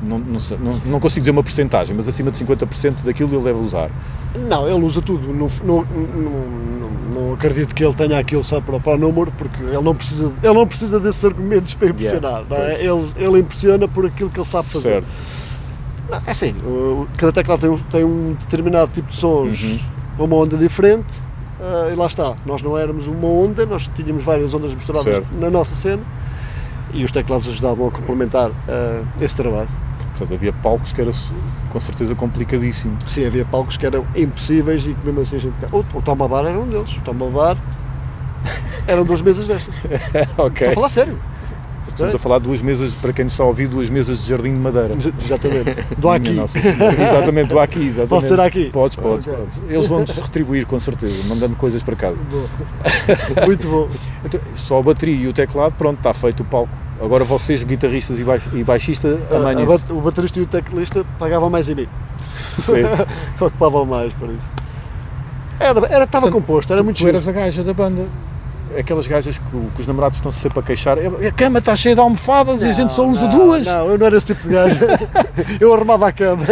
não, 0.03 0.19
não, 0.19 0.39
sei, 0.39 0.57
não, 0.57 0.73
não 0.85 0.99
consigo 0.99 1.21
dizer 1.21 1.31
uma 1.31 1.43
porcentagem, 1.43 1.95
mas 1.95 2.07
acima 2.07 2.29
de 2.31 2.43
50% 2.43 2.95
daquilo 3.03 3.33
ele 3.35 3.43
deve 3.43 3.59
usar. 3.59 3.89
Não, 4.49 4.67
ele 4.67 4.83
usa 4.83 5.01
tudo. 5.01 5.27
Não, 5.33 5.47
não, 5.63 5.85
não, 5.85 7.23
não- 7.27 7.33
acredito 7.33 7.73
que 7.73 7.83
ele 7.83 7.93
tenha 7.93 8.17
aquilo 8.19 8.43
só 8.43 8.59
para, 8.61 8.79
para 8.79 8.97
número, 8.97 9.31
porque 9.37 9.61
ele 9.63 9.81
não 9.81 9.95
precisa, 9.95 10.31
ele 10.43 10.53
não 10.53 10.67
precisa 10.67 10.99
desses 10.99 11.23
argumentos 11.23 11.73
para 11.75 11.89
impressionar. 11.89 12.43
não 12.49 12.57
é? 12.57 12.83
ele, 12.83 13.07
ele 13.17 13.39
impressiona 13.39 13.87
por 13.87 14.05
aquilo 14.05 14.29
que 14.29 14.39
ele 14.39 14.47
sabe 14.47 14.67
fazer. 14.69 14.87
Certo. 15.03 15.05
Não, 16.09 16.17
é 16.27 16.31
assim, 16.31 16.53
cada 17.17 17.31
teclado 17.31 17.59
tem, 17.61 17.69
um- 17.69 17.77
tem 17.77 18.03
um 18.03 18.33
determinado 18.39 18.91
tipo 18.91 19.07
de 19.09 19.15
sons, 19.15 19.63
Uhum. 19.63 20.25
uma 20.25 20.35
onda 20.35 20.57
diferente, 20.57 21.05
ah, 21.63 21.89
e 21.89 21.95
lá 21.95 22.07
está. 22.07 22.35
Nós 22.45 22.61
não 22.61 22.77
éramos 22.77 23.07
uma 23.07 23.27
onda, 23.27 23.65
nós 23.65 23.89
tínhamos 23.95 24.23
várias 24.23 24.53
ondas 24.53 24.75
misturadas 24.75 25.15
Certo. 25.15 25.33
na 25.37 25.49
nossa 25.49 25.73
cena 25.73 26.03
e 26.93 27.05
os 27.05 27.11
teclados 27.11 27.47
ajudavam 27.47 27.87
a 27.87 27.91
complementar 27.91 28.51
ah, 28.67 29.01
esse 29.21 29.37
trabalho. 29.37 29.69
Portanto, 30.09 30.33
havia 30.33 30.51
palcos 30.51 30.91
que 30.91 31.01
era 31.01 31.11
com 31.71 31.79
certeza 31.79 32.13
complicadíssimo. 32.13 32.97
Sim, 33.07 33.25
havia 33.25 33.45
palcos 33.45 33.77
que 33.77 33.85
eram 33.85 34.05
impossíveis 34.15 34.85
e 34.85 34.93
que 34.93 35.05
mesmo 35.05 35.21
assim 35.21 35.37
a 35.37 35.39
gente. 35.39 35.55
O, 35.71 35.79
o 35.97 36.01
Tom 36.01 36.15
Babar 36.15 36.45
era 36.45 36.59
um 36.59 36.67
deles. 36.67 36.97
O 36.97 37.01
Tom 37.01 37.15
Babar 37.15 37.57
eram 38.85 39.05
duas 39.05 39.21
mesas 39.21 39.47
destas. 39.47 39.73
ok. 40.37 40.67
Estou 40.67 40.69
a 40.69 40.75
falar 40.75 40.89
sério. 40.89 41.17
Estamos 41.93 42.15
a 42.15 42.19
falar 42.19 42.39
de 42.39 42.45
duas 42.45 42.61
mesas, 42.61 42.95
para 42.95 43.13
quem 43.13 43.27
a 43.39 43.43
ouvir, 43.43 43.67
duas 43.67 43.89
mesas 43.89 44.19
de 44.23 44.29
jardim 44.29 44.53
de 44.53 44.59
madeira. 44.59 44.93
Ex- 44.93 45.11
Exatamente. 45.23 45.81
Do 45.97 46.09
aqui. 46.09 46.29
Exatamente, 46.39 47.47
do 47.49 47.59
aqui, 47.59 47.79
exatamente. 47.87 48.09
Pode 48.09 48.25
ser 48.27 48.39
aqui? 48.39 48.69
Podes, 48.71 48.95
podes, 48.95 49.27
Ok. 49.27 49.37
podes. 49.39 49.61
Eles 49.69 49.87
vão-nos 49.87 50.09
retribuir, 50.17 50.65
com 50.65 50.79
certeza, 50.79 51.15
mandando 51.27 51.55
coisas 51.55 51.83
para 51.83 51.95
casa. 51.95 52.17
Boa. 52.31 52.45
Muito 53.45 53.67
bom. 53.67 53.89
Então, 54.25 54.39
só 54.55 54.79
a 54.79 54.83
bateria 54.83 55.15
e 55.15 55.27
o 55.27 55.33
teclado, 55.33 55.73
pronto, 55.75 55.97
está 55.97 56.13
feito 56.13 56.41
o 56.41 56.45
palco. 56.45 56.69
Agora 57.01 57.23
vocês, 57.23 57.63
guitarristas 57.63 58.19
e, 58.19 58.23
baix, 58.23 58.43
e 58.53 58.63
baixista, 58.63 59.19
A- 59.29 59.35
a 59.35 59.37
amanhã 59.37 59.65
o 59.89 60.01
baterista 60.01 60.39
e 60.39 60.43
o 60.43 60.45
teclista 60.45 61.05
pagavam 61.19 61.49
mais 61.49 61.67
em 61.69 61.75
mim. 61.75 61.87
Ocupavam 63.39 63.85
mais, 63.85 64.13
por 64.13 64.29
isso. 64.29 64.51
Era, 65.59 65.79
era, 65.87 66.03
estava 66.05 66.31
composto, 66.31 66.73
era 66.73 66.81
muito 66.83 66.97
Tu 66.97 66.99
giro. 66.99 67.09
eras 67.11 67.27
a 67.27 67.31
gaja 67.31 67.63
da 67.63 67.73
banda. 67.73 68.07
Aquelas 68.79 69.07
gajas 69.07 69.37
que, 69.37 69.55
o- 69.55 69.69
que 69.75 69.81
os 69.81 69.87
namorados 69.87 70.17
estão 70.17 70.31
sempre 70.31 70.59
a 70.59 70.63
queixar. 70.63 70.97
A 70.99 71.31
cama 71.31 71.59
está 71.59 71.75
cheia 71.75 71.95
de 71.95 72.01
almofadas 72.01 72.61
e 72.61 72.65
a 72.65 72.71
gente 72.71 72.93
só 72.93 73.07
usa 73.07 73.27
não, 73.27 73.29
duas. 73.37 73.65
Não, 73.67 73.87
eu 73.89 73.97
não 73.97 74.05
era 74.05 74.17
esse 74.17 74.27
tipo 74.27 74.41
de 74.47 74.53
gajo. 74.53 74.79
eu 75.59 75.73
arrumava 75.73 76.07
a 76.07 76.11
cama. 76.11 76.43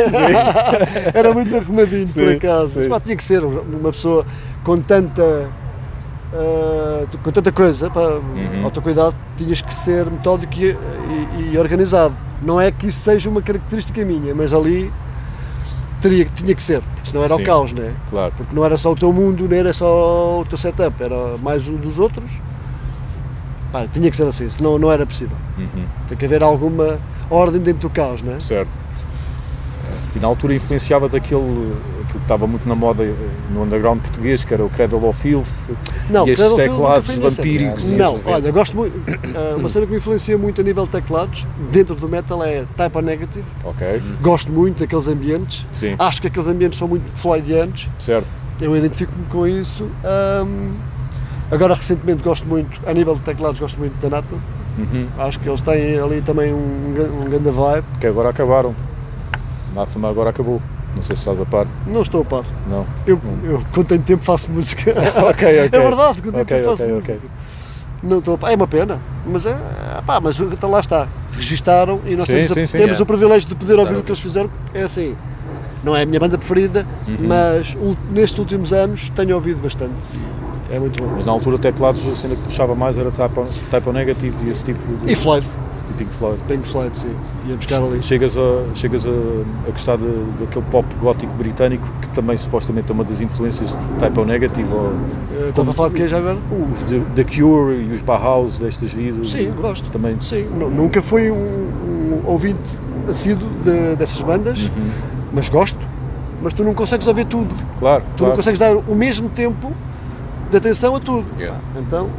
era 1.14 1.34
muito 1.34 1.56
arrumadinho, 1.56 2.08
por 2.08 2.14
Sim, 2.28 2.34
acaso. 2.36 2.84
sim. 2.84 2.90
Pá, 2.90 3.00
tinha 3.00 3.16
que 3.16 3.24
ser 3.24 3.44
uma 3.44 3.92
pessoa 3.92 4.26
com 4.64 4.78
tanta. 4.80 5.50
ah, 6.34 7.06
com 7.24 7.32
tanta 7.32 7.52
coisa, 7.52 7.90
pá, 7.90 8.00
Uhum. 8.02 8.62
autocuidado, 8.64 9.16
tinhas 9.36 9.62
que 9.62 9.74
ser 9.74 10.06
metódico 10.10 10.54
e, 10.56 10.70
e- 10.72 11.50
e 11.54 11.58
organizado. 11.58 12.16
Não 12.42 12.60
é 12.60 12.72
que 12.72 12.88
isso 12.88 13.00
seja 13.00 13.30
uma 13.30 13.42
característica 13.42 14.04
minha, 14.04 14.34
mas 14.34 14.52
ali 14.54 14.92
teria, 16.00 16.26
tinha 16.26 16.56
que 16.56 16.62
ser, 16.64 16.82
senão 17.12 17.26
era 17.26 17.36
Sim. 17.36 17.42
o 17.42 17.46
caos, 17.46 17.74
não 17.74 17.84
é? 17.84 17.92
Claro. 18.10 18.34
Porque 18.38 18.56
não 18.56 18.64
era 18.64 18.78
só 18.78 18.92
o 18.92 18.96
teu 18.96 19.12
mundo, 19.12 19.46
nem 19.50 19.60
era 19.60 19.74
só 19.74 20.40
o 20.40 20.46
teu 20.46 20.58
setup, 20.58 21.04
era 21.04 21.38
mais 21.38 21.68
um 21.68 21.76
dos 21.76 22.00
outros. 22.00 22.32
Pá, 23.70 23.86
tinha 23.86 24.10
que 24.10 24.16
ser 24.16 24.26
assim, 24.26 24.50
senão 24.50 24.80
não 24.80 24.90
era 24.90 25.06
possível. 25.06 25.36
Uhum. 25.58 25.86
Tem 26.08 26.18
que 26.18 26.24
haver 26.24 26.42
alguma 26.42 27.00
ordem 27.30 27.60
dentro 27.60 27.82
do 27.82 27.90
caos, 27.90 28.22
não 28.22 28.34
é? 28.34 28.40
Certo. 28.40 28.72
E 30.16 30.20
na 30.20 30.28
altura 30.28 30.54
influenciava 30.56 31.10
daquele 31.10 31.74
que 32.12 32.18
estava 32.18 32.46
muito 32.46 32.68
na 32.68 32.76
moda 32.76 33.04
eh, 33.04 33.14
no 33.52 33.64
underground 33.64 34.02
português, 34.02 34.44
que 34.44 34.54
era 34.54 34.64
o 34.64 34.70
Cradle 34.70 35.04
of 35.08 35.20
Filth 35.22 35.48
Não, 36.10 36.28
e 36.28 36.32
estes 36.32 36.54
teclados 36.54 37.08
vampíricos. 37.16 37.84
Não, 37.94 38.14
estes- 38.16 38.28
olha, 38.34 38.52
gosto 38.52 38.76
muito. 38.78 38.94
ah, 39.36 39.56
uma 39.58 39.70
cena 39.70 39.86
que 39.86 39.92
me 39.92 39.98
influencia 39.98 40.38
muito 40.38 40.62
a 40.62 40.64
nível 40.64 40.84
de 40.86 40.92
teclados, 40.92 41.48
dentro 41.72 41.96
do 41.96 42.08
metal, 42.10 42.44
é 42.44 42.66
Type 42.76 42.98
O 42.98 43.02
Negative. 43.02 43.46
Ok, 43.64 44.02
Gosto 44.22 44.52
muito 44.52 44.80
daqueles 44.80 45.08
ambientes. 45.08 45.66
sim, 45.72 45.96
Acho 45.98 46.22
que 46.22 46.28
aqueles 46.28 46.48
ambientes 46.48 46.78
são 46.78 46.88
muito 46.88 47.10
floydianos. 47.14 47.90
certo. 47.98 48.28
Eu 48.60 48.76
identifico-me 48.78 49.26
com 49.26 49.48
isso. 49.48 49.90
Ahm, 50.04 50.74
agora, 51.50 51.74
recentemente, 51.74 52.22
gosto 52.22 52.48
muito, 52.48 52.80
a 52.86 52.94
nível 52.94 53.16
de 53.16 53.22
teclados, 53.22 53.60
gosto 53.60 53.80
muito 53.80 53.94
da 54.02 54.10
Natman. 54.18 54.40
Uhum. 54.78 55.08
Acho 55.18 55.40
que 55.40 55.50
eles 55.50 55.62
têm 55.62 55.98
ali 56.00 56.22
também 56.22 56.54
um, 56.54 56.58
um 57.20 57.26
grande 57.26 57.50
vibe. 57.50 57.86
Que 58.00 58.06
agora 58.08 58.30
acabaram. 58.30 58.76
Nathama 59.74 60.10
agora 60.10 60.30
acabou. 60.30 60.62
Não 60.96 61.02
sei 61.02 61.16
se 61.16 61.22
estás 61.22 61.40
a 61.40 61.46
par. 61.46 61.68
Não 61.88 62.02
estou 62.02 62.22
a 62.22 62.26
par. 62.26 62.44
Não. 62.70 62.86
Eu, 63.08 63.20
eu 63.44 63.64
quando 63.74 63.88
tenho 63.88 64.02
tempo, 64.02 64.24
faço 64.24 64.52
música. 64.52 64.92
ok, 65.30 65.66
ok. 65.68 65.80
É 65.80 65.84
verdade, 65.84 66.22
quando 66.22 66.34
tenho 66.34 66.44
Ok, 66.44 66.58
tempo, 66.58 66.70
faço 66.70 66.84
ok, 66.84 66.94
música. 66.96 67.18
Não 68.04 68.20
estou 68.20 68.34
a 68.36 68.38
par. 68.38 68.52
É 68.52 68.56
uma 68.56 68.68
pena. 68.68 69.00
Mas, 69.26 69.46
é, 69.46 69.56
pá, 70.06 70.20
mas 70.20 70.40
então 70.40 70.70
lá 70.70 70.80
está. 70.80 71.08
Registaram 71.34 72.02
e 72.06 72.16
nós 72.16 72.26
Sim, 72.26 72.34
temos, 72.34 72.52
a- 72.52 72.54
sim, 72.56 72.66
sim, 72.66 72.78
temos 72.78 73.00
é. 73.00 73.04
o 73.04 73.06
privilégio 73.06 73.48
de 73.50 73.56
poder 73.56 73.74
ouvir 73.74 73.86
Claro. 73.86 74.00
o 74.02 74.04
que 74.04 74.12
eles 74.12 74.20
fizeram. 74.20 74.50
É 74.74 74.82
assim. 74.84 75.16
Não 75.84 75.96
é 75.96 76.04
a 76.04 76.06
minha 76.06 76.20
banda 76.20 76.38
preferida, 76.38 76.86
Uhum. 77.08 77.18
mas 77.28 77.76
nestes 78.12 78.38
últimos 78.38 78.72
anos 78.72 79.10
tenho 79.10 79.34
ouvido 79.34 79.60
bastante. 79.64 79.94
É 80.70 80.78
muito 80.78 81.02
bom. 81.02 81.12
Mas 81.16 81.26
na 81.26 81.32
altura 81.32 81.58
teclados 81.58 82.06
a 82.08 82.16
cena 82.16 82.36
que 82.36 82.42
puxava 82.44 82.76
mais 82.76 82.98
era 82.98 83.10
type 83.12 83.90
o 83.90 83.92
Negative 83.94 84.36
e 84.46 84.52
esse 84.52 84.64
tipo 84.64 84.80
de 85.06 85.12
E 85.12 85.16
Floyd, 85.16 85.46
e 85.92 85.94
Pink 85.98 86.14
Floyd. 86.14 86.40
Pink 86.48 86.68
Floyd, 86.68 86.98
sim. 86.98 87.16
Ia 87.48 87.56
buscar 87.56 87.78
ali. 87.82 88.02
Chegas 88.02 88.36
a, 88.38 88.42
chegas 88.76 89.06
a, 89.06 89.10
a 89.10 89.72
gostar 89.72 89.98
de, 89.98 90.08
daquele 90.40 90.66
pop 90.72 90.86
gótico 91.02 91.34
britânico 91.34 91.88
que 92.02 92.10
também 92.10 92.38
supostamente 92.38 92.92
é 92.92 92.94
uma 92.94 93.04
das 93.04 93.22
influências 93.22 93.72
de 93.72 93.88
Type 94.00 94.20
O 94.20 94.26
Negative 94.26 94.74
ou 94.74 94.92
Eh, 95.34 95.50
Estás 95.50 95.68
a 95.70 95.74
falar 95.74 95.90
de 95.90 95.96
quem 95.96 96.08
já 96.08 96.18
agora? 96.18 96.38
os 96.38 97.14
The 97.16 97.24
Cure 97.24 97.76
e 97.76 97.94
os 97.94 98.02
Bauhaus 98.02 98.60
destas 98.60 98.92
vidas. 98.92 99.30
Sim, 99.32 99.52
gosto. 99.52 99.90
Também. 99.92 100.18
Sim, 100.20 100.46
nu- 100.58 100.70
nunca 100.70 101.02
fui 101.02 101.30
um, 101.32 101.36
um 101.36 102.22
ouvinte 102.26 102.80
assíduo 103.08 103.48
de- 103.64 103.96
dessas 103.96 104.22
bandas, 104.22 104.66
Uhum. 104.66 104.90
mas 105.34 105.50
gosto. 105.50 105.80
Mas 106.44 106.54
tu 106.54 106.64
não 106.64 106.74
consegues 106.74 107.06
ouvir 107.08 107.26
tudo. 107.26 107.54
Claro, 107.80 108.04
Tu 108.16 108.18
claro. 108.20 108.30
não 108.32 108.36
consegues 108.36 108.60
dar 108.60 108.76
o 108.76 108.96
mesmo 108.96 109.30
tempo 109.30 109.72
de 110.50 110.58
atenção 110.58 110.96
a 110.96 111.00
tudo. 111.00 111.26
Yeah. 111.40 111.60
Então, 111.78 112.10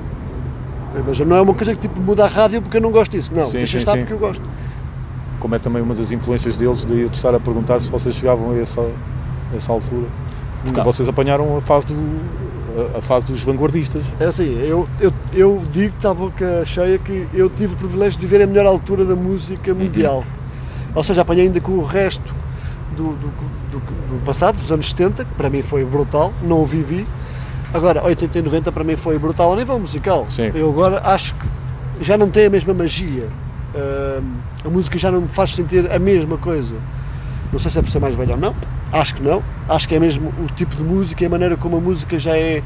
mas 1.06 1.18
não 1.20 1.36
é 1.36 1.40
uma 1.40 1.54
coisa 1.54 1.74
que 1.74 1.80
tipo 1.80 2.00
muda 2.00 2.24
a 2.24 2.28
rádio 2.28 2.60
porque 2.60 2.76
eu 2.76 2.80
não 2.80 2.90
gosto 2.90 3.12
disso. 3.12 3.32
Não, 3.34 3.46
Sim, 3.46 3.58
deixa 3.58 3.72
sim, 3.72 3.78
estar 3.78 3.92
sim. 3.92 3.98
porque 4.00 4.12
eu 4.12 4.18
gosto. 4.18 4.42
Como 5.38 5.54
é 5.54 5.58
também 5.58 5.82
uma 5.82 5.94
das 5.94 6.12
influências 6.12 6.56
deles 6.56 6.84
de 6.84 7.00
eu 7.00 7.08
te 7.08 7.14
estar 7.14 7.34
a 7.34 7.40
perguntar 7.40 7.80
se 7.80 7.90
vocês 7.90 8.14
chegavam 8.14 8.52
a 8.52 8.58
essa, 8.58 8.80
a 8.80 9.56
essa 9.56 9.72
altura. 9.72 10.06
Porque 10.62 10.78
Não. 10.78 10.84
vocês 10.84 11.08
apanharam 11.08 11.56
a 11.56 11.60
fase, 11.60 11.86
do, 11.88 11.94
a, 12.94 12.98
a 12.98 13.00
fase 13.00 13.26
dos 13.26 13.42
vanguardistas. 13.42 14.04
É 14.20 14.26
assim, 14.26 14.56
eu, 14.60 14.88
eu, 15.00 15.12
eu 15.32 15.62
digo 15.70 15.90
que 15.90 15.96
está 15.96 16.10
a 16.10 16.14
boca 16.14 16.64
cheia 16.64 16.98
que 16.98 17.26
eu 17.34 17.50
tive 17.50 17.74
o 17.74 17.76
privilégio 17.76 18.20
de 18.20 18.26
ver 18.26 18.42
a 18.42 18.46
melhor 18.46 18.66
altura 18.66 19.04
da 19.04 19.16
música 19.16 19.74
mundial. 19.74 20.24
Ou 20.94 21.02
seja, 21.02 21.22
apanhei 21.22 21.46
ainda 21.46 21.60
com 21.60 21.72
o 21.72 21.82
resto 21.82 22.32
do, 22.96 23.04
do, 23.04 23.32
do, 23.72 23.78
do 23.80 24.24
passado, 24.24 24.56
dos 24.58 24.70
anos 24.70 24.90
70, 24.90 25.24
que 25.24 25.34
para 25.34 25.50
mim 25.50 25.62
foi 25.62 25.84
brutal, 25.84 26.32
não 26.42 26.60
o 26.60 26.66
vivi. 26.66 27.06
Agora, 27.74 28.04
80 28.04 28.38
e 28.38 28.42
90 28.42 28.70
para 28.72 28.84
mim 28.84 28.96
foi 28.96 29.18
brutal 29.18 29.52
a 29.52 29.56
nível 29.56 29.78
musical. 29.78 30.26
Sim. 30.28 30.50
Eu 30.54 30.70
agora 30.70 31.00
acho 31.04 31.34
que 31.34 31.46
já 32.04 32.16
não 32.18 32.28
tem 32.30 32.46
a 32.46 32.50
mesma 32.50 32.74
magia. 32.74 33.28
Ahm, 33.74 34.36
a 34.64 34.68
música 34.68 34.98
já 34.98 35.10
não 35.10 35.22
me 35.22 35.28
faz 35.28 35.54
sentir 35.54 35.90
a 35.90 35.98
mesma 35.98 36.36
coisa. 36.36 36.76
Não 37.50 37.58
sei 37.58 37.70
se 37.70 37.78
é 37.78 37.82
por 37.82 37.90
ser 37.90 37.98
mais 38.00 38.14
velho 38.14 38.32
ou 38.32 38.36
não, 38.38 38.54
acho 38.92 39.14
que 39.14 39.22
não. 39.22 39.42
Acho 39.68 39.88
que 39.88 39.94
é 39.94 40.00
mesmo 40.00 40.32
o 40.38 40.46
tipo 40.54 40.76
de 40.76 40.82
música 40.82 41.22
e 41.22 41.26
a 41.26 41.30
maneira 41.30 41.56
como 41.56 41.76
a 41.76 41.80
música 41.80 42.18
já 42.18 42.36
é 42.36 42.62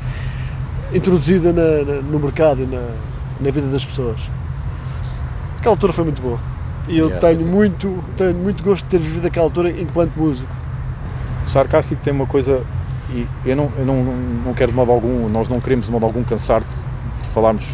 introduzida 0.93 1.53
na- 1.53 1.85
na- 1.95 2.03
no 2.03 2.19
mercado 2.21 2.63
e 2.63 2.67
na, 2.67 2.81
na 3.41 3.51
vida 3.51 3.67
das 3.69 3.85
pessoas. 3.85 4.21
Aquela 5.59 5.75
altura 5.75 5.93
foi 5.93 6.05
muito 6.05 6.23
boa. 6.23 6.39
E 6.89 6.99
eu 6.99 7.07
Yeah, 7.09 7.21
tenho, 7.29 7.49
é. 7.49 7.51
muito, 7.51 8.05
tenho 8.17 8.35
muito 8.37 8.63
gosto 8.63 8.85
de 8.85 8.91
ter 8.91 8.99
vivido 8.99 9.27
aquela 9.27 9.47
altura 9.47 9.71
enquanto 9.71 10.13
músico. 10.17 10.53
O 11.45 11.49
sarcástico 11.51 12.01
tem 12.03 12.13
uma 12.13 12.27
coisa, 12.27 12.63
e 13.11 13.27
eu 13.45 13.57
não, 13.57 13.71
eu 13.79 13.85
não, 13.85 14.05
não 14.47 14.55
quero 14.55 14.73
de 14.73 14.77
modo 14.77 14.91
algum, 14.93 15.29
nós 15.29 15.49
não 15.49 15.61
queremos 15.61 15.87
de 15.87 15.93
modo 15.93 16.05
algum 16.07 16.23
cansar-te 16.25 16.67
de 17.23 17.29
falarmos, 17.31 17.65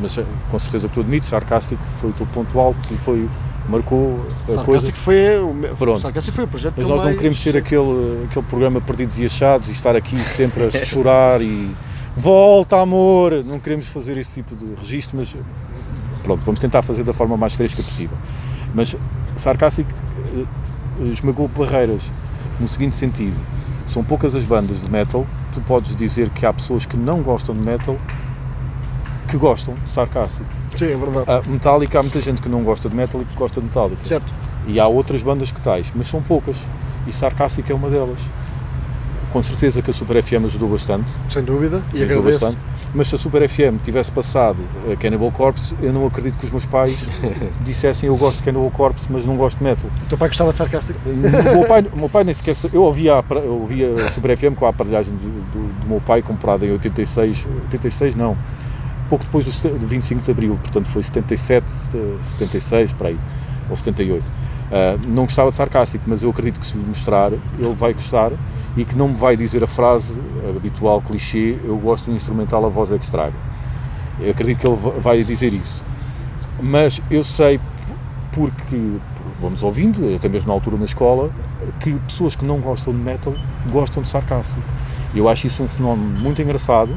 mas 0.00 0.16
eh, 0.18 0.24
com 0.50 0.58
certeza 0.58 0.88
que 0.88 0.94
tu 0.94 1.00
admites, 1.00 1.28
sarcástico 1.28 1.82
foi 2.00 2.10
o 2.10 2.12
teu 2.12 2.26
ponto 2.26 2.58
alto 2.60 2.78
e 2.92 2.96
foi, 2.98 3.28
marcou 3.68 4.20
a 4.20 4.24
coisa. 4.46 4.54
Sarcástico 4.54 4.98
foi, 4.98 5.38
o 5.38 5.54
meu- 5.54 5.74
Pronto. 5.76 6.00
Sarcástico 6.00 6.34
foi 6.34 6.44
o 6.44 6.48
projeto 6.48 6.74
Mas 6.76 6.86
nós 6.88 6.96
não 6.98 7.04
mais- 7.04 7.16
queremos 7.16 7.40
ser 7.42 7.56
aquele, 7.56 8.24
aquele 8.28 8.44
programa 8.46 8.80
Perdidos 8.80 9.18
e 9.18 9.24
Achados 9.24 9.68
e 9.68 9.72
estar 9.72 9.96
aqui 9.96 10.18
sempre 10.20 10.64
a 10.64 10.70
chorar 10.84 11.40
e 11.40 11.70
volta 12.16 12.80
amor, 12.80 13.42
não 13.44 13.58
queremos 13.58 13.86
fazer 13.88 14.16
esse 14.18 14.34
tipo 14.34 14.54
de 14.54 14.74
registro, 14.80 15.16
mas 15.16 15.34
pronto, 16.22 16.40
vamos 16.44 16.60
tentar 16.60 16.82
fazer 16.82 17.02
da 17.04 17.12
forma 17.12 17.36
mais 17.36 17.54
fresca 17.54 17.82
possível. 17.82 18.16
Mas 18.74 18.94
Sarcástico 19.36 19.90
eh, 20.36 20.44
esmagou 21.12 21.48
barreiras 21.48 22.02
no 22.60 22.68
seguinte 22.68 22.94
sentido, 22.96 23.36
são 23.86 24.02
poucas 24.02 24.34
as 24.34 24.44
bandas 24.44 24.82
de 24.82 24.90
metal, 24.90 25.26
tu 25.52 25.60
podes 25.60 25.94
dizer 25.94 26.30
que 26.30 26.44
há 26.44 26.52
pessoas 26.52 26.86
que 26.86 26.96
não 26.96 27.22
gostam 27.22 27.54
de 27.54 27.62
metal, 27.62 27.96
que 29.28 29.36
gostam 29.36 29.74
de 29.74 29.90
Sarcástico. 29.90 30.46
Sim, 30.74 30.92
é 30.92 30.96
verdade. 30.96 31.30
A 31.30 31.48
Metallica, 31.48 32.00
há 32.00 32.02
muita 32.02 32.20
gente 32.20 32.42
que 32.42 32.48
não 32.48 32.62
gosta 32.62 32.88
de 32.88 32.96
metal 32.96 33.20
e 33.22 33.24
que 33.24 33.34
gosta 33.36 33.60
de 33.60 33.66
Metallica. 33.66 34.04
Certo. 34.04 34.32
E 34.66 34.80
há 34.80 34.86
outras 34.86 35.22
bandas 35.22 35.52
que 35.52 35.60
tais, 35.60 35.92
mas 35.94 36.08
são 36.08 36.22
poucas. 36.22 36.56
E 37.06 37.12
Sarcástico 37.12 37.70
é 37.70 37.74
uma 37.74 37.90
delas. 37.90 38.18
Com 39.32 39.42
certeza 39.42 39.82
que 39.82 39.90
a 39.90 39.92
Super 39.92 40.22
FM 40.22 40.44
ajudou 40.46 40.68
bastante. 40.68 41.12
Sem 41.28 41.42
dúvida. 41.44 41.82
E 41.92 42.02
agradeço. 42.02 42.40
bastante. 42.40 42.58
Mas 42.94 43.08
se 43.08 43.14
a 43.16 43.18
Super 43.18 43.48
FM 43.48 43.82
tivesse 43.82 44.10
passado 44.12 44.56
a 44.92 44.94
Cannibal 44.94 45.30
Corpse, 45.32 45.74
eu 45.82 45.92
não 45.92 46.06
acredito 46.06 46.38
que 46.38 46.44
os 46.44 46.50
meus 46.52 46.64
pais 46.64 46.96
dissessem 47.64 48.06
eu 48.08 48.16
gosto 48.16 48.38
de 48.38 48.44
Cannibal 48.44 48.70
Corpse, 48.70 49.06
mas 49.10 49.26
não 49.26 49.36
gosto 49.36 49.58
de 49.58 49.64
metal. 49.64 49.90
O 50.04 50.06
teu 50.06 50.16
pai 50.16 50.28
gostava 50.28 50.52
de 50.52 50.58
sarcástico. 50.58 51.00
O 51.04 51.58
meu 51.58 51.66
pai, 51.66 51.84
o 51.92 51.98
meu 51.98 52.08
pai 52.08 52.22
nem 52.22 52.32
sequer. 52.32 52.54
Eu 52.72 52.84
ouvia, 52.84 53.14
a 53.14 53.24
eu 53.34 53.54
ouvia 53.60 53.92
a 53.94 54.10
Super 54.12 54.36
FM 54.36 54.54
com 54.54 54.64
a 54.64 54.68
aparelhagem 54.68 55.12
do, 55.12 55.18
do, 55.52 55.80
do 55.80 55.88
meu 55.88 56.00
pai, 56.00 56.22
comprada 56.22 56.64
em 56.64 56.70
86. 56.70 57.46
86 57.64 58.14
não. 58.14 58.36
Pouco 59.08 59.24
depois 59.24 59.44
do, 59.44 59.50
se- 59.52 59.68
do 59.68 59.86
25 59.86 60.22
de 60.22 60.30
Abril, 60.30 60.56
portanto 60.62 60.86
foi 60.88 61.02
77, 61.02 61.66
eh, 61.94 61.98
76, 62.30 62.92
para 62.94 63.08
aí, 63.08 63.18
ou 63.68 63.76
78. 63.76 64.24
Ah, 64.72 64.96
não 65.06 65.24
gostava 65.24 65.50
de 65.50 65.56
sarcástico, 65.56 66.04
mas 66.06 66.22
eu 66.22 66.30
acredito 66.30 66.58
que 66.60 66.66
se 66.66 66.76
lhe 66.76 66.84
mostrar, 66.84 67.32
ele 67.32 67.74
vai 67.74 67.92
gostar 67.92 68.32
e 68.76 68.84
que 68.84 68.96
não 68.96 69.08
me 69.08 69.14
vai 69.14 69.36
dizer 69.36 69.62
a 69.62 69.66
frase 69.66 70.12
habitual, 70.56 71.00
clichê, 71.00 71.56
eu 71.64 71.76
gosto 71.76 72.10
um 72.10 72.14
instrumental, 72.16 72.64
a 72.64 72.68
voz 72.68 72.90
é 72.90 72.98
que 72.98 73.04
estraga. 73.04 73.34
Eu 74.20 74.30
acredito 74.30 74.58
que 74.60 74.66
ele 74.66 74.76
va- 74.76 74.90
vai 74.98 75.22
dizer 75.22 75.52
isso. 75.52 75.80
Mas 76.60 77.00
eu 77.10 77.22
sei, 77.24 77.60
porque 78.32 78.94
vamos 79.40 79.62
ouvindo, 79.62 80.14
até 80.16 80.28
mesmo 80.28 80.48
na 80.48 80.54
altura 80.54 80.76
na 80.76 80.84
escola, 80.84 81.30
que 81.80 81.92
pessoas 82.06 82.34
que 82.34 82.44
não 82.44 82.58
gostam 82.58 82.92
de 82.92 82.98
metal 82.98 83.34
gostam 83.70 84.02
de 84.02 84.08
sarcástico. 84.08 84.62
Eu 85.14 85.28
acho 85.28 85.46
isso 85.46 85.62
um 85.62 85.68
fenómeno 85.68 86.18
muito 86.20 86.42
engraçado 86.42 86.90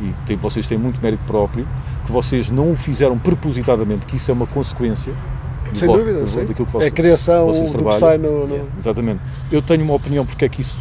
e 0.00 0.12
tem- 0.26 0.36
vocês 0.36 0.66
têm 0.66 0.78
muito 0.78 1.00
mérito 1.00 1.22
próprio, 1.26 1.66
que 2.04 2.10
vocês 2.10 2.50
não 2.50 2.72
o 2.72 2.76
fizeram 2.76 3.16
propositadamente, 3.18 4.06
que 4.06 4.16
isso 4.16 4.30
é 4.30 4.34
uma 4.34 4.46
consequência 4.46 5.12
do 5.12 5.33
Sem 5.72 5.88
dúvida. 5.88 6.20
do- 6.20 6.28
sim. 6.30 6.38
daquilo 6.44 6.54
que 6.54 6.62
é 6.62 6.66
vocês, 6.80 6.92
a 6.92 6.94
criação 6.94 7.46
vocês 7.46 7.70
do 7.70 7.84
que 7.84 7.94
sai 7.94 8.18
no. 8.18 8.46
no- 8.46 8.68
Exatamente. 8.78 9.20
Eu 9.50 9.62
tenho 9.62 9.82
uma 9.84 9.94
opinião 9.94 10.24
porque 10.26 10.44
é 10.44 10.48
que 10.48 10.60
isso 10.60 10.76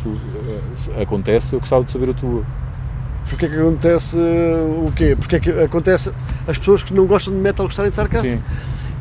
eh, 0.95 1.01
acontece, 1.01 1.53
eu 1.53 1.59
gostava 1.59 1.83
de 1.83 1.91
saber 1.91 2.09
a 2.09 2.13
tua. 2.13 2.43
Porque 3.29 3.45
é 3.45 3.49
que 3.49 3.55
acontece 3.57 4.17
uh, 4.17 4.85
o 4.85 4.91
quê? 4.91 5.15
Porque 5.17 5.35
é 5.37 5.39
que 5.39 5.49
acontece 5.51 6.11
as 6.45 6.57
pessoas 6.57 6.83
que 6.83 6.93
não 6.93 7.05
gostam 7.05 7.33
de 7.33 7.39
metal 7.39 7.65
gostarem 7.65 7.89
de 7.89 7.95
sarcástico? 7.95 8.43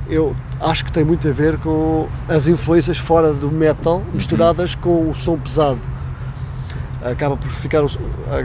Eu 0.09 0.37
acho 0.61 0.85
que 0.85 0.93
tem 0.93 1.05
muito 1.05 1.27
a 1.29 1.33
ver 1.33 1.59
com 1.59 2.07
as 2.29 2.47
influências 2.47 2.99
fora 2.99 3.33
do 3.33 3.51
metal 3.51 3.97
Uhum. 3.99 4.05
misturadas 4.15 4.75
com 4.77 5.11
o 5.11 5.15
som 5.15 5.37
pesado. 5.39 5.81
Acaba 7.03 7.37
por 7.37 7.51
ficar, 7.51 7.83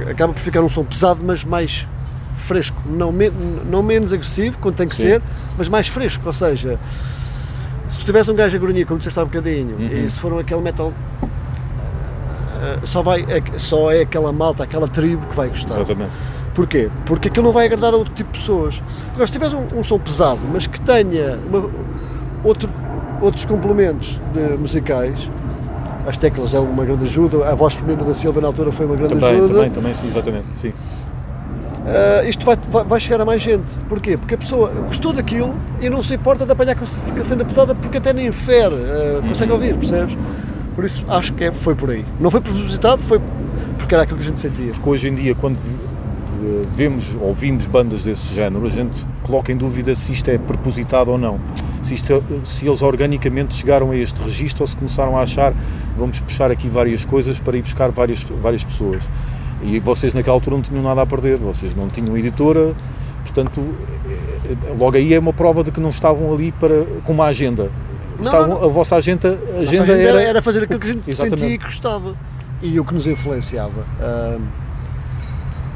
acaba 0.09 0.33
por 0.33 0.39
ficar 0.39 0.61
um 0.61 0.69
som 0.69 0.83
pesado, 0.83 1.21
mas 1.23 1.43
mais 1.43 1.87
fresco. 2.35 2.81
Não, 2.87 3.11
me- 3.11 3.29
não 3.29 3.83
menos 3.83 4.11
agressivo, 4.11 4.57
quando 4.59 4.75
tem 4.75 4.87
que 4.87 4.95
Sim. 4.95 5.03
ser, 5.03 5.21
mas 5.57 5.69
mais 5.69 5.87
fresco. 5.87 6.23
Ou 6.25 6.33
seja, 6.33 6.79
se 7.87 7.99
tu 7.99 8.05
tivesse 8.05 8.29
um 8.31 8.35
gajo 8.35 8.55
a 8.55 8.59
grunhir, 8.59 8.85
como 8.85 8.97
disseste 8.97 9.19
há 9.19 9.23
um 9.23 9.27
bocadinho, 9.27 9.75
Uhum. 9.77 10.05
e 10.05 10.09
se 10.09 10.19
for 10.19 10.39
aquele 10.39 10.61
metal. 10.61 10.91
uh, 11.21 12.85
Só, 12.87 13.01
vai, 13.01 13.21
é, 13.29 13.41
só 13.57 13.91
é 13.91 14.01
aquela 14.01 14.31
malta, 14.31 14.63
aquela 14.63 14.87
tribo 14.87 15.25
que 15.27 15.35
vai 15.35 15.49
gostar. 15.49 15.75
Exatamente. 15.75 16.11
Porquê? 16.53 16.89
Porque 17.05 17.27
aquilo 17.27 17.45
não 17.45 17.53
vai 17.53 17.65
agradar 17.67 17.93
a 17.93 17.97
outro 17.97 18.13
tipo 18.13 18.31
de 18.31 18.39
pessoas. 18.39 18.81
Agora, 19.13 19.27
se 19.27 19.33
tiveres 19.33 19.53
um, 19.53 19.79
um 19.79 19.83
som 19.83 19.99
pesado, 19.99 20.41
mas 20.51 20.65
que 20.65 20.81
tenha 20.81 21.37
uma- 21.51 21.69
outro, 22.43 22.69
outros 23.21 23.45
complementos 23.45 24.19
de 24.33 24.57
musicais, 24.57 25.29
as 26.07 26.17
teclas 26.17 26.53
é 26.53 26.59
uma 26.59 26.83
grande 26.83 27.03
ajuda, 27.05 27.47
a 27.47 27.53
voz 27.53 27.75
feminina 27.75 28.03
da 28.03 28.13
Silva 28.13 28.41
na 28.41 28.47
altura 28.47 28.71
foi 28.71 28.85
uma 28.87 28.95
grande 28.95 29.13
Também, 29.13 29.35
ajuda. 29.35 29.53
também, 29.53 29.69
também, 29.69 29.93
sim, 29.95 30.07
exatamente. 30.07 30.45
Sim. 30.55 30.73
Ah, 31.87 32.23
isto 32.27 32.45
vai, 32.45 32.57
vai, 32.83 32.99
chegar 32.99 33.21
a 33.21 33.25
mais 33.25 33.41
gente. 33.41 33.65
Porquê? 33.87 34.17
Porque 34.17 34.35
a 34.35 34.37
pessoa 34.37 34.69
gostou 34.85 35.13
daquilo 35.13 35.55
e 35.81 35.89
não 35.89 36.03
se 36.03 36.13
importa 36.13 36.45
de 36.45 36.51
apanhar 36.51 36.75
com 36.75 36.83
a 36.83 37.13
com 37.13 37.19
a 37.19 37.23
cena 37.23 37.45
pesada 37.45 37.73
porque 37.73 37.97
até 37.97 38.11
nem 38.11 38.27
infere, 38.27 38.75
ah, 38.75 39.27
consegue 39.27 39.51
ouvir, 39.51 39.75
percebes? 39.75 40.17
Por 40.75 40.85
isso 40.85 41.03
acho 41.07 41.33
que 41.33 41.45
é, 41.45 41.51
foi 41.51 41.73
por 41.73 41.89
aí. 41.89 42.05
Não 42.19 42.29
foi 42.29 42.41
propositado, 42.41 43.01
foi 43.01 43.19
porque 43.77 43.95
era 43.95 44.03
aquilo 44.03 44.19
que 44.19 44.25
a 44.25 44.27
gente 44.27 44.39
sentia. 44.39 44.71
Porque 44.73 44.89
hoje 44.89 45.07
em 45.07 45.15
dia, 45.15 45.33
quando 45.33 45.57
vemos 46.71 47.05
ou 47.19 47.33
vimos 47.33 47.65
bandas 47.65 48.03
desse 48.03 48.33
género, 48.33 48.65
a 48.67 48.69
gente 48.69 49.05
coloca 49.23 49.51
em 49.51 49.57
dúvida 49.57 49.95
se 49.95 50.11
isto 50.11 50.29
é 50.29 50.37
propositado 50.37 51.11
ou 51.11 51.17
não. 51.17 51.39
Se, 51.83 51.93
isto 51.93 52.23
se 52.43 52.67
eles 52.67 52.81
organicamente 52.81 53.55
chegaram 53.55 53.91
a 53.91 53.97
este 53.97 54.21
registro 54.21 54.63
ou 54.63 54.67
se 54.67 54.75
começaram 54.75 55.17
a 55.17 55.21
achar 55.21 55.53
vamos 55.97 56.19
puxar 56.19 56.51
aqui 56.51 56.67
várias 56.67 57.05
coisas 57.05 57.39
para 57.39 57.57
ir 57.57 57.61
buscar 57.61 57.89
várias, 57.89 58.23
várias 58.23 58.63
pessoas. 58.63 59.03
E 59.63 59.79
vocês 59.79 60.13
naquela 60.13 60.35
altura 60.35 60.55
não 60.57 60.63
tinham 60.63 60.83
nada 60.83 61.01
a 61.01 61.05
perder, 61.05 61.37
vocês 61.37 61.75
não 61.75 61.87
tinham 61.87 62.15
editora, 62.17 62.73
portanto, 63.23 63.73
eh, 64.45 64.55
logo 64.79 64.95
aí 64.95 65.13
é 65.13 65.19
uma 65.19 65.33
prova 65.33 65.63
de 65.63 65.71
que 65.71 65.79
não 65.79 65.89
estavam 65.89 66.33
ali 66.33 66.51
para, 66.51 66.85
com 67.03 67.13
uma 67.13 67.25
agenda. 67.25 67.71
Não, 68.19 68.25
Estavam, 68.25 68.63
A 68.63 68.67
vossa 68.67 68.95
agenda, 68.95 69.37
a 69.57 69.61
agenda 69.61 69.83
agenda 69.83 70.01
era, 70.01 70.21
era, 70.21 70.41
fazer 70.41 70.63
aquilo 70.63 70.79
que 70.79 70.87
a 70.87 70.93
gente 70.93 71.09
Exatamente. 71.09 71.39
sentia 71.39 71.55
e 71.55 71.57
que 71.57 71.65
gostava 71.65 72.15
e 72.61 72.79
o 72.79 72.85
que 72.85 72.93
nos 72.93 73.05
influenciava. 73.05 73.85
Ah, 73.99 74.39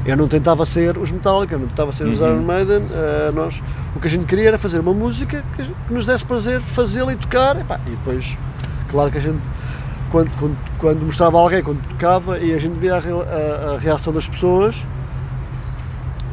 eu 0.04 0.16
não 0.16 0.26
tentava 0.26 0.66
ser 0.66 0.98
os 0.98 1.12
Metallica, 1.12 1.54
eu 1.54 1.60
não 1.60 1.68
tentava 1.68 1.92
ser 1.92 2.04
os 2.04 2.18
Uhum. 2.18 2.26
Iron 2.26 2.42
Maiden, 2.42 2.82
ah, 2.92 3.30
nós, 3.32 3.62
o 3.94 4.00
que 4.00 4.06
a 4.08 4.10
gente 4.10 4.24
queria 4.26 4.48
era 4.48 4.58
fazer 4.58 4.80
uma 4.80 4.92
música 4.92 5.44
que, 5.56 5.64
que 5.64 5.92
nos 5.92 6.04
desse 6.06 6.26
prazer 6.26 6.60
fazê-la 6.60 7.12
e 7.12 7.16
tocar, 7.16 7.60
epá, 7.60 7.78
e 7.86 7.90
depois, 7.90 8.36
claro 8.90 9.10
que 9.10 9.18
a 9.18 9.20
gente, 9.20 9.40
quando, 10.12 10.30
quando, 10.38 10.56
quando 10.78 11.04
mostrava 11.04 11.38
alguém, 11.38 11.62
quando 11.62 11.82
tocava 11.88 12.38
e 12.38 12.52
a 12.54 12.58
gente 12.58 12.78
via 12.78 12.94
a, 12.94 12.98
a- 12.98 13.74
a 13.74 13.78
reação 13.78 14.12
das 14.12 14.28
pessoas, 14.28 14.86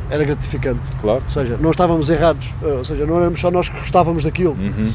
era 0.10 0.24
gratificante. 0.24 0.90
claro. 1.02 1.22
Ou 1.24 1.30
seja, 1.30 1.58
não 1.60 1.72
estávamos 1.72 2.10
errados, 2.10 2.54
ah, 2.62 2.78
ou 2.80 2.86
seja, 2.86 3.06
não 3.06 3.18
éramos 3.18 3.40
só 3.40 3.50
nós 3.50 3.70
que 3.70 3.80
gostávamos 3.80 4.24
daquilo. 4.24 4.52
Uhum, 4.54 4.92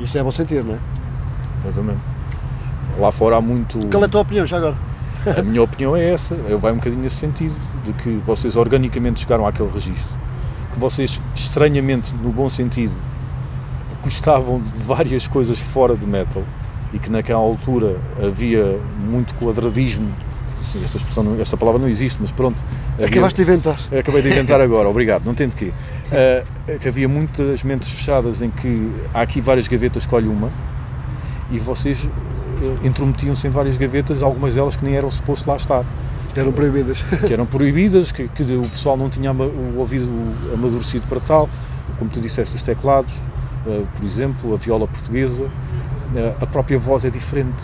Isso 0.00 0.16
é 0.18 0.22
bom 0.22 0.30
sentir, 0.30 0.64
não 0.64 0.74
é? 0.74 0.78
exatamente. 1.64 2.00
Lá 2.98 3.12
fora 3.12 3.36
há 3.36 3.40
muito. 3.40 3.78
Qual 3.88 4.02
é 4.02 4.06
a 4.06 4.08
tua 4.08 4.22
opinião, 4.22 4.46
já 4.46 4.56
agora? 4.56 4.76
A 5.36 5.42
minha 5.42 5.62
opinião 5.62 5.96
é 5.96 6.12
essa, 6.12 6.34
eu 6.48 6.58
vai 6.58 6.70
um 6.72 6.76
bocadinho 6.76 7.02
nesse 7.02 7.16
sentido, 7.16 7.54
de 7.84 7.92
que 7.92 8.10
vocês 8.24 8.54
organicamente 8.56 9.20
chegaram 9.20 9.44
àquele 9.46 9.68
registro, 9.68 10.16
que 10.72 10.78
vocês 10.78 11.20
estranhamente, 11.34 12.14
no 12.14 12.30
bom 12.30 12.48
sentido, 12.48 12.92
gostavam 14.04 14.60
de 14.60 14.84
várias 14.84 15.26
coisas 15.26 15.58
fora 15.58 15.96
de 15.96 16.06
metal 16.06 16.44
e 16.96 16.98
que 16.98 17.10
naquela 17.10 17.38
altura 17.40 17.96
havia 18.22 18.78
muito 18.98 19.34
quadradismo, 19.34 20.08
Sim, 20.62 20.82
esta, 20.82 20.96
expressão, 20.96 21.22
não- 21.22 21.40
esta 21.40 21.56
palavra 21.56 21.80
não 21.80 21.88
existe, 21.88 22.18
mas 22.20 22.32
pronto. 22.32 22.56
havia- 22.94 23.06
Acabaste 23.06 23.36
de 23.44 23.48
inventar. 23.50 23.78
eu 23.92 24.00
acabei 24.00 24.22
de 24.22 24.30
inventar 24.30 24.60
agora, 24.62 24.88
obrigado, 24.88 25.24
não 25.24 25.34
tem 25.34 25.48
de 25.48 25.54
quê. 25.54 25.72
Ah, 26.10 26.42
que 26.80 26.88
havia 26.88 27.08
muitas 27.08 27.62
mentes 27.62 27.88
fechadas 27.90 28.42
em 28.42 28.50
que 28.50 28.90
há 29.14 29.20
aqui 29.20 29.40
várias 29.40 29.68
gavetas, 29.68 30.02
escolhe 30.02 30.26
uma, 30.26 30.50
e 31.52 31.58
vocês 31.58 32.08
eh, 32.62 32.86
intrometiam-se 32.86 33.46
em 33.46 33.50
várias 33.50 33.76
gavetas, 33.76 34.22
algumas 34.22 34.54
delas 34.54 34.74
que 34.74 34.84
nem 34.84 34.94
eram 34.96 35.10
suposto 35.10 35.48
lá 35.48 35.56
estar, 35.56 35.84
Eram 36.34 36.50
proibidas. 36.52 37.02
que 37.26 37.32
eram 37.32 37.46
proibidas, 37.46 38.10
que, 38.10 38.26
que 38.28 38.42
o 38.42 38.68
pessoal 38.68 38.96
não 38.96 39.08
tinha 39.08 39.32
o 39.32 39.78
ouvido 39.78 40.10
amadurecido 40.52 41.06
para 41.06 41.20
tal, 41.20 41.48
como 41.98 42.10
tu 42.10 42.20
disseste, 42.20 42.56
os 42.56 42.62
teclados, 42.62 43.12
eh, 43.68 43.82
por 43.96 44.04
exemplo, 44.04 44.52
a 44.54 44.56
viola 44.56 44.88
portuguesa, 44.88 45.48
a 46.40 46.46
própria 46.46 46.78
voz 46.78 47.04
é 47.04 47.10
diferente. 47.10 47.62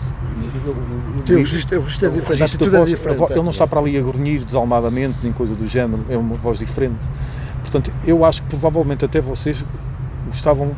Sim, 1.25 1.35
o 1.35 1.37
registro, 1.37 1.77
o 1.79 1.81
registro 1.83 2.07
é 2.07 2.11
diferente, 2.11 2.39
registro 2.41 2.65
é 2.65 2.69
voz, 2.69 2.81
a 2.81 2.85
diferente. 2.85 3.31
Ele 3.31 3.41
não 3.41 3.49
está 3.49 3.67
para 3.67 3.79
ali 3.79 3.97
a 3.97 4.01
grunhir 4.01 4.43
desalmadamente, 4.43 5.17
nem 5.23 5.31
coisa 5.31 5.55
do 5.55 5.67
género, 5.67 6.03
é 6.09 6.17
uma 6.17 6.35
voz 6.35 6.59
diferente. 6.59 6.99
Portanto, 7.61 7.91
eu 8.05 8.23
acho 8.25 8.43
que 8.43 8.49
provavelmente 8.49 9.05
até 9.05 9.21
vocês 9.21 9.65
gostavam, 10.27 10.71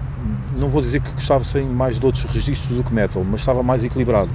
não 0.55 0.69
vou 0.69 0.81
dizer 0.81 1.01
que 1.01 1.11
gostassem 1.11 1.65
mais 1.65 1.99
de 1.99 2.05
outros 2.05 2.23
registros 2.25 2.77
do 2.77 2.83
que 2.83 2.93
metal, 2.93 3.23
mas 3.23 3.41
estava 3.41 3.63
mais 3.63 3.83
equilibrado. 3.83 4.29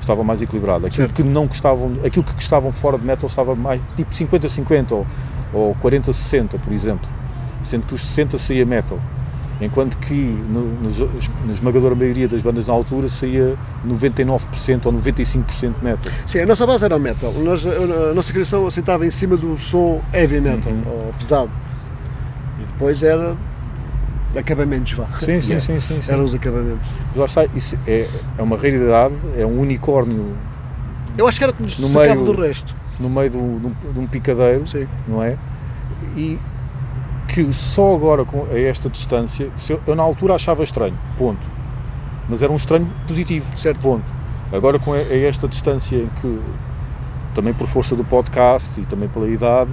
Estava 0.00 0.22
mais 0.22 0.42
equilibrado. 0.42 0.86
Aquilo 0.86 1.06
Certo. 1.08 1.14
que 1.14 1.22
não 1.22 1.46
gostavam, 1.46 1.92
aquilo 2.04 2.24
que 2.24 2.34
gostavam 2.34 2.70
fora 2.70 2.98
de 2.98 3.04
metal 3.04 3.26
estava 3.28 3.54
mais 3.54 3.80
tipo 3.96 4.12
50-50 4.12 4.92
ou, 4.92 5.06
ou 5.52 5.74
40-60, 5.76 6.58
por 6.60 6.72
exemplo. 6.72 7.08
Sendo 7.62 7.86
que 7.86 7.94
os 7.94 8.02
60 8.02 8.36
saía 8.36 8.66
metal. 8.66 8.98
Enquanto 9.60 9.96
que 9.98 10.12
no, 10.14 10.62
nos- 10.82 10.98
na 11.46 11.52
esmagadora 11.52 11.94
maioria 11.94 12.26
das 12.26 12.42
bandas 12.42 12.66
na 12.66 12.72
altura 12.74 13.08
saía 13.08 13.54
99% 13.86 14.86
ou 14.86 14.92
95% 14.92 15.74
metal. 15.80 16.12
Sim, 16.26 16.40
a 16.40 16.46
nossa 16.46 16.66
base 16.66 16.84
era 16.84 16.96
o 16.96 17.00
metal. 17.00 17.32
Nós, 17.34 17.64
a 17.64 18.12
nossa 18.14 18.32
criação 18.32 18.66
assentava 18.66 19.06
em 19.06 19.10
cima 19.10 19.36
do 19.36 19.56
som 19.56 20.02
heavy 20.12 20.40
metal, 20.40 20.72
Uhum. 20.72 20.82
ou 20.86 21.14
pesado. 21.18 21.50
E 22.60 22.64
depois 22.64 23.02
era 23.02 23.36
acabamentos, 24.36 24.92
vá. 24.94 25.06
Sim, 25.20 25.40
sim, 25.40 25.52
Yeah. 25.52 25.60
sim, 25.60 25.78
sim, 25.80 26.02
sim. 26.02 26.12
Eram 26.12 26.24
os 26.24 26.34
acabamentos. 26.34 26.88
Lá 27.14 27.24
está, 27.26 27.44
isso 27.54 27.78
é, 27.86 28.08
é 28.36 28.42
uma 28.42 28.56
raridade, 28.56 29.14
é 29.38 29.46
um 29.46 29.60
unicórnio 29.60 30.34
Eu 31.16 31.28
acho 31.28 31.38
que 31.38 31.44
era 31.44 31.52
o 31.52 31.54
que 31.54 31.62
nos 31.62 31.78
No 31.78 31.88
meio- 31.90 32.24
do 32.24 32.32
resto. 32.42 32.74
no 32.98 33.08
meio 33.08 33.36
um, 33.36 33.54
um- 33.88 33.92
de 33.92 33.98
um 34.00 34.06
picadeiro, 34.08 34.66
Sim. 34.66 34.88
não 35.06 35.22
é? 35.22 35.36
E 36.16 36.36
que 37.28 37.52
só 37.52 37.94
agora 37.94 38.24
com, 38.24 38.44
a 38.50 38.58
esta 38.58 38.88
distância, 38.88 39.48
eu, 39.68 39.80
eu 39.86 39.94
na 39.96 40.02
altura 40.02 40.34
achava 40.34 40.62
estranho, 40.62 40.98
ponto. 41.18 41.40
Mas 42.28 42.42
era 42.42 42.52
um 42.52 42.56
estranho 42.56 42.88
positivo, 43.06 43.46
Certo. 43.56 43.80
ponto. 43.80 44.04
Agora 44.52 44.78
com 44.78 44.92
a, 44.92 44.96
a 44.96 45.16
esta 45.26 45.48
distância 45.48 45.96
em 45.96 46.08
que, 46.20 46.40
também 47.34 47.52
por 47.52 47.66
força 47.66 47.96
do 47.96 48.04
podcast 48.04 48.80
e 48.80 48.84
também 48.86 49.08
pela 49.08 49.28
idade, 49.28 49.70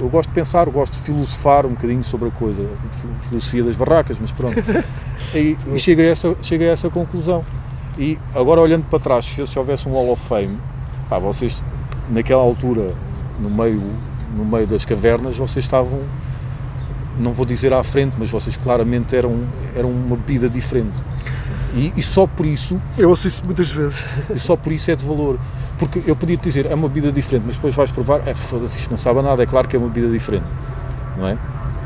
eu 0.00 0.08
gosto 0.08 0.28
de 0.28 0.34
pensar, 0.34 0.68
gosto 0.68 0.94
de 0.94 1.00
filosofar 1.00 1.64
um 1.64 1.70
bocadinho 1.70 2.02
sobre 2.02 2.28
a 2.28 2.30
coisa, 2.32 2.68
fi- 2.90 3.28
filosofia 3.28 3.62
das 3.62 3.76
barracas, 3.76 4.16
mas 4.20 4.32
pronto. 4.32 4.56
e 5.34 5.56
e 5.72 5.78
chego, 5.78 6.00
a 6.02 6.04
essa, 6.04 6.36
chego 6.42 6.64
a 6.64 6.66
essa 6.66 6.90
conclusão. 6.90 7.44
E 7.98 8.18
agora 8.34 8.60
olhando 8.60 8.84
para 8.90 8.98
trás, 8.98 9.24
se, 9.24 9.46
se 9.46 9.58
houvesse 9.58 9.88
um 9.88 9.92
Hall 9.92 10.10
of 10.12 10.22
Fame, 10.26 10.58
pá, 11.08 11.18
vocês 11.18 11.62
naquela 12.10 12.42
altura, 12.42 12.92
no 13.40 13.48
meio, 13.48 13.82
no 14.36 14.44
meio 14.44 14.66
das 14.66 14.84
cavernas, 14.84 15.36
vocês 15.36 15.64
estavam, 15.64 16.00
não 17.18 17.32
vou 17.32 17.44
dizer 17.46 17.72
à 17.72 17.82
frente, 17.82 18.14
mas 18.18 18.30
vocês 18.30 18.56
claramente 18.56 19.14
eram, 19.16 19.40
eram 19.74 19.90
uma 19.90 20.16
bebida 20.16 20.48
diferente. 20.48 20.94
E, 21.74 21.92
e 21.96 22.02
só 22.02 22.26
por 22.26 22.46
isso 22.46 22.80
Eu 22.96 23.10
ouço 23.10 23.28
isso 23.28 23.44
muitas 23.44 23.70
vezes. 23.70 24.02
e 24.34 24.38
só 24.38 24.56
por 24.56 24.72
isso 24.72 24.90
é 24.90 24.96
de 24.96 25.04
valor. 25.04 25.38
Porque 25.78 26.02
eu 26.06 26.16
podia 26.16 26.36
te 26.36 26.44
dizer, 26.44 26.66
é 26.70 26.74
uma 26.74 26.88
bebida 26.88 27.12
diferente, 27.12 27.44
mas 27.46 27.56
depois 27.56 27.74
vais 27.74 27.90
provar, 27.90 28.22
é 28.26 28.34
foda-se, 28.34 28.78
isto 28.78 28.90
não 28.90 28.96
sabe 28.96 29.20
nada, 29.20 29.42
é 29.42 29.46
claro 29.46 29.68
que 29.68 29.76
é 29.76 29.78
uma 29.78 29.88
bebida 29.88 30.10
diferente, 30.10 30.46
não 31.18 31.26
é? 31.28 31.36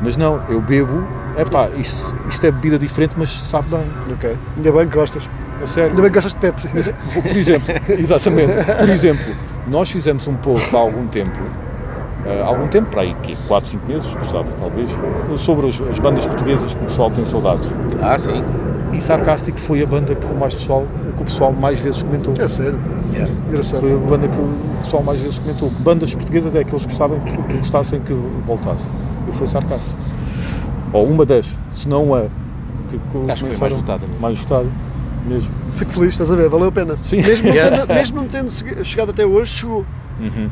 Mas 0.03 0.15
não, 0.15 0.41
eu 0.47 0.61
bebo, 0.61 1.03
é 1.35 1.43
pá, 1.43 1.69
isto, 1.75 2.15
isto 2.29 2.45
é 2.45 2.51
bebida 2.51 2.79
diferente, 2.79 3.15
mas 3.17 3.29
sabe 3.29 3.67
bem, 3.69 3.83
Ok. 4.13 4.37
Ainda 4.55 4.71
bem 4.71 4.87
que 4.87 4.95
gostas. 4.95 5.29
a 5.61 5.67
sério. 5.67 5.89
Ainda 5.89 6.01
bem 6.03 6.09
que 6.09 6.15
gostas 6.15 6.33
de 6.33 6.39
Pepsi. 6.39 6.69
Mas, 6.73 6.87
por 7.13 7.35
exemplo, 7.37 7.73
exatamente, 7.99 8.53
por 8.79 8.89
exemplo, 8.89 9.35
nós 9.67 9.91
fizemos 9.91 10.25
um 10.25 10.35
post 10.35 10.73
há 10.73 10.79
algum 10.79 11.05
tempo, 11.07 11.37
há 12.25 12.45
algum 12.45 12.67
tempo, 12.67 12.89
para 12.91 13.01
aí, 13.01 13.15
que 13.23 13.35
4, 13.47 13.69
5 13.71 13.87
meses, 13.87 14.15
Gustavo, 14.15 14.47
talvez, 14.61 14.89
sobre 15.37 15.67
as, 15.67 15.81
as 15.89 15.99
bandas 15.99 16.25
portuguesas 16.25 16.73
que 16.73 16.83
o 16.83 16.87
pessoal 16.87 17.11
tem 17.11 17.25
saudades. 17.25 17.67
Ah, 18.01 18.17
sim. 18.17 18.43
E 18.93 18.99
Sarcastic 18.99 19.57
foi 19.57 19.81
a 19.81 19.85
banda 19.85 20.13
que 20.13 20.25
o, 20.25 20.35
mais 20.35 20.53
pessoal, 20.53 20.85
que 21.15 21.21
o 21.21 21.25
pessoal 21.25 21.51
mais 21.53 21.79
vezes 21.79 22.03
comentou. 22.03 22.33
É 22.37 22.47
sério. 22.47 22.77
Engraçado. 23.47 23.79
Foi 23.81 23.93
a 23.93 23.97
banda 23.97 24.27
que 24.27 24.37
o 24.37 24.49
pessoal 24.83 25.01
mais 25.03 25.19
vezes 25.21 25.39
comentou. 25.39 25.69
Que 25.69 25.81
bandas 25.81 26.13
portuguesas 26.13 26.53
é 26.55 26.63
que 26.63 26.71
eles 26.71 26.85
gostavam, 26.85 27.19
que 27.21 27.57
gostassem 27.59 28.01
que 28.01 28.11
voltasse. 28.45 28.89
E 29.29 29.31
foi 29.33 29.47
Sarcastic. 29.47 29.95
Ou 30.91 31.07
uma 31.07 31.25
das, 31.25 31.55
se 31.73 31.87
não 31.87 32.13
a. 32.13 32.23
Que, 32.89 32.97
que 32.97 33.31
Acho 33.31 33.45
que 33.45 33.55
foi 33.55 33.69
mais 33.69 33.81
votada. 33.81 34.03
Mais 34.19 34.37
votada, 34.39 34.65
mesmo. 35.25 35.49
Fico 35.71 35.91
feliz, 35.93 36.09
estás 36.09 36.29
a 36.29 36.35
ver? 36.35 36.49
Valeu 36.49 36.67
a 36.67 36.71
pena. 36.71 36.97
Sim. 37.01 37.21
Mesmo, 37.21 37.47
não 37.47 37.55
Yeah. 37.55 37.77
tendo, 37.77 37.93
mesmo 37.95 38.19
não 38.19 38.27
tendo 38.27 38.51
che- 38.51 38.83
chegado 38.83 39.11
até 39.11 39.25
hoje, 39.25 39.51
chegou. 39.53 39.85
Uhum. 40.19 40.49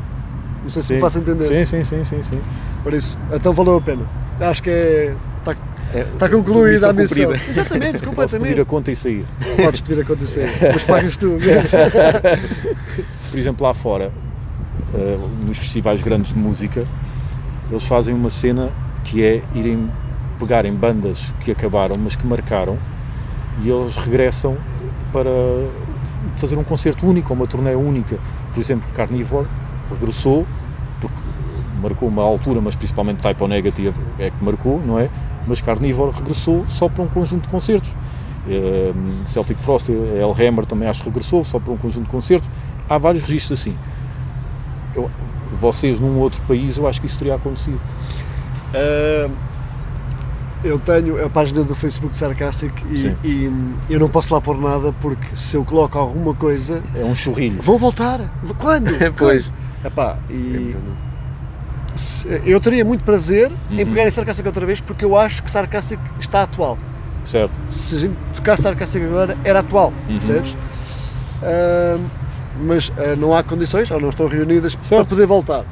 Não 0.62 0.68
sei 0.68 0.82
se 0.82 0.94
me 0.94 1.00
faço 1.00 1.18
entender. 1.18 1.44
Sim, 1.46 1.64
sim, 1.64 1.84
sim, 1.84 2.04
sim, 2.04 2.22
sim. 2.22 2.40
Por 2.82 2.92
isso, 2.92 3.18
então 3.32 3.52
valeu 3.52 3.76
a 3.76 3.80
pena. 3.80 4.04
Acho 4.40 4.62
que 4.62 4.70
é. 4.70 5.14
Está 5.38 5.56
É, 5.94 6.04
tá 6.18 6.28
concluída 6.28 6.90
a 6.90 6.92
missão 6.92 7.24
cumprida. 7.26 7.50
Exatamente, 7.50 8.02
completamente. 8.04 8.48
pedir 8.48 8.60
a 8.60 8.64
conta 8.64 8.90
e 8.92 8.96
sair. 8.96 9.24
Podes 9.56 9.80
pedir 9.80 10.00
a 10.00 10.02
acontecer. 10.02 10.48
Mas 10.72 10.84
pagas 10.84 11.16
tu. 11.16 11.36
Por 13.30 13.38
exemplo, 13.38 13.66
lá 13.66 13.74
fora, 13.74 14.12
eh, 14.94 15.18
nos 15.46 15.58
festivais 15.58 16.02
grandes 16.02 16.32
de 16.32 16.38
música, 16.38 16.86
eles 17.70 17.86
fazem 17.86 18.14
uma 18.14 18.30
cena 18.30 18.70
que 19.04 19.24
é 19.24 19.42
irem 19.54 19.90
pegarem 20.38 20.72
bandas 20.74 21.32
que 21.40 21.50
acabaram, 21.50 21.96
mas 21.98 22.16
que 22.16 22.26
marcaram, 22.26 22.78
e 23.62 23.68
eles 23.68 23.96
regressam 23.96 24.56
para 25.12 25.30
fazer 26.36 26.56
um 26.56 26.64
concerto 26.64 27.06
único, 27.06 27.30
ou 27.32 27.36
uma 27.36 27.46
turnê 27.46 27.74
única. 27.74 28.18
Por 28.54 28.60
exemplo, 28.60 28.88
Carnivore 28.94 29.46
regressou, 29.90 30.46
porque 31.00 31.16
marcou 31.82 32.08
uma 32.08 32.22
altura, 32.22 32.60
mas 32.60 32.74
principalmente 32.74 33.18
Type 33.22 33.42
O 33.42 33.48
Negative 33.48 33.98
é 34.18 34.30
que 34.30 34.44
marcou, 34.44 34.80
não 34.84 34.98
é? 34.98 35.08
Mas 35.46 35.60
Carnivore 35.60 36.12
regressou 36.14 36.64
só 36.68 36.88
para 36.88 37.02
um 37.02 37.08
conjunto 37.08 37.42
de 37.44 37.48
concertos. 37.48 37.90
Eh, 38.48 38.92
Celtic 39.24 39.58
Frost, 39.58 39.88
Hellhammer 39.90 40.64
também 40.66 40.88
acho 40.88 41.02
que 41.02 41.08
regressou 41.08 41.42
só 41.44 41.58
para 41.58 41.72
um 41.72 41.76
conjunto 41.76 42.04
de 42.04 42.10
concertos. 42.10 42.48
Há 42.88 42.98
vários 42.98 43.22
registros 43.22 43.60
assim. 43.60 43.74
Eu- 44.94 45.10
vocês 45.60 45.98
num 46.00 46.18
outro 46.18 46.40
país, 46.42 46.76
eu 46.76 46.86
acho 46.86 47.00
que 47.00 47.06
isso 47.06 47.18
teria 47.18 47.34
acontecido. 47.34 47.80
Ah, 48.74 49.28
eu 50.62 50.78
tenho 50.78 51.24
a 51.24 51.28
página 51.30 51.64
do 51.64 51.74
Facebook 51.74 52.16
Sarcastic 52.16 52.72
e, 52.90 53.16
e 53.26 53.52
eu 53.88 53.98
não 53.98 54.08
posso 54.10 54.32
lá 54.34 54.40
pôr 54.40 54.58
nada 54.60 54.92
porque 55.00 55.34
se 55.34 55.56
eu 55.56 55.64
coloco 55.64 55.98
alguma 55.98 56.34
coisa. 56.34 56.82
É 56.94 57.04
um 57.04 57.14
churrilho. 57.14 57.60
Vão 57.62 57.78
voltar? 57.78 58.20
Quando? 58.58 58.90
Pois. 59.16 59.46
Quando? 59.46 59.59
Epá, 59.84 60.18
e 60.28 60.76
se- 61.96 62.42
eu 62.44 62.60
teria 62.60 62.84
muito 62.84 63.02
prazer 63.04 63.50
em 63.70 63.78
Uhum. 63.84 63.86
pegar 63.90 64.06
em 64.06 64.10
Sarcastic 64.10 64.44
outra 64.46 64.66
vez 64.66 64.80
porque 64.80 65.04
eu 65.04 65.16
acho 65.16 65.42
que 65.42 65.50
Sarcastic 65.50 65.98
está 66.18 66.42
atual. 66.42 66.78
Certo? 67.24 67.52
Se 67.68 67.96
a 67.96 67.98
gente 68.00 68.16
tocasse 68.34 68.62
Sarcastic 68.62 69.02
agora, 69.04 69.36
era 69.44 69.60
atual, 69.60 69.92
Uhum. 70.08 70.18
percebes? 70.18 70.56
Ah, 71.42 71.98
mas 72.62 72.92
ah, 72.98 73.16
não 73.16 73.34
há 73.34 73.42
condições, 73.42 73.90
ou 73.90 74.00
não 74.00 74.10
estão 74.10 74.26
reunidas 74.26 74.74
para 74.74 74.84
Certo. 74.84 75.08
poder 75.08 75.26
voltar. 75.26 75.64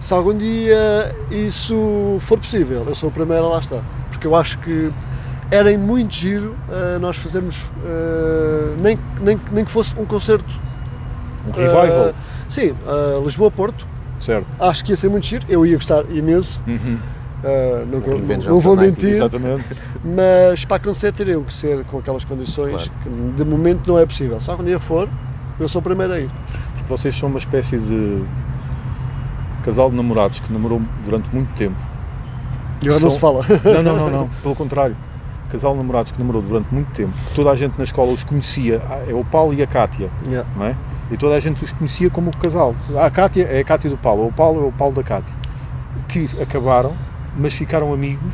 Se 0.00 0.12
algum 0.12 0.36
dia 0.36 1.14
isso 1.30 2.16
for 2.20 2.38
possível, 2.38 2.84
eu 2.86 2.94
sou 2.94 3.08
o 3.08 3.12
primeiro 3.12 3.44
a 3.46 3.48
lá 3.50 3.58
estar. 3.60 3.82
Porque 4.10 4.26
eu 4.26 4.34
acho 4.34 4.58
que 4.58 4.90
era 5.50 5.72
em 5.72 5.78
muito 5.78 6.14
giro 6.14 6.56
ah, 6.68 6.98
nós 6.98 7.16
fazermos, 7.16 7.70
ah, 7.84 8.74
nem, 8.80 8.98
nem, 9.20 9.40
nem 9.52 9.64
que 9.64 9.70
fosse 9.70 9.94
um 9.98 10.04
concerto. 10.04 10.58
Um 11.46 11.50
revival. 11.52 12.14
Sim, 12.54 12.74
ah, 12.86 13.20
Lisboa-Porto. 13.24 13.86
certo? 14.20 14.46
Acho 14.60 14.84
que 14.84 14.92
ia 14.92 14.96
ser 14.96 15.08
muito 15.08 15.26
giro, 15.26 15.44
eu 15.48 15.64
ia 15.66 15.74
gostar 15.76 16.04
imenso. 16.10 16.62
Uhum. 16.66 16.98
ah, 17.44 17.84
não, 17.90 17.98
Um 17.98 18.16
Revenge 18.20 18.48
não 18.48 18.56
of 18.58 18.66
vou 18.66 18.76
the 18.76 18.82
90s, 18.84 18.86
mentir, 18.90 19.08
Exatamente. 19.14 19.64
mas 20.04 20.64
para 20.64 20.76
acontecer 20.78 21.12
teriam 21.12 21.42
que 21.42 21.52
ser 21.52 21.84
com 21.86 21.98
aquelas 21.98 22.24
condições 22.24 22.90
que 23.02 23.08
de 23.08 23.44
momento 23.44 23.86
não 23.86 23.98
é 23.98 24.06
possível. 24.06 24.40
Só 24.40 24.56
quando 24.56 24.66
dia 24.68 24.78
for, 24.78 25.08
eu 25.60 25.68
sou 25.68 25.80
o 25.80 25.82
primeiro 25.82 26.12
a 26.12 26.20
ir. 26.20 26.30
Porque 26.74 26.88
vocês 26.88 27.14
são 27.16 27.28
uma 27.28 27.38
espécie 27.38 27.78
de 27.78 28.22
casal 29.64 29.90
de 29.90 29.96
namorados 29.96 30.40
que 30.40 30.52
namorou 30.52 30.80
durante 31.04 31.32
muito 31.34 31.48
tempo. 31.54 31.76
E 32.82 32.86
agora 32.88 33.00
não 33.02 33.10
se 33.10 33.18
São- 33.18 33.42
fala. 33.42 33.46
Não, 33.64 33.82
não, 33.82 33.96
não, 33.96 34.10
não. 34.10 34.28
Pelo 34.42 34.54
contrário. 34.54 34.96
Casal 35.50 35.72
de 35.72 35.78
namorados 35.78 36.12
que 36.12 36.18
namorou 36.18 36.42
durante 36.42 36.66
muito 36.74 36.88
tempo. 36.92 37.12
Toda 37.34 37.50
a 37.50 37.54
gente 37.56 37.74
na 37.78 37.84
escola 37.84 38.12
os 38.12 38.24
conhecia. 38.24 38.82
Ah, 38.90 39.00
É 39.08 39.14
o 39.14 39.24
Paulo 39.24 39.54
e 39.54 39.62
a 39.62 39.66
Cátia, 39.66 40.10
Yeah. 40.26 40.48
não 40.56 40.66
é? 40.66 40.74
E 41.10 41.16
toda 41.16 41.34
a 41.34 41.40
gente 41.40 41.62
os 41.62 41.72
conhecia 41.72 42.08
como 42.10 42.30
casal. 42.36 42.74
Ah, 42.96 43.06
A 43.06 43.10
Cátia 43.10 43.42
é 43.44 43.60
a 43.60 43.64
Cátia 43.64 43.90
do 43.90 43.96
Paulo, 43.96 44.26
o 44.26 44.32
Paulo 44.32 44.64
é 44.64 44.68
o 44.68 44.72
Paulo 44.72 44.94
da 44.94 45.02
Cátia. 45.02 45.34
Que 46.08 46.28
acabaram, 46.40 46.94
mas 47.36 47.54
ficaram 47.54 47.92
amigos 47.92 48.32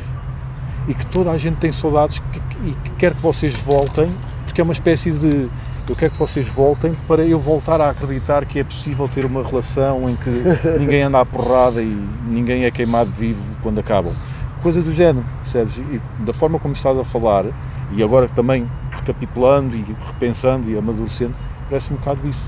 e 0.87 0.93
que 0.93 1.05
toda 1.05 1.31
a 1.31 1.37
gente 1.37 1.57
tem 1.57 1.71
saudades 1.71 2.19
que- 2.19 2.41
e 2.65 2.73
que 2.83 2.89
quer 2.91 3.13
que 3.13 3.21
vocês 3.21 3.55
voltem, 3.55 4.13
porque 4.45 4.61
é 4.61 4.63
uma 4.63 4.73
espécie 4.73 5.11
de. 5.11 5.49
Eu 5.89 5.95
quero 5.95 6.11
que 6.11 6.17
vocês 6.17 6.47
voltem 6.47 6.95
para 7.07 7.23
eu 7.23 7.39
voltar 7.39 7.81
a 7.81 7.89
acreditar 7.89 8.45
que 8.45 8.59
é 8.59 8.63
possível 8.63 9.07
ter 9.09 9.25
uma 9.25 9.43
relação 9.43 10.09
em 10.09 10.15
que 10.15 10.29
ninguém 10.79 11.01
anda 11.03 11.19
à 11.19 11.25
porrada 11.25 11.81
e 11.81 12.07
ninguém 12.27 12.63
é 12.65 12.71
queimado 12.71 13.09
vivo 13.11 13.41
quando 13.61 13.79
acabam. 13.79 14.13
Coisa 14.61 14.81
do 14.81 14.93
género, 14.93 15.25
percebes? 15.41 15.75
E 15.77 15.99
da 16.23 16.33
forma 16.33 16.59
como 16.59 16.73
estás 16.73 16.97
a 16.97 17.03
falar, 17.03 17.45
e 17.91 18.01
agora 18.03 18.29
também 18.29 18.65
recapitulando 18.91 19.75
e 19.75 19.83
repensando 20.07 20.69
e 20.69 20.77
amadurecendo, 20.77 21.33
parece 21.67 21.91
um 21.91 21.95
bocado 21.97 22.27
isso. 22.27 22.43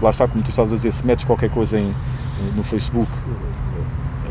Lá 0.00 0.10
está, 0.10 0.28
como 0.28 0.42
tu 0.44 0.50
estás 0.50 0.72
a 0.72 0.76
dizer, 0.76 0.92
se 0.92 1.04
metes 1.04 1.24
qualquer 1.24 1.50
coisa 1.50 1.78
em, 1.78 1.94
no 2.54 2.62
Facebook, 2.62 3.10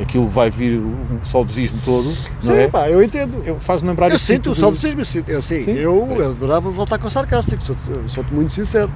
aquilo 0.02 0.28
vai 0.28 0.50
vir 0.50 0.78
o 0.80 0.96
saudosismo 1.26 1.80
todo, 1.84 2.10
não 2.10 2.16
Sim, 2.40 2.54
é? 2.54 2.68
pá, 2.68 2.90
eu 2.90 3.02
entendo. 3.02 3.42
Eu 3.46 3.60
faz-me 3.60 3.90
lembrar 3.90 4.12
Eu 4.12 4.20
sinto 4.20 4.44
tipo 4.44 4.52
o 4.52 4.56
saudosismo, 4.56 5.02
eu 5.02 5.06
sinto. 5.06 5.30
Eu, 5.30 5.42
sim, 5.42 5.64
Sim. 5.64 5.72
eu 5.72 6.30
adorava 6.30 6.70
voltar 6.70 6.98
com 7.00 7.10
sarcástico, 7.10 7.64
sou- 7.64 7.76
sou-te 8.08 8.34
muito 8.34 8.52
sincero. 8.54 8.92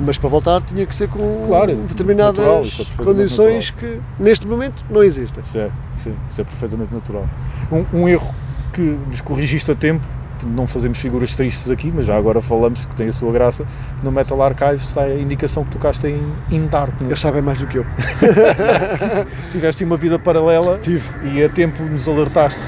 Mas 0.00 0.16
para 0.16 0.28
voltar 0.28 0.60
tinha 0.62 0.86
que 0.86 0.94
ser 0.94 1.08
com 1.08 1.44
Claro, 1.48 1.74
determinadas 1.74 2.36
natural, 2.36 2.62
é 2.62 3.04
condições 3.04 3.70
que 3.72 4.00
neste 4.18 4.46
momento 4.46 4.84
não 4.88 5.02
existem. 5.02 5.42
Isso 5.42 5.58
é, 5.58 5.70
sim, 5.96 6.14
isso 6.28 6.40
é 6.40 6.44
perfeitamente 6.44 6.94
natural. 6.94 7.26
Um, 7.72 8.02
um 8.02 8.08
erro 8.08 8.32
que 8.72 8.80
nos 9.08 9.20
corrigiste 9.20 9.68
a 9.72 9.74
tempo, 9.74 10.06
não 10.46 10.66
fazemos 10.66 10.98
figuras 10.98 11.34
tristes 11.34 11.70
aqui, 11.70 11.92
mas 11.94 12.06
já 12.06 12.16
agora 12.16 12.40
falamos 12.40 12.84
que 12.84 12.94
tem 12.96 13.08
a 13.08 13.12
sua 13.12 13.32
graça, 13.32 13.64
no 14.02 14.10
Metal 14.12 14.40
Archives 14.42 14.88
está 14.88 15.02
a 15.02 15.14
indicação 15.14 15.64
que 15.64 15.70
tocaste 15.70 16.06
em 16.06 16.16
In 16.50 16.56
Eles 16.56 16.70
Darkness. 16.70 17.20
sabem 17.20 17.42
mais 17.42 17.58
do 17.60 17.66
que 17.66 17.78
eu. 17.78 17.86
Tiveste 19.52 19.84
uma 19.84 19.96
vida 19.96 20.18
paralela 20.18 20.78
Tive. 20.80 21.08
e 21.32 21.42
a 21.42 21.48
tempo 21.48 21.82
nos 21.82 22.08
alertaste 22.08 22.60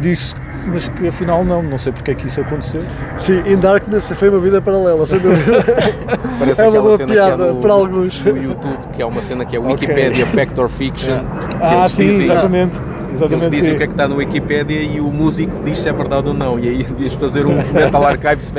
disso, 0.00 0.34
mas 0.66 0.88
que 0.88 1.08
afinal 1.08 1.44
não, 1.44 1.62
não 1.62 1.78
sei 1.78 1.92
porque 1.92 2.10
é 2.10 2.14
que 2.14 2.26
isso 2.26 2.40
aconteceu. 2.40 2.82
Sim, 3.16 3.42
In 3.46 3.56
Darkness 3.58 4.12
foi 4.14 4.28
uma 4.28 4.40
vida 4.40 4.60
paralela, 4.60 5.06
sem 5.06 5.18
dúvida. 5.18 5.64
Parece 6.38 6.60
É 6.60 6.68
uma 6.68 6.80
boa 6.80 6.96
cena 6.96 7.12
piada 7.12 7.44
é 7.44 7.52
no, 7.52 7.60
para 7.60 7.72
alguns. 7.72 8.22
no 8.22 8.36
YouTube, 8.36 8.78
que 8.94 9.02
é 9.02 9.06
uma 9.06 9.22
cena 9.22 9.44
que 9.44 9.56
é. 9.56 9.58
Wikipedia 9.58 10.26
Factor 10.26 10.68
Fiction. 10.68 11.24
Ah, 11.60 11.80
eles 11.80 11.92
sim, 11.92 12.06
dizem- 12.06 12.24
exatamente. 12.26 12.76
Eles 13.12 13.22
exatamente 13.22 13.50
dizem 13.50 13.70
sim. 13.70 13.74
o 13.74 13.78
que 13.78 13.84
é 13.84 13.86
que 13.86 13.92
está 13.92 14.08
no 14.08 14.16
Wikipedia 14.16 14.82
e 14.82 15.00
o 15.00 15.10
músico 15.10 15.62
diz 15.64 15.78
se 15.78 15.88
é 15.88 15.92
verdade 15.92 16.28
ou 16.28 16.34
não. 16.34 16.58
E 16.58 16.68
aí 16.68 16.82
devias 16.82 17.12
fazer 17.14 17.46
um 17.46 17.54
Metal 17.72 18.02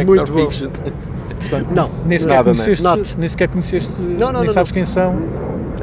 Muito 0.06 0.32
bom. 0.32 0.40
Fiction. 0.50 0.70
Portanto, 0.70 1.68
Não, 1.76 1.90
nem 2.06 2.18
sequer 2.20 2.36
nada, 2.36 2.52
né? 2.52 2.56
conheceste, 2.56 2.84
Not. 2.84 3.18
nem 3.20 3.30
sequer 3.30 3.48
conheceste, 3.50 3.94
Não, 4.00 4.32
não, 4.32 4.40
nem 4.40 4.48
não, 4.48 4.54
sabes 4.54 4.72
não. 4.72 4.76
quem 4.76 4.86
são. 4.86 5.16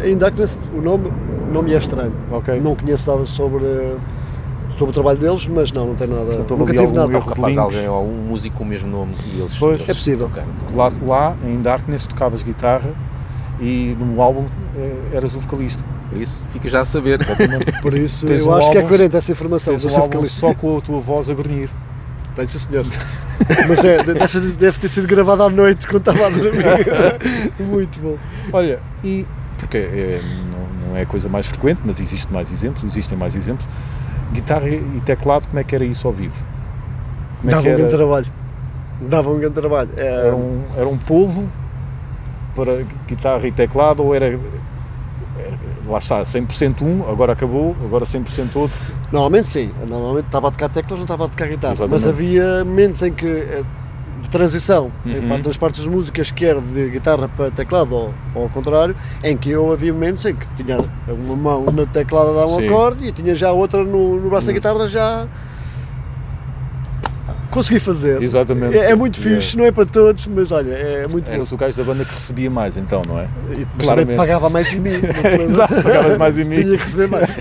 In 0.05 0.17
Darkness, 0.17 0.59
o 0.75 0.81
nome 0.81 1.13
não 1.53 1.63
me 1.63 1.75
é 1.75 1.79
estranho. 1.79 2.13
Ok. 2.31 2.59
Não 2.61 2.75
conheço 2.75 3.11
nada 3.11 3.27
sobre, 3.27 3.65
sobre 4.79 4.91
o 4.91 4.93
trabalho 4.93 5.19
deles, 5.19 5.47
mas 5.49 5.71
não, 5.73 5.89
não 5.89 5.95
tem 5.95 6.07
nada. 6.07 6.25
Portanto, 6.25 6.57
Nunca 6.57 6.71
tive 6.73 6.85
algum 6.85 6.97
nada. 6.97 7.13
erro. 7.13 7.27
Capaz 7.29 7.59
alguém 7.59 7.89
ou 7.89 8.05
um 8.07 8.15
músico 8.29 8.57
com 8.57 8.65
o 8.65 8.67
mesmo 8.67 8.89
nome 8.89 9.13
e 9.35 9.41
eles. 9.41 9.55
Pois. 9.59 9.75
eles 9.81 9.89
É 9.91 9.93
possível. 9.93 10.29
tocaram. 10.29 10.49
Lá, 10.75 10.91
lá 11.07 11.37
em 11.45 11.61
Darkness 11.61 12.07
tocavas 12.07 12.43
guitarra 12.43 12.91
e 13.61 13.95
no 14.01 14.23
álbum 14.23 14.45
eh, 14.79 14.95
eras 15.13 15.35
o 15.35 15.41
vocalista. 15.41 15.85
Por 16.11 16.21
isso, 16.21 16.45
fica 16.53 16.69
já 16.69 16.81
a 16.81 16.85
saber. 16.85 17.21
Por 17.81 17.95
isso, 17.95 18.27
Tens 18.27 18.41
eu 18.41 18.49
um 18.49 18.55
acho 18.55 18.71
que 18.71 18.77
é 18.77 18.81
álbum- 18.81 18.89
coerente 18.89 19.17
essa 19.17 19.31
informação 19.33 19.77
Tens 19.79 19.85
um 19.97 20.01
álbum 20.01 20.29
só 20.29 20.53
com 20.55 20.77
a 20.77 20.81
tua 20.81 21.01
voz 21.01 21.31
a 21.31 21.35
grunhir. 21.35 21.69
Tenho, 22.35 22.49
sim, 22.49 22.59
senhor. 22.59 22.85
Mas 23.69 23.85
é, 23.85 24.03
deve, 24.03 24.53
deve 24.53 24.79
ter 24.79 24.89
sido 24.89 25.07
gravado 25.07 25.43
à 25.45 25.49
noite 25.49 25.87
quando 25.87 26.01
estava 26.11 26.27
a 26.27 26.31
dormir. 26.31 26.65
Muito 27.61 27.99
bom. 28.01 28.17
Olha, 28.53 28.81
e 29.05 29.25
porque 29.59 29.77
é- 29.77 30.21
não, 30.51 30.89
não 30.91 30.97
é 30.97 31.03
a 31.03 31.07
coisa 31.07 31.29
mais 31.29 31.47
frequente, 31.47 31.81
mas 31.85 32.01
existe 32.01 32.33
mais 32.33 32.53
exemplos, 32.53 32.83
existem 32.85 33.17
mais 33.17 33.35
exemplos. 33.37 33.67
Guitarra 34.33 34.69
e 34.69 35.01
teclado, 35.05 35.47
como 35.49 35.59
é 35.61 35.65
que 35.65 35.75
era 35.75 35.85
isso 35.85 36.07
ao 36.09 36.13
vivo? 36.15 36.35
Como 37.41 37.51
é 37.51 37.55
Dava 37.55 37.63
que 37.63 37.69
um 37.73 37.77
grande 37.77 37.97
trabalho. 37.97 38.27
Dava 39.03 39.31
um 39.31 39.39
grande 39.39 39.55
trabalho. 39.55 39.91
É, 39.97 40.27
Era 40.27 40.37
um, 40.37 40.63
era 40.77 40.89
um 40.89 40.97
polvo 40.99 41.49
para 42.55 42.85
guitarra 43.07 43.47
e 43.47 43.53
teclado 43.53 44.03
ou 44.05 44.15
era- 44.15 44.39
lá 45.91 45.99
está, 45.99 46.23
100% 46.23 46.83
um, 46.83 47.03
agora 47.11 47.33
acabou, 47.33 47.77
agora 47.85 48.05
100% 48.05 48.55
outro. 48.57 48.77
Normalmente 49.13 49.49
sim. 49.49 49.71
Normalmente 49.89 50.27
estava 50.27 50.49
a 50.49 50.51
tocar 50.51 50.69
teclas, 50.69 50.99
não 50.99 51.05
estava 51.05 51.25
a 51.25 51.29
tocar 51.29 51.49
guitarra. 51.49 51.75
Exatamente. 51.75 51.93
Mas 51.93 52.07
havia 52.07 52.65
momentos 52.65 53.03
em 53.03 53.13
que 53.13 53.27
eh, 53.27 53.65
de 54.21 54.29
transição 54.31 54.93
em 55.07 55.19
Uhum. 55.19 55.41
das 55.43 55.57
partes 55.57 55.81
das 55.85 55.93
músicas, 55.93 56.31
quer 56.31 56.61
de 56.61 56.91
guitarra 56.91 57.29
para 57.29 57.51
teclado 57.51 57.95
ou, 57.95 58.15
ou 58.35 58.43
ao 58.45 58.49
contrário, 58.51 58.95
em 59.25 59.37
que 59.37 59.51
eu 59.51 59.73
havia 59.73 59.93
momentos 59.93 60.25
em 60.27 60.35
que 60.35 60.47
tinha 60.63 60.79
uma 61.09 61.35
mão 61.37 61.65
no 61.65 61.87
teclado 61.87 62.31
a 62.31 62.33
dar 62.35 62.47
um 62.47 62.57
Sim. 62.57 62.67
acorde 62.67 63.05
e 63.07 63.13
tinha 63.13 63.35
já 63.35 63.51
outra 63.53 63.83
no, 63.83 64.17
no 64.21 64.29
braço 64.31 64.47
da 64.47 64.53
Hum. 64.53 64.55
guitarra 64.57 64.89
já 64.89 65.27
consegui 67.51 67.81
fazer. 67.81 68.23
Exatamente. 68.23 68.77
É, 68.77 68.91
é 68.91 68.95
muito 68.95 69.19
fixe, 69.19 69.57
não 69.57 69.65
é 69.65 69.73
para 69.73 69.85
todos, 69.85 70.27
mas 70.27 70.53
olha, 70.53 70.73
é 70.73 71.07
muito 71.07 71.29
Era 71.29 71.45
bom. 71.45 71.47
o 71.51 71.57
gajo 71.57 71.77
da 71.77 71.85
banda 71.85 72.05
que 72.05 72.15
recebia 72.15 72.51
mais, 72.51 72.77
então, 72.77 73.03
não 73.07 73.19
é? 73.19 73.29
E 73.53 73.67
mas 73.77 73.87
também 73.87 74.17
pagava 74.17 74.49
mais 74.49 74.73
em 74.73 74.79
mim. 74.79 74.91
não. 75.39 75.45
Exato, 75.45 75.75
pagavas 75.83 76.19
mais 76.19 76.39
em 76.39 76.45
mim. 76.45 76.57
Tinha 76.63 76.79
que 76.79 76.85
receber 76.85 77.09
mais. 77.09 77.29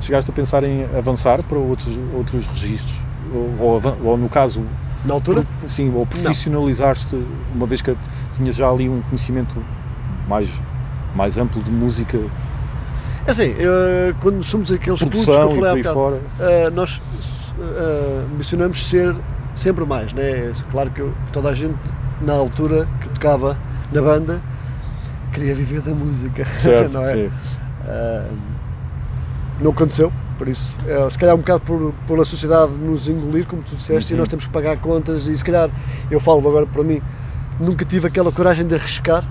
Chegaste 0.00 0.30
a 0.30 0.34
pensar 0.34 0.64
em 0.64 0.84
avançar 0.96 1.42
para 1.42 1.58
outros, 1.58 1.96
outros 2.14 2.46
registros? 2.46 2.94
Ou, 3.32 3.54
ou 3.60 3.96
ou 4.04 4.16
no 4.16 4.28
caso, 4.28 4.64
Na 5.04 5.14
altura, 5.14 5.46
sim, 5.66 5.92
ou 5.94 6.04
profissionalizaste, 6.04 7.16
uma 7.54 7.66
vez 7.66 7.80
que 7.80 7.94
tinhas 8.36 8.56
já 8.56 8.68
ali 8.68 8.88
um 8.88 9.00
conhecimento 9.02 9.54
mais, 10.28 10.48
mais 11.14 11.38
amplo 11.38 11.62
de 11.62 11.70
música, 11.70 12.16
é 12.16 12.26
assim, 13.30 13.54
eh, 13.58 14.14
quando 14.20 14.42
somos 14.42 14.70
aqueles 14.72 15.00
putos 15.02 15.20
que 15.20 15.24
produção 15.24 15.44
eu 15.44 15.50
falei 15.50 15.70
há 15.70 15.74
bocado, 15.76 15.94
fora. 15.94 16.16
Uh, 16.16 16.70
nós 16.74 16.98
uh, 17.58 18.28
mencionamos 18.36 18.86
ser 18.86 19.14
sempre 19.54 19.84
mais, 19.84 20.12
né? 20.12 20.52
Claro 20.70 20.90
que 20.90 21.00
eu- 21.00 21.14
toda 21.32 21.48
a 21.50 21.54
gente 21.54 21.76
na 22.20 22.32
altura 22.34 22.86
que 23.00 23.08
tocava 23.10 23.56
na 23.92 24.02
banda 24.02 24.40
queria 25.32 25.54
viver 25.54 25.80
da 25.80 25.94
música, 25.94 26.44
Certo, 26.58 26.92
não 26.94 27.02
é? 27.02 27.12
sim. 27.14 27.26
Uh, 27.26 28.36
não 29.62 29.70
aconteceu, 29.72 30.12
por 30.38 30.48
isso, 30.48 30.78
uh, 30.86 31.10
se 31.10 31.18
calhar 31.18 31.34
um 31.34 31.38
bocado 31.38 31.60
por, 31.60 31.92
por 32.06 32.20
a 32.20 32.24
sociedade 32.24 32.72
nos 32.72 33.06
engolir, 33.08 33.46
como 33.46 33.62
tu 33.62 33.76
disseste, 33.76 34.12
Uhum. 34.12 34.18
e 34.18 34.20
nós 34.20 34.28
temos 34.28 34.46
que 34.46 34.52
pagar 34.52 34.76
contas 34.78 35.26
e 35.26 35.36
se 35.36 35.44
calhar, 35.44 35.68
eu 36.10 36.18
falo 36.20 36.46
agora 36.48 36.66
para 36.66 36.82
mim, 36.82 37.00
nunca 37.58 37.84
tive 37.84 38.06
aquela 38.08 38.32
coragem 38.32 38.66
de 38.66 38.74
arriscar, 38.74 39.22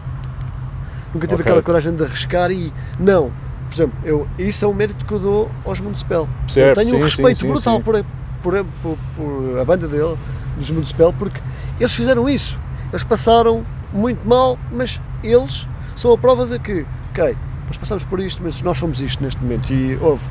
nunca 1.14 1.26
tive 1.28 1.42
Ok. 1.42 1.52
aquela 1.52 1.64
coragem 1.64 1.94
de 1.96 2.04
arriscar 2.04 2.52
e 2.52 2.72
não, 3.00 3.32
por 3.70 3.76
exemplo, 3.76 4.00
eu, 4.04 4.28
isso 4.40 4.66
é 4.66 4.68
um 4.68 4.74
mérito 4.74 5.06
que 5.06 5.12
eu 5.12 5.20
dou 5.20 5.52
aos 5.64 5.80
Municipal. 5.80 6.28
eu 6.44 6.50
Certo, 6.50 6.76
tenho 6.78 6.96
um 6.96 6.98
sim, 6.98 7.04
respeito 7.04 7.40
sim, 7.40 7.48
sim, 7.48 7.52
brutal. 7.54 7.80
Por, 7.82 8.04
por, 8.42 8.66
por, 8.82 8.98
por 9.16 9.60
a 9.60 9.64
banda 9.64 9.88
dele, 9.88 10.18
dos 10.58 10.72
Municipal, 10.72 11.14
porque 11.14 11.40
eles 11.80 11.94
fizeram 11.94 12.28
isso. 12.28 12.60
Eles 12.92 13.04
passaram 13.04 13.64
muito 13.94 14.28
mal, 14.28 14.58
mas 14.72 15.00
eles 15.24 15.68
são 15.96 16.12
a 16.12 16.18
prova 16.18 16.48
de 16.48 16.58
que, 16.58 16.84
ok, 17.12 17.38
nós 17.68 17.78
passamos 17.78 18.04
por 18.04 18.20
isto, 18.20 18.42
mas 18.44 18.60
nós 18.64 18.78
somos 18.78 19.00
isto 19.00 19.24
neste 19.24 19.40
momento. 19.42 19.72
E 19.72 19.96
houve. 19.98 20.24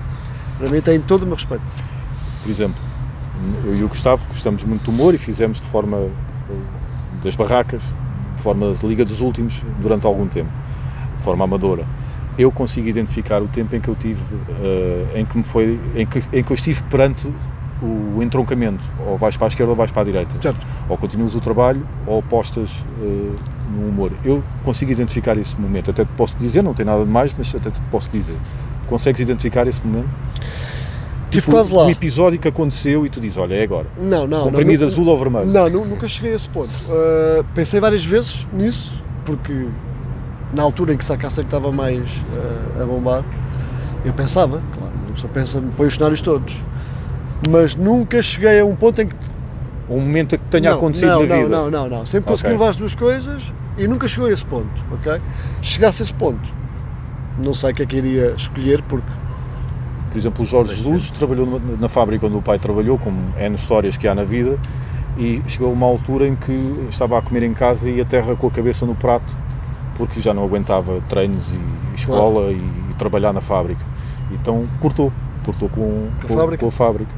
Para 0.58 0.68
mim 0.68 0.80
tem 0.80 1.00
todo 1.00 1.22
o 1.22 1.26
meu 1.26 1.36
respeito. 1.36 1.62
Por 2.42 2.50
exemplo, 2.50 2.82
eu 3.64 3.76
e 3.76 3.84
o 3.84 3.88
Gustavo 3.88 4.26
gostamos 4.28 4.64
muito 4.64 4.82
de 4.82 4.90
humor 4.90 5.14
e 5.14 5.18
fizemos 5.18 5.60
de 5.60 5.68
forma 5.68 5.96
eh, 5.98 6.56
das 7.22 7.36
barracas, 7.36 7.82
de 8.36 8.42
forma 8.42 8.74
de 8.74 8.84
Liga 8.84 9.04
dos 9.04 9.20
Últimos, 9.20 9.62
durante 9.80 10.04
algum 10.04 10.26
tempo, 10.26 10.50
de 11.16 11.22
forma 11.22 11.44
amadora. 11.44 11.86
Eu 12.38 12.52
consigo 12.52 12.86
identificar 12.88 13.42
o 13.42 13.48
tempo 13.48 13.74
em 13.74 13.80
que 13.80 13.88
eu 13.88 13.96
tive, 13.96 14.22
eh, 14.62 15.18
em 15.20 15.24
que 15.24 15.36
me 15.36 15.42
foi, 15.44 15.78
em 15.96 16.06
que, 16.06 16.22
em 16.32 16.42
que 16.44 16.50
eu 16.50 16.54
estive 16.54 16.82
perante 16.84 17.26
o 17.82 18.22
entroncamento, 18.22 18.82
ou 19.06 19.16
vais 19.18 19.36
para 19.36 19.46
a 19.46 19.48
esquerda 19.48 19.70
ou 19.70 19.76
vais 19.76 19.90
para 19.90 20.02
a 20.02 20.04
direita, 20.04 20.34
Certo. 20.40 20.58
ou 20.88 20.96
continuas 20.96 21.34
o 21.34 21.40
trabalho 21.40 21.86
ou 22.06 22.18
apostas 22.20 22.84
eh, 23.02 23.30
no 23.72 23.88
humor. 23.88 24.12
Eu 24.24 24.42
consigo 24.64 24.90
identificar 24.90 25.36
esse 25.36 25.60
momento, 25.60 25.90
até 25.90 26.04
te 26.04 26.10
posso 26.16 26.36
dizer, 26.36 26.62
não 26.62 26.74
tem 26.74 26.86
nada 26.86 27.04
de 27.04 27.10
mais, 27.10 27.34
mas 27.36 27.52
até 27.54 27.70
te 27.70 27.80
posso 27.90 28.10
dizer. 28.10 28.36
Consegues 28.86 29.20
identificar 29.20 29.66
esse 29.66 29.84
momento? 29.86 30.08
Estive 31.24 31.42
Tipo, 31.42 31.50
quase 31.50 31.72
lá. 31.74 31.84
Um 31.84 31.90
episódio 31.90 32.38
que 32.38 32.48
aconteceu 32.48 33.04
e 33.04 33.10
tu 33.10 33.20
dizes, 33.20 33.36
olha, 33.36 33.54
é 33.54 33.62
agora. 33.62 33.86
Não, 34.00 34.26
não. 34.26 34.44
Comprimido 34.44 34.82
não, 34.84 34.88
azul 34.90 35.06
ou 35.06 35.18
vermelho? 35.18 35.46
Não, 35.46 35.68
nu- 35.68 35.84
nunca 35.84 36.08
cheguei 36.08 36.32
a 36.32 36.36
esse 36.36 36.48
ponto. 36.48 36.72
Uh, 36.88 37.44
pensei 37.54 37.78
várias 37.80 38.04
vezes 38.04 38.46
nisso, 38.52 39.02
porque 39.26 39.66
na 40.54 40.62
altura 40.62 40.94
em 40.94 40.96
que 40.96 41.04
Sakasa 41.04 41.42
estava 41.42 41.70
mais 41.72 42.24
uh, 42.78 42.82
a 42.82 42.86
bombar, 42.86 43.24
eu 44.04 44.12
pensava, 44.12 44.62
claro, 44.76 44.92
pessoa 45.12 45.32
pensa, 45.32 45.62
põe 45.76 45.86
os 45.88 45.94
cenários 45.94 46.22
todos. 46.22 46.62
Mas 47.48 47.74
nunca 47.76 48.22
cheguei 48.22 48.60
a 48.60 48.64
um 48.64 48.74
ponto 48.74 49.00
em 49.02 49.08
que. 49.08 49.14
Um 49.90 50.00
momento 50.00 50.36
que 50.36 50.44
tenha 50.50 50.70
não, 50.70 50.76
acontecido 50.76 51.08
não, 51.08 51.20
na 51.22 51.26
não, 51.26 51.36
vida. 51.36 51.48
Não, 51.48 51.70
não, 51.70 51.88
não. 51.88 52.06
Sempre 52.06 52.30
Ok. 52.30 52.32
consegui 52.34 52.52
levar 52.52 52.68
as 52.68 52.76
duas 52.76 52.94
coisas 52.94 53.52
e 53.78 53.88
nunca 53.88 54.06
chegou 54.06 54.28
a 54.28 54.32
esse 54.32 54.44
ponto, 54.44 54.68
ok? 54.92 55.18
Chegasse 55.62 56.02
a 56.02 56.04
esse 56.04 56.12
ponto, 56.12 56.46
não 57.42 57.54
sei 57.54 57.70
o 57.70 57.74
que 57.74 57.82
é 57.84 57.86
que 57.86 57.96
iria 57.96 58.34
escolher, 58.36 58.82
porque 58.82 59.06
Por 60.10 60.18
exemplo, 60.18 60.42
o 60.42 60.46
Jorge 60.46 60.74
Jesus 60.74 61.10
trabalhou 61.10 61.46
numa- 61.46 61.76
na 61.80 61.88
fábrica 61.88 62.26
onde 62.26 62.36
o 62.36 62.42
pai 62.42 62.58
trabalhou, 62.58 62.98
como 62.98 63.16
N 63.38 63.54
histórias 63.54 63.96
que 63.96 64.06
há 64.06 64.14
na 64.14 64.24
vida, 64.24 64.58
e 65.16 65.42
chegou 65.46 65.68
a 65.68 65.72
uma 65.72 65.86
altura 65.86 66.26
em 66.28 66.34
que 66.36 66.86
estava 66.90 67.16
a 67.18 67.22
comer 67.22 67.42
em 67.44 67.54
casa 67.54 67.88
e 67.88 67.98
a 68.00 68.04
terra 68.04 68.36
com 68.36 68.46
a 68.46 68.50
cabeça 68.50 68.84
no 68.84 68.94
prato, 68.94 69.34
porque 69.98 70.20
já 70.20 70.32
não 70.32 70.44
aguentava 70.44 71.00
treinos 71.08 71.44
e 71.52 71.94
escola 71.96 72.52
e, 72.52 72.56
e 72.56 72.94
trabalhar 72.96 73.32
na 73.34 73.40
fábrica. 73.42 73.84
Então 74.30 74.66
cortou, 74.80 75.12
cortou 75.44 75.68
com, 75.68 76.08
Com 76.26 76.32
a 76.32 76.36
fábrica? 76.36 76.60
com 76.62 76.68
a 76.68 76.72
fábrica. 76.72 77.10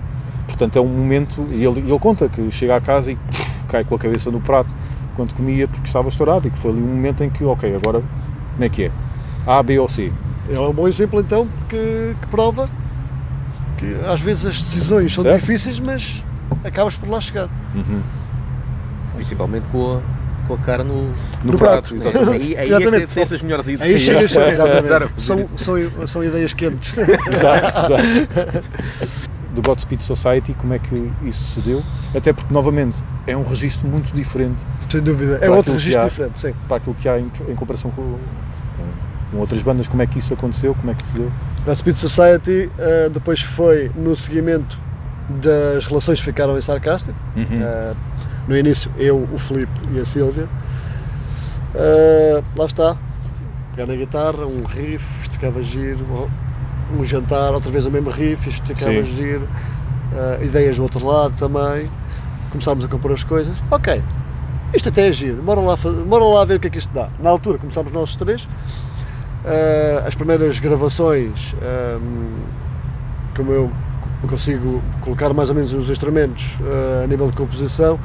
Portanto, 0.49 0.76
é 0.76 0.81
um 0.81 0.89
momento, 0.89 1.47
e 1.51 1.64
ele, 1.64 1.81
ele 1.81 1.99
conta 2.01 2.28
que 2.28 2.51
chega 2.51 2.74
à 2.76 2.81
casa 2.81 3.12
e 3.12 3.18
cai 3.68 3.85
com 3.85 3.95
a 3.95 3.99
cabeça 3.99 4.31
no 4.31 4.41
prato 4.41 4.68
quando 5.14 5.33
comia 5.35 5.68
porque 5.68 5.87
estava 5.87 6.09
estourado 6.09 6.49
e 6.49 6.51
que 6.51 6.59
foi 6.59 6.70
ali 6.72 6.81
um 6.81 6.87
momento 6.87 7.22
em 7.22 7.31
que, 7.31 7.45
ok, 7.45 7.76
agora 7.76 8.03
como 8.55 8.64
é 8.64 8.68
que 8.68 8.85
é? 8.85 8.91
A, 9.47 9.62
B 9.62 9.78
ou 9.78 9.89
C? 9.89 10.11
é 10.51 10.59
um 10.59 10.72
bom 10.72 10.89
exemplo 10.89 11.20
então 11.20 11.47
que, 11.68 12.16
que 12.20 12.26
prova 12.28 12.68
que 13.76 13.95
às 14.07 14.20
vezes 14.20 14.47
as 14.47 14.57
decisões 14.61 15.12
são 15.14 15.22
Certo. 15.22 15.39
difíceis, 15.41 15.78
mas 15.78 16.24
acabas 16.64 16.97
por 16.97 17.09
lá 17.09 17.20
chegar. 17.20 17.49
Uhum. 17.74 18.01
Principalmente 19.14 19.66
com 19.68 19.97
a, 19.99 20.01
com 20.57 20.62
a 20.62 20.66
cara 20.66 20.82
no, 20.82 21.03
No, 21.44 21.53
No 21.53 21.59
prato, 21.59 21.94
prato. 21.94 21.96
exatamente. 21.96 22.44
Aí, 22.44 22.57
aí 22.57 22.72
é 22.72 22.76
Exatamente. 22.76 23.07
que 23.07 23.14
tem 23.14 23.22
essas 23.22 23.42
melhores 23.42 23.68
ideias. 23.68 24.09
Aí 24.09 24.24
exatamente. 24.24 24.84
Exato. 24.86 25.12
são, 25.16 25.48
são, 25.57 26.07
são 26.07 26.24
ideias 26.24 26.53
quentes. 26.53 26.92
exato, 26.98 27.92
exato. 27.94 28.64
Do 29.55 29.62
Godspeed 29.62 30.01
Society, 30.01 30.55
como 30.55 30.74
é 30.74 30.78
que 30.78 31.11
isso 31.24 31.55
se 31.55 31.61
deu? 31.61 31.82
Até 32.14 32.32
porque, 32.32 32.53
novamente, 32.53 32.98
é 33.26 33.36
um 33.36 33.42
registro 33.44 33.86
muito 33.88 34.12
diferente 34.14 34.59
Sem 34.88 35.01
dúvida. 35.01 35.38
É 35.40 35.51
outro 35.51 35.72
registro 35.72 36.03
há. 36.03 36.05
diferente, 36.09 36.40
sim. 36.40 36.55
para 36.68 36.76
aquilo 36.78 36.94
que 36.94 37.09
há 37.09 37.18
em, 37.18 37.30
em 37.48 37.55
comparação 37.55 37.90
com, 37.90 38.16
com- 39.32 39.38
outras 39.38 39.62
bandas. 39.62 39.86
Como 39.88 40.03
é 40.03 40.07
que 40.07 40.18
isso 40.18 40.32
aconteceu? 40.34 40.74
Como 40.74 40.90
é 40.90 40.94
que 40.94 41.03
se 41.03 41.14
deu? 41.14 41.30
A 41.66 41.74
Speed 41.74 41.96
Society 41.96 42.70
eh, 42.78 43.09
depois 43.12 43.40
foi 43.42 43.90
no 43.96 44.14
seguimento 44.16 44.78
das 45.42 45.84
relações 45.86 46.18
que 46.20 46.24
ficaram 46.24 46.57
em 46.57 46.61
Sarcastic. 46.61 47.14
Uhum. 47.36 47.44
Eh, 47.62 47.92
no 48.51 48.59
início, 48.59 48.90
eu, 48.98 49.28
o 49.32 49.38
Filipe 49.38 49.70
e 49.94 50.01
a 50.01 50.05
Sílvia. 50.05 50.48
Eh, 51.72 52.42
lá 52.59 52.66
está. 52.66 52.96
Pegar 53.70 53.86
na 53.86 53.94
guitarra, 53.94 54.44
um 54.44 54.64
riff, 54.64 55.05
isto 55.22 55.34
ficava 55.34 55.62
giro. 55.62 56.28
Um 56.92 57.05
jantar, 57.05 57.55
outra 57.55 57.70
vez 57.70 57.86
o 57.86 57.90
mesmo 57.92 58.11
riff, 58.11 58.48
isto 58.48 58.66
ficava 58.66 58.92
Sim. 58.92 59.05
giro. 59.05 59.48
Eh, 60.12 60.46
ideias 60.46 60.76
do 60.76 60.82
outro 60.82 61.07
lado 61.07 61.34
também. 61.38 61.88
Começámos 62.51 62.84
a 62.84 62.88
compor 62.88 63.12
as 63.12 63.22
coisas. 63.22 63.57
Ok, 63.70 64.03
isto 64.74 64.88
até 64.88 65.07
é 65.07 65.12
giro, 65.12 65.40
bora 65.42 65.61
lá, 65.61 65.76
bora 65.76 66.24
lá 66.24 66.44
ver 66.44 66.57
o 66.57 66.61
que 66.61 66.66
é 66.66 66.70
que 66.70 66.78
isto 66.78 66.92
dá. 66.92 67.09
Na 67.20 67.30
altura 67.30 67.57
começámos 67.57 67.92
nós 67.92 68.16
três. 68.16 68.48
Eh, 69.44 70.03
as 70.05 70.16
primeiras 70.16 70.59
gravações, 70.59 71.55
ehm, 71.62 72.34
como 73.36 73.53
eu 73.53 73.70
consigo 74.28 74.82
colocar 75.01 75.32
mais 75.32 75.48
ou 75.48 75.55
menos 75.55 75.72
os 75.72 75.88
instrumentos 75.88 76.59
eh, 76.61 77.05
a 77.05 77.07
nível 77.07 77.28
de 77.28 77.36
composição, 77.36 77.98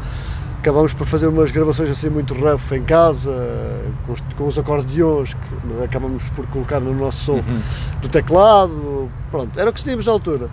acabamos 0.66 0.96
por 0.96 1.06
fazer 1.06 1.28
umas 1.28 1.52
gravações 1.52 1.92
assim 1.92 2.10
muito 2.10 2.34
rough 2.34 2.72
em 2.72 2.82
casa, 2.82 3.32
com 4.08 4.14
os, 4.14 4.22
com 4.36 4.48
os 4.48 4.58
acordeões 4.58 5.36
que 5.36 5.84
acabamos 5.84 6.28
por 6.30 6.48
colocar 6.48 6.80
no 6.80 6.92
nosso 6.92 7.24
som 7.26 7.34
Uhum. 7.36 7.62
do 8.02 8.10
teclado, 8.10 9.12
pronto, 9.30 9.60
era 9.60 9.70
o 9.70 9.74
que 9.74 9.84
tínhamos 9.84 10.08
na 10.08 10.12
altura. 10.12 10.50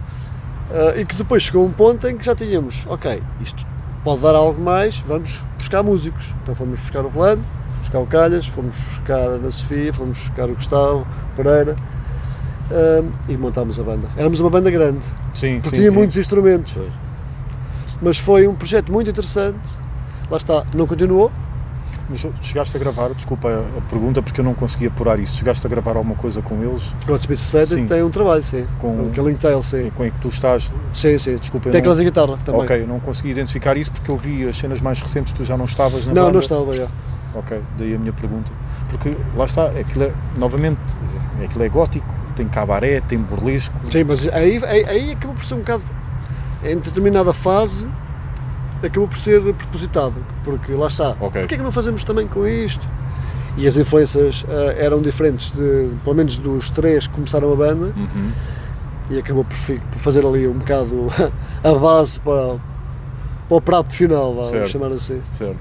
Ah, 0.71 1.01
e 1.01 1.07
que 1.07 1.15
depois 1.17 1.45
chegou 1.45 1.65
um 1.65 1.73
ponto 1.73 2.07
em 2.07 2.15
que 2.19 2.27
já 2.27 2.35
tínhamos, 2.35 2.85
ok, 2.91 3.23
isto 3.41 3.65
pode 4.05 4.21
dar 4.21 4.35
algo 4.35 4.61
mais, 4.63 4.99
vamos 4.99 5.43
buscar 5.57 5.83
músicos. 5.83 6.35
Então 6.43 6.55
fomos 6.55 6.79
buscar 6.81 7.07
o 7.07 7.09
Rolando, 7.09 7.43
buscar 7.79 7.99
o 8.01 8.07
Calhas, 8.07 8.47
fomos 8.47 8.77
buscar 8.77 9.17
a 9.17 9.33
Ana 9.37 9.51
Sofia, 9.51 9.95
fomos 9.95 10.19
buscar 10.19 10.51
o 10.51 10.55
Gustavo 10.55 11.07
Pereira 11.35 11.75
ahm, 12.71 13.09
e 13.31 13.37
montámos 13.39 13.81
a 13.81 13.83
banda. 13.83 14.09
Éramos 14.15 14.41
uma 14.41 14.51
banda 14.51 14.71
grande, 14.71 15.07
Sim, 15.33 15.59
porque 15.63 15.77
sim, 15.77 15.83
tinha 15.83 15.91
sim. 15.91 15.97
muitos 15.97 16.19
instrumentos, 16.19 16.77
mas 18.03 18.19
foi 18.19 18.47
um 18.47 18.55
projeto 18.55 18.93
muito 18.93 19.09
interessante. 19.09 19.81
Lá 20.33 20.39
está, 20.39 20.65
não 20.75 20.87
continuou, 20.87 21.31
Mas 22.09 22.27
chegaste 22.41 22.75
a 22.75 22.81
gravar, 22.81 23.11
desculpa 23.11 23.49
a 23.49 23.79
a 23.79 23.81
pergunta, 23.91 24.23
porque 24.23 24.41
eu 24.41 24.45
não 24.45 24.55
consegui 24.55 24.87
apurar 24.87 25.19
isso. 25.19 25.37
Chegaste 25.37 25.65
a 25.67 25.69
gravar 25.69 25.95
alguma 25.95 26.15
coisa 26.15 26.41
com 26.41 26.55
eles? 26.65 26.83
Godspeed 27.07 27.39
Society 27.39 27.75
Sim. 27.75 27.87
tem 27.87 28.03
um 28.03 28.09
trabalho, 28.09 28.43
sim. 28.43 28.67
Com- 28.81 28.97
Com 28.97 29.03
o 29.03 29.11
Killing 29.11 29.35
Tale, 29.37 29.63
sim. 29.63 29.91
Com 29.95 30.05
que 30.05 30.19
tu 30.23 30.29
estás? 30.29 30.73
Sim, 30.95 31.19
sim. 31.19 31.37
Desculpa, 31.37 31.69
não- 31.71 31.79
aquelas 31.79 32.01
em 32.01 32.05
guitarra 32.05 32.39
também. 32.45 32.63
Ok, 32.63 32.81
eu 32.83 32.87
não 32.87 32.99
consegui 32.99 33.29
identificar 33.31 33.77
isso 33.77 33.93
porque 33.93 34.11
eu 34.11 34.17
vi 34.17 34.49
as 34.49 34.57
cenas 34.57 34.81
mais 34.81 34.99
recentes, 35.03 35.35
tu 35.35 35.45
já 35.45 35.55
não 35.59 35.67
estavas 35.67 36.07
na 36.07 36.15
Não, 36.15 36.23
banda. 36.23 36.33
não 36.33 36.41
estava, 36.41 36.73
já. 36.75 36.87
Ok, 37.35 37.61
daí 37.79 37.95
a 37.95 37.99
minha 37.99 38.13
pergunta. 38.15 38.51
Porque 38.89 39.11
lá 39.37 39.45
está, 39.45 39.67
aquilo 39.67 40.05
é, 40.05 40.13
novamente, 40.39 40.81
aquilo 41.45 41.63
é 41.63 41.69
gótico, 41.69 42.07
tem 42.37 42.49
cabaré, 42.49 43.03
tem 43.03 43.19
burlesco. 43.19 43.75
Sim, 43.91 44.05
mas 44.05 44.27
aí, 44.29 44.59
aí, 44.65 44.85
aí 44.87 45.11
acabou 45.13 45.37
por 45.37 45.45
ser 45.45 45.55
um 45.55 45.59
bocado. 45.59 45.83
Em 46.65 46.79
determinada 46.79 47.33
fase, 47.35 47.87
acabou 48.87 49.09
por 49.09 49.17
ser 49.19 49.41
propositado. 49.55 50.15
Porque 50.45 50.73
lá 50.73 50.87
está. 50.89 51.11
Ok. 51.21 51.41
Porquê 51.41 51.55
é 51.55 51.59
que 51.59 51.63
não 51.65 51.73
fazemos 51.73 52.03
também 52.05 52.27
com 52.27 52.47
isto? 52.47 52.87
E 53.57 53.67
as 53.67 53.77
influências 53.77 54.45
ah, 54.49 54.75
eram 54.79 55.03
diferentes, 55.03 55.51
de, 55.51 55.91
pelo 56.03 56.17
menos 56.17 56.39
dos 56.39 56.71
três 56.71 57.07
que 57.07 57.15
começaram 57.15 57.53
a 57.53 57.57
banda, 57.57 57.93
Uhum. 57.97 58.31
e 59.11 59.19
acabou 59.19 59.45
por, 59.45 59.57
por 59.57 59.99
fazer 59.99 60.25
ali 60.25 60.49
um 60.49 60.55
bocado 60.55 61.09
a 61.63 61.75
base 61.75 62.19
para, 62.21 62.57
para 63.49 63.57
o 63.57 63.61
prato 63.61 63.93
final, 63.93 64.35
vamos 64.35 64.71
chamar 64.71 64.93
assim. 64.93 65.21
Certo. 65.33 65.59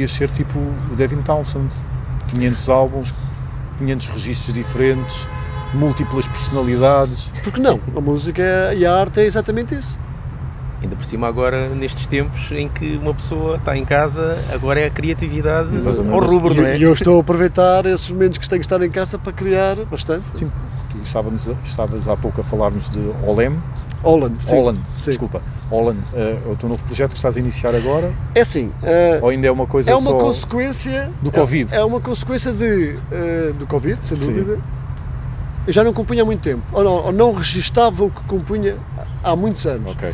Podias 0.00 0.12
ser 0.12 0.30
tipo 0.30 0.58
o 0.58 0.96
Devin 0.96 1.20
Townsend. 1.22 1.70
500 2.30 2.68
álbuns, 2.68 3.14
500 3.78 4.08
registros 4.08 4.54
diferentes, 4.54 5.28
múltiplas 5.74 6.26
personalidades. 6.28 7.28
Porque 7.42 7.60
não? 7.60 7.80
A 7.96 8.00
música 8.00 8.72
e 8.74 8.86
a 8.86 8.94
arte 8.94 9.20
é 9.20 9.24
exatamente 9.24 9.74
isso. 9.74 9.98
Ainda 10.80 10.96
por 10.96 11.04
cima 11.04 11.26
agora, 11.28 11.68
nestes 11.68 12.06
tempos 12.06 12.50
em 12.52 12.68
que 12.68 12.96
uma 12.96 13.12
pessoa 13.12 13.56
está 13.56 13.76
em 13.76 13.84
casa, 13.84 14.42
agora 14.50 14.80
é 14.80 14.86
a 14.86 14.90
criatividade 14.90 15.74
Exatamente. 15.74 16.14
ao 16.14 16.20
rubro, 16.20 16.54
não 16.54 16.64
é? 16.64 16.78
E 16.78 16.82
eu 16.82 16.92
estou 16.94 17.18
a 17.18 17.20
aproveitar 17.20 17.84
esses 17.84 18.10
momentos 18.10 18.38
que 18.38 18.48
tenho 18.48 18.60
que 18.60 18.66
estar 18.66 18.80
em 18.82 18.90
casa 18.90 19.18
para 19.18 19.32
criar 19.32 19.76
bastante. 19.84 20.24
Sim, 20.34 20.50
tu 20.88 20.98
estavas, 21.02 21.50
estavas 21.64 22.08
há 22.08 22.16
pouco 22.16 22.40
a 22.40 22.44
falar-nos 22.44 22.88
de 22.88 23.00
Olem. 23.26 23.60
Holland, 24.02 24.38
sim. 24.42 24.54
Holland, 24.54 24.80
sim. 24.96 25.10
desculpa. 25.10 25.42
Holland, 25.70 26.00
é 26.14 26.36
o 26.50 26.56
teu 26.56 26.68
novo 26.68 26.82
projeto 26.84 27.10
que 27.12 27.16
estás 27.16 27.36
a 27.36 27.40
iniciar 27.40 27.74
agora? 27.74 28.12
É 28.34 28.40
assim, 28.40 28.72
eh, 28.82 29.20
Ou 29.22 29.28
ainda 29.28 29.46
é 29.46 29.50
uma 29.52 29.66
coisa 29.66 29.90
é 29.90 29.94
uma 29.94 30.10
só... 30.10 30.18
consequência 30.18 31.10
do 31.22 31.30
Covid. 31.30 31.72
É, 31.72 31.78
é 31.78 31.84
uma 31.84 32.00
consequência 32.00 32.52
de, 32.52 32.98
eh, 33.12 33.52
do 33.56 33.66
Covid, 33.66 33.98
sem 34.04 34.18
Sim. 34.18 34.32
dúvida. 34.32 34.58
Eu 35.66 35.72
já 35.72 35.84
não 35.84 35.92
compunha 35.92 36.22
há 36.22 36.24
muito 36.26 36.40
tempo, 36.40 36.62
ou 36.72 36.82
não, 36.82 36.92
ou 37.06 37.12
não 37.12 37.32
registava 37.32 38.02
o 38.02 38.10
que 38.10 38.22
compunha 38.24 38.76
há 39.22 39.36
muitos 39.36 39.64
anos. 39.66 39.92
Ok. 39.92 40.12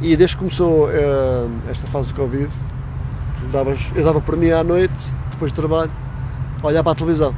E 0.00 0.14
desde 0.16 0.36
que 0.36 0.40
começou 0.40 0.88
esta 1.68 1.86
fase 1.88 2.12
do 2.12 2.14
Covid, 2.20 2.48
davas- 3.50 3.90
eu 3.94 4.04
dava 4.04 4.20
por 4.20 4.36
mim 4.36 4.50
à 4.50 4.62
noite, 4.62 4.94
depois 5.32 5.50
do 5.52 5.56
trabalho, 5.56 5.90
a 6.62 6.66
olhar 6.66 6.82
para 6.84 6.92
a 6.92 6.94
televisão. 6.94 7.34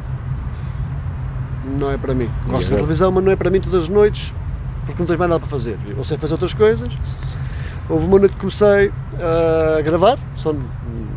Não 1.78 1.90
é 1.90 1.96
para 1.96 2.12
mim. 2.14 2.28
Gosto 2.46 2.68
da 2.70 2.76
televisão, 2.76 3.10
mas 3.10 3.24
não 3.24 3.32
é 3.32 3.36
para 3.36 3.48
mim 3.50 3.60
todas 3.60 3.84
as 3.84 3.88
noites, 3.88 4.34
porque 4.84 5.00
não 5.00 5.06
tens 5.06 5.18
mais 5.18 5.30
nada 5.30 5.40
para 5.40 5.48
fazer. 5.48 5.78
Eu 5.86 6.04
sei 6.04 6.18
fazer 6.18 6.34
outras 6.34 6.54
coisas. 6.54 6.92
Houve 7.88 8.06
uma 8.06 8.18
noite 8.18 8.32
que 8.34 8.40
comecei 8.40 8.92
eh, 9.18 9.76
a 9.78 9.82
gravar, 9.82 10.18
só, 10.36 10.54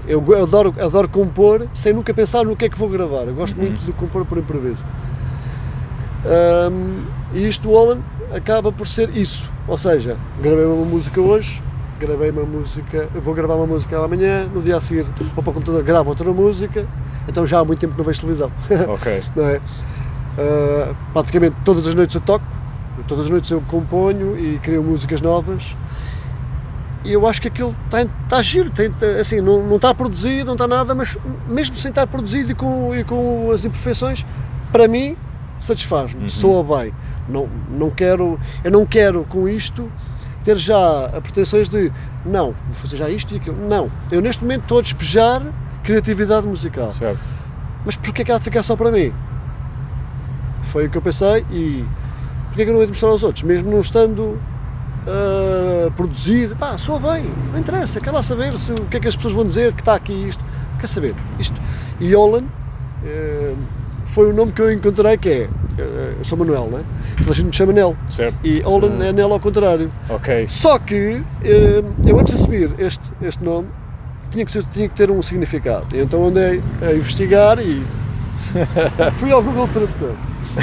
eu, 0.08 0.24
eu 0.28 0.44
adoro, 0.44 0.74
adoro 0.80 1.08
compor 1.08 1.68
sem 1.74 1.94
nunca 1.94 2.14
pensar 2.14 2.44
no 2.44 2.56
que 2.56 2.66
é 2.66 2.70
que 2.70 2.78
vou 2.78 2.90
gravar. 2.90 3.24
Eu 3.28 3.36
gosto 3.36 3.56
muito 3.56 3.86
de 3.86 3.94
compor 3.94 4.26
por 4.26 4.38
improviso. 4.38 4.84
Ahm, 6.26 7.06
e 7.34 7.48
isto, 7.48 7.70
o 7.70 7.78
Alan, 7.78 8.00
acaba 8.34 8.72
por 8.72 8.88
ser 8.88 9.16
isso. 9.16 9.50
Ou 9.68 9.78
seja, 9.78 10.18
gravei 10.42 10.66
uma 10.66 10.86
música 10.86 11.22
hoje, 11.22 11.62
gravei 12.00 12.32
uma 12.32 12.44
música, 12.44 13.08
vou 13.16 13.34
gravar 13.34 13.56
uma 13.56 13.68
música 13.68 14.04
amanhã, 14.04 14.48
no 14.54 14.62
dia 14.62 14.78
a 14.78 14.82
seguir 14.82 15.06
vou 15.34 15.44
para 15.44 15.52
o 15.52 15.54
computador, 15.54 15.84
gravo 15.84 16.10
outra 16.10 16.32
música, 16.32 16.88
então 17.28 17.46
já 17.46 17.60
há 17.60 17.66
muito 17.66 17.80
tempo 17.80 17.94
que 17.94 17.98
não 17.98 18.06
vejo 18.06 18.20
televisão. 18.20 18.52
Ok. 18.88 19.24
não 19.36 19.46
é? 19.46 19.62
Ah, 20.38 20.94
praticamente 21.14 21.56
todas 21.64 21.88
as 21.88 21.96
noites 21.96 22.14
eu 22.16 22.22
toco, 22.22 22.46
todas 23.08 23.26
as 23.26 23.30
noites 23.30 23.50
eu 23.52 23.62
componho 23.62 24.38
e 24.38 24.60
crio 24.60 24.84
músicas 24.84 25.22
novas. 25.22 25.76
E 27.04 27.14
eu 27.14 27.28
acho 27.28 27.40
que 27.42 27.48
aquilo 27.50 27.76
está, 27.86 28.02
está 28.02 28.42
giro, 28.42 28.70
tem, 28.72 28.92
tem- 28.92 29.20
assim, 29.20 29.40
não, 29.40 29.66
não 29.68 29.76
está 29.76 29.94
produzido, 29.94 30.46
não 30.46 30.54
está 30.54 30.68
nada, 30.68 30.96
mas 30.96 31.16
mesmo 31.48 31.76
sem 31.76 31.90
estar 31.90 32.08
produzido 32.08 32.52
e 32.52 32.56
com, 32.56 32.96
e 32.96 33.04
com 33.04 33.52
as 33.52 33.64
imperfeições, 33.64 34.26
para 34.72 34.88
mim 34.88 35.16
satisfaz-me, 35.60 36.28
soa 36.30 36.64
bem. 36.64 36.94
Não, 37.30 37.48
não 37.70 37.90
quero, 37.92 38.40
eu 38.64 38.72
não 38.72 38.86
quero 38.86 39.24
com 39.26 39.48
isto 39.48 39.92
ter 40.44 40.58
já 40.58 41.06
a 41.06 41.22
pretensões 41.22 41.68
de 41.70 41.92
não, 42.26 42.56
vou 42.68 42.74
fazer 42.74 42.98
já 42.98 43.10
isto 43.10 43.34
e 43.34 43.38
aquilo. 43.38 43.58
Não, 43.68 43.90
eu 44.12 44.22
neste 44.22 44.44
momento 44.44 44.62
estou 44.64 44.80
a 44.80 44.82
despejar 44.82 45.44
criatividade 45.84 46.48
musical. 46.48 46.92
Certo. 46.92 47.20
Mas 47.86 47.96
porquê 47.96 48.24
que 48.24 48.32
há 48.32 48.38
de 48.40 48.44
ficar 48.44 48.64
só 48.64 48.76
para 48.76 48.92
mim? 48.92 49.14
Foi 50.64 50.88
o 50.88 50.90
que 50.90 50.98
eu 50.98 51.02
pensei 51.02 51.46
e 51.52 51.86
porquê 52.56 52.64
que 52.64 52.70
eu 52.72 52.74
não 52.74 52.80
hei 52.80 52.86
de 52.88 52.92
mostrar 52.94 53.10
aos 53.10 53.22
outros? 53.22 53.44
Mesmo 53.44 53.70
não 53.70 53.82
estando 53.82 54.40
ah, 55.06 55.92
produzido, 55.96 56.56
pá, 56.56 56.78
soa 56.78 57.00
bem, 57.00 57.26
não 57.52 57.60
interessa, 57.60 58.00
quer 58.00 58.12
lá 58.12 58.24
saber 58.24 58.54
se, 58.58 58.72
o 58.72 58.86
que 58.86 58.96
é 58.98 59.00
que 59.02 59.08
as 59.10 59.16
pessoas 59.16 59.34
vão 59.34 59.44
dizer, 59.44 59.74
que 59.74 59.82
está 59.82 59.94
aqui 59.96 60.14
isto, 60.30 60.44
quer 60.80 60.88
saber, 60.88 61.14
isto. 61.38 61.60
E 62.00 62.16
Olan 62.16 62.44
eh, 63.04 63.54
foi 64.08 64.30
o 64.30 64.34
nome 64.34 64.54
que 64.54 64.62
eu 64.62 64.72
encontrei 64.72 65.18
que 65.18 65.30
é, 65.30 65.50
eh, 65.78 66.14
eu 66.18 66.24
sou 66.24 66.38
Manuel, 66.38 66.70
não 66.72 66.80
é? 66.80 66.84
Toda 67.18 67.32
a 67.32 67.34
gente 67.34 67.46
me 67.48 67.54
chama 67.54 67.74
Nel, 67.74 67.96
Certo. 68.10 68.38
e 68.44 68.64
Olan 68.64 69.04
é 69.04 69.12
Nel 69.12 69.32
ao 69.34 69.40
contrário. 69.40 69.92
Ok. 70.10 70.46
Só 70.50 70.80
que 70.80 71.24
eh, 71.44 71.84
eu 72.06 72.18
antes 72.20 72.34
de 72.36 72.42
assumir 72.42 72.72
este, 72.80 73.12
este 73.22 73.44
nome 73.44 73.68
tinha 74.32 74.46
que, 74.46 74.52
ser- 74.52 74.64
tinha 74.74 74.88
que 74.90 74.96
ter 74.96 75.12
um 75.12 75.22
significado. 75.22 75.88
E 75.94 76.00
então 76.00 76.26
andei 76.26 76.64
a 76.82 76.94
investigar 76.94 77.60
e 77.60 77.84
fui 79.16 79.32
ao 79.32 79.44
Google 79.44 79.68
Tradutor. 79.68 80.16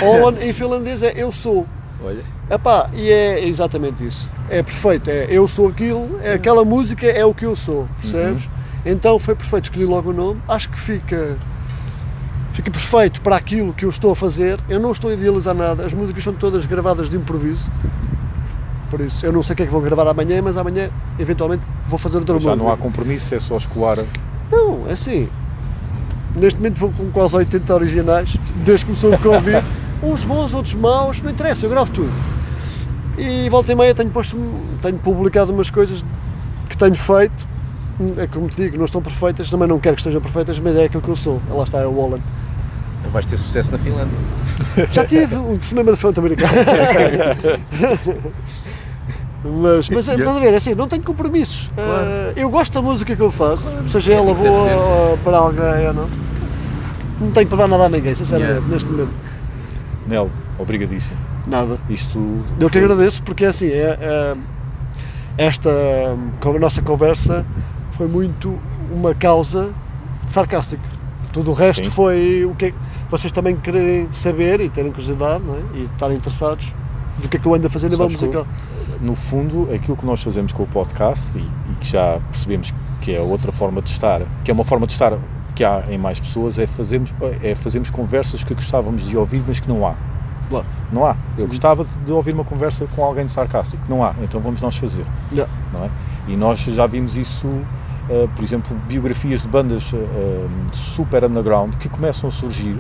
Olan 0.02 0.36
em 0.40 0.52
finlandês 0.54 1.02
é 1.02 1.12
eu 1.14 1.30
sou. 1.30 1.66
Olha, 2.04 2.22
Epá, 2.50 2.90
e 2.92 3.08
é 3.08 3.46
exatamente 3.46 4.04
isso. 4.04 4.28
É 4.50 4.62
perfeito. 4.62 5.08
É 5.08 5.26
eu 5.30 5.46
sou 5.46 5.68
aquilo, 5.68 6.18
é 6.22 6.34
aquela 6.34 6.64
música 6.64 7.06
é 7.06 7.24
o 7.24 7.32
que 7.32 7.46
eu 7.46 7.54
sou, 7.56 7.88
percebes? 8.00 8.48
Então 8.84 9.18
foi 9.18 9.34
perfeito, 9.34 9.64
escolhi 9.64 9.84
logo 9.84 10.10
o 10.10 10.12
nome. 10.12 10.42
Acho 10.48 10.68
que 10.68 10.78
fica 10.78 11.36
fica 12.52 12.70
perfeito 12.70 13.20
para 13.20 13.36
aquilo 13.36 13.72
que 13.72 13.84
eu 13.84 13.88
estou 13.88 14.12
a 14.12 14.16
fazer. 14.16 14.58
Eu 14.68 14.78
não 14.80 14.92
estou 14.92 15.10
a 15.10 15.14
idealizar 15.14 15.54
nada. 15.54 15.84
As 15.86 15.94
músicas 15.94 16.22
são 16.22 16.34
todas 16.34 16.66
gravadas 16.66 17.08
de 17.08 17.16
improviso. 17.16 17.70
Por 18.90 19.00
isso, 19.00 19.24
eu 19.24 19.32
não 19.32 19.42
sei 19.42 19.54
o 19.54 19.56
que 19.56 19.62
é 19.62 19.66
que 19.66 19.72
vou 19.72 19.80
gravar 19.80 20.06
amanhã, 20.06 20.42
mas 20.42 20.58
amanhã, 20.58 20.90
eventualmente, 21.18 21.64
vou 21.86 21.98
fazer 21.98 22.18
outra 22.18 22.38
Já 22.38 22.50
música. 22.50 22.56
não 22.56 22.70
há 22.70 22.76
compromisso, 22.76 23.34
é 23.34 23.40
só 23.40 23.56
escoar. 23.56 24.04
Não, 24.50 24.86
é 24.86 24.92
assim. 24.92 25.30
Neste 26.38 26.58
momento 26.58 26.78
vou 26.78 26.92
com 26.92 27.10
quase 27.10 27.34
80 27.36 27.74
originais, 27.74 28.36
desde 28.56 28.84
que 28.84 28.92
começou 28.92 29.14
o 29.14 29.18
Covid. 29.18 29.64
Uns 30.02 30.24
bons, 30.24 30.52
outros 30.54 30.74
maus, 30.74 31.20
não 31.22 31.30
interessa, 31.30 31.64
eu 31.66 31.70
gravo 31.70 31.90
tudo. 31.90 32.10
E 33.16 33.48
volta 33.48 33.70
e 33.72 33.74
meia 33.74 33.94
tenho, 33.94 34.10
posto, 34.10 34.36
tenho 34.80 34.98
publicado 34.98 35.52
umas 35.52 35.70
coisas 35.70 36.04
que 36.68 36.76
tenho 36.76 36.94
feito. 36.96 37.46
É 38.16 38.26
como 38.26 38.48
te 38.48 38.56
digo, 38.56 38.76
não 38.78 38.84
estão 38.86 39.00
perfeitas, 39.02 39.50
também 39.50 39.68
não 39.68 39.78
quero 39.78 39.94
que 39.94 40.00
estejam 40.00 40.20
perfeitas, 40.20 40.58
mas 40.58 40.74
é 40.76 40.84
aquilo 40.84 41.02
que 41.02 41.08
eu 41.08 41.16
sou. 41.16 41.40
Lá 41.50 41.62
está, 41.62 41.78
é 41.78 41.86
o 41.86 41.92
Wallen. 41.94 42.22
então 43.00 43.10
vais 43.12 43.26
ter 43.26 43.36
sucesso 43.38 43.70
na 43.70 43.78
Finlândia. 43.78 44.16
Já 44.90 45.04
tive 45.04 45.36
um 45.36 45.60
cinema 45.60 45.92
de 45.92 45.98
frente 45.98 46.18
americano. 46.18 46.52
Mas, 49.44 49.90
mas 49.90 50.08
é, 50.08 50.14
estás 50.14 50.36
a 50.36 50.38
ver, 50.38 50.52
é 50.52 50.56
assim, 50.56 50.72
não 50.72 50.86
tenho 50.86 51.02
compromissos. 51.02 51.68
Ah, 51.76 52.32
eu 52.36 52.48
gosto 52.48 52.72
da 52.74 52.80
música 52.80 53.16
que 53.16 53.20
eu 53.20 53.28
faço, 53.30 53.74
seja 53.88 54.12
É 54.12 54.16
ela 54.16 54.32
boa 54.32 54.70
ou 55.10 55.18
para 55.18 55.36
alguém 55.36 55.88
ou 55.88 55.92
não. 55.94 56.08
não 57.20 57.30
tenho 57.32 57.48
para 57.48 57.58
dar 57.58 57.66
nada 57.66 57.86
a 57.86 57.88
ninguém, 57.88 58.14
sinceramente, 58.14 58.52
Yeah. 58.52 58.72
neste 58.72 58.88
momento. 58.88 59.10
Nel, 60.06 60.30
obrigadíssimo. 60.58 61.16
Nada. 61.46 61.78
Isto. 61.88 62.18
Eu 62.60 62.68
que 62.70 62.78
foi- 62.78 62.84
agradeço 62.84 63.22
porque 63.22 63.44
assim, 63.44 63.66
é, 63.68 63.98
é- 64.00 64.36
esta 65.38 65.70
a 65.70 66.58
nossa 66.58 66.82
conversa 66.82 67.44
foi 67.92 68.06
muito 68.06 68.58
uma 68.92 69.14
causa 69.14 69.72
sarcástica. 70.26 70.82
Tudo 71.32 71.50
o 71.50 71.54
resto 71.54 71.84
Sim. 71.88 71.90
foi 71.90 72.44
o 72.44 72.54
que 72.54 72.66
é- 72.66 72.74
vocês 73.08 73.32
também 73.32 73.56
quererem 73.56 74.08
saber 74.12 74.60
e 74.60 74.68
terem 74.68 74.90
curiosidade 74.92 75.42
é? 75.48 75.78
e 75.78 75.82
estarem 75.84 76.16
interessados 76.16 76.74
do 77.18 77.28
que 77.28 77.36
é 77.36 77.40
que 77.40 77.46
eu 77.46 77.54
ando 77.54 77.66
a 77.66 77.70
fazer 77.70 77.86
a 77.86 77.90
nível 77.90 78.04
Sabes 78.04 78.16
que 78.20 78.24
eu- 78.24 78.44
musical. 78.44 78.46
no 79.00 79.14
fundo, 79.14 79.68
aquilo 79.74 79.96
que 79.96 80.04
nós 80.06 80.22
fazemos 80.22 80.52
com 80.52 80.62
o 80.62 80.66
podcast 80.66 81.36
e, 81.36 81.40
e 81.40 81.74
que 81.80 81.88
já 81.88 82.20
percebemos 82.30 82.72
que 83.00 83.14
é 83.14 83.20
outra 83.20 83.50
forma 83.50 83.80
de 83.82 83.90
estar, 83.90 84.22
que 84.44 84.50
é 84.50 84.54
uma 84.54 84.64
forma 84.64 84.86
de 84.86 84.92
estar 84.92 85.14
que 85.54 85.64
há 85.64 85.84
em 85.90 85.98
mais 85.98 86.18
pessoas, 86.18 86.58
é 86.58 86.66
fazermos, 86.66 87.12
é 87.42 87.54
fazermos 87.54 87.90
conversas 87.90 88.42
que 88.42 88.54
gostávamos 88.54 89.06
de 89.08 89.16
ouvir, 89.16 89.42
mas 89.46 89.60
que 89.60 89.68
não 89.68 89.86
há. 89.86 89.94
Claro. 90.48 90.66
Não 90.92 91.06
há. 91.06 91.16
Eu 91.38 91.46
gostava 91.46 91.86
de, 92.04 92.12
ouvir 92.12 92.34
uma 92.34 92.44
conversa 92.44 92.86
com 92.94 93.02
alguém 93.02 93.28
sarcástico. 93.28 93.82
Não 93.88 94.04
há. 94.04 94.14
Então 94.22 94.40
vamos 94.40 94.60
nós 94.60 94.76
fazer. 94.76 95.04
Yeah. 95.32 95.52
Não 95.72 95.84
é? 95.84 95.90
E 96.28 96.36
nós 96.36 96.60
já 96.60 96.86
vimos 96.86 97.16
isso, 97.16 97.46
uh, 97.46 98.28
por 98.34 98.44
exemplo, 98.44 98.76
biografias 98.86 99.42
de 99.42 99.48
bandas 99.48 99.92
uh, 99.92 99.96
super 100.72 101.24
underground 101.24 101.74
que 101.76 101.88
começam 101.88 102.28
a 102.28 102.32
surgir, 102.32 102.76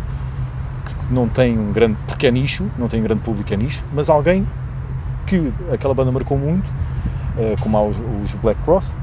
que 0.84 1.12
não 1.14 1.28
têm 1.28 1.58
um 1.58 1.72
grande. 1.72 1.96
porque 2.06 2.26
é 2.26 2.30
nicho, 2.30 2.66
não 2.78 2.88
tem 2.88 3.02
grande 3.02 3.22
público, 3.22 3.52
é 3.52 3.56
nicho, 3.56 3.82
mas 3.92 4.08
alguém 4.08 4.46
que 5.26 5.52
aquela 5.72 5.94
banda 5.94 6.12
marcou 6.12 6.38
muito, 6.38 6.68
uh, 6.68 7.60
como 7.60 7.76
há 7.76 7.82
os, 7.82 7.96
os 8.24 8.34
Black 8.34 8.60
Cross, 8.62 8.94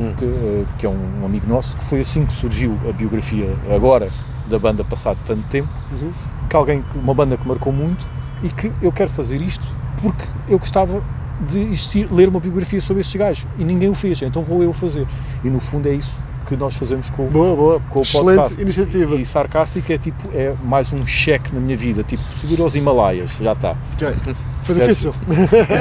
Hum. 0.00 0.14
que, 0.16 0.24
uh, 0.24 0.66
que 0.78 0.86
é 0.86 0.88
um, 0.88 1.22
um 1.22 1.26
amigo 1.26 1.46
nosso, 1.46 1.76
que 1.76 1.84
foi 1.84 2.00
assim 2.00 2.24
que 2.24 2.32
surgiu 2.32 2.76
a 2.88 2.92
biografia 2.92 3.54
agora 3.74 4.08
da 4.48 4.58
banda 4.58 4.82
passado 4.84 5.18
tanto 5.26 5.42
tempo, 5.48 5.68
Uhum. 5.92 6.12
que 6.48 6.56
alguém, 6.56 6.84
uma 6.94 7.12
banda 7.14 7.36
que 7.36 7.46
marcou 7.46 7.72
muito 7.72 8.04
e 8.42 8.48
que 8.48 8.72
eu 8.80 8.90
quero 8.90 9.10
fazer 9.10 9.40
isto 9.42 9.66
porque 10.02 10.24
eu 10.48 10.58
gostava 10.58 11.02
de 11.48 11.58
existir, 11.58 12.08
ler 12.12 12.28
uma 12.28 12.40
biografia 12.40 12.80
sobre 12.80 13.00
estes 13.02 13.16
gajos 13.16 13.46
e 13.58 13.64
ninguém 13.64 13.88
o 13.88 13.94
fez, 13.94 14.20
então 14.22 14.42
vou 14.42 14.62
eu 14.62 14.72
fazer. 14.72 15.06
E 15.44 15.48
no 15.50 15.60
fundo 15.60 15.88
é 15.88 15.92
isso 15.92 16.12
que 16.46 16.56
nós 16.56 16.74
fazemos 16.74 17.08
com, 17.10 17.26
o- 17.26 17.30
Boa, 17.30 17.54
boa. 17.56 17.80
com 17.90 18.00
o 18.00 18.02
Excelente 18.02 18.36
podcast. 18.38 18.60
iniciativa. 18.62 19.14
E 19.16 19.24
sarcástico 19.24 19.92
é 19.92 19.98
tipo, 19.98 20.28
é 20.34 20.54
mais 20.64 20.92
um 20.92 21.06
cheque 21.06 21.54
na 21.54 21.60
minha 21.60 21.76
vida, 21.76 22.02
tipo, 22.02 22.22
subir 22.34 22.60
aos 22.60 22.74
Himalaias, 22.74 23.30
já 23.40 23.52
está. 23.52 23.76
Ok. 23.94 24.34
Foi 24.74 24.94
Certo. 24.94 25.14
difícil. 25.14 25.14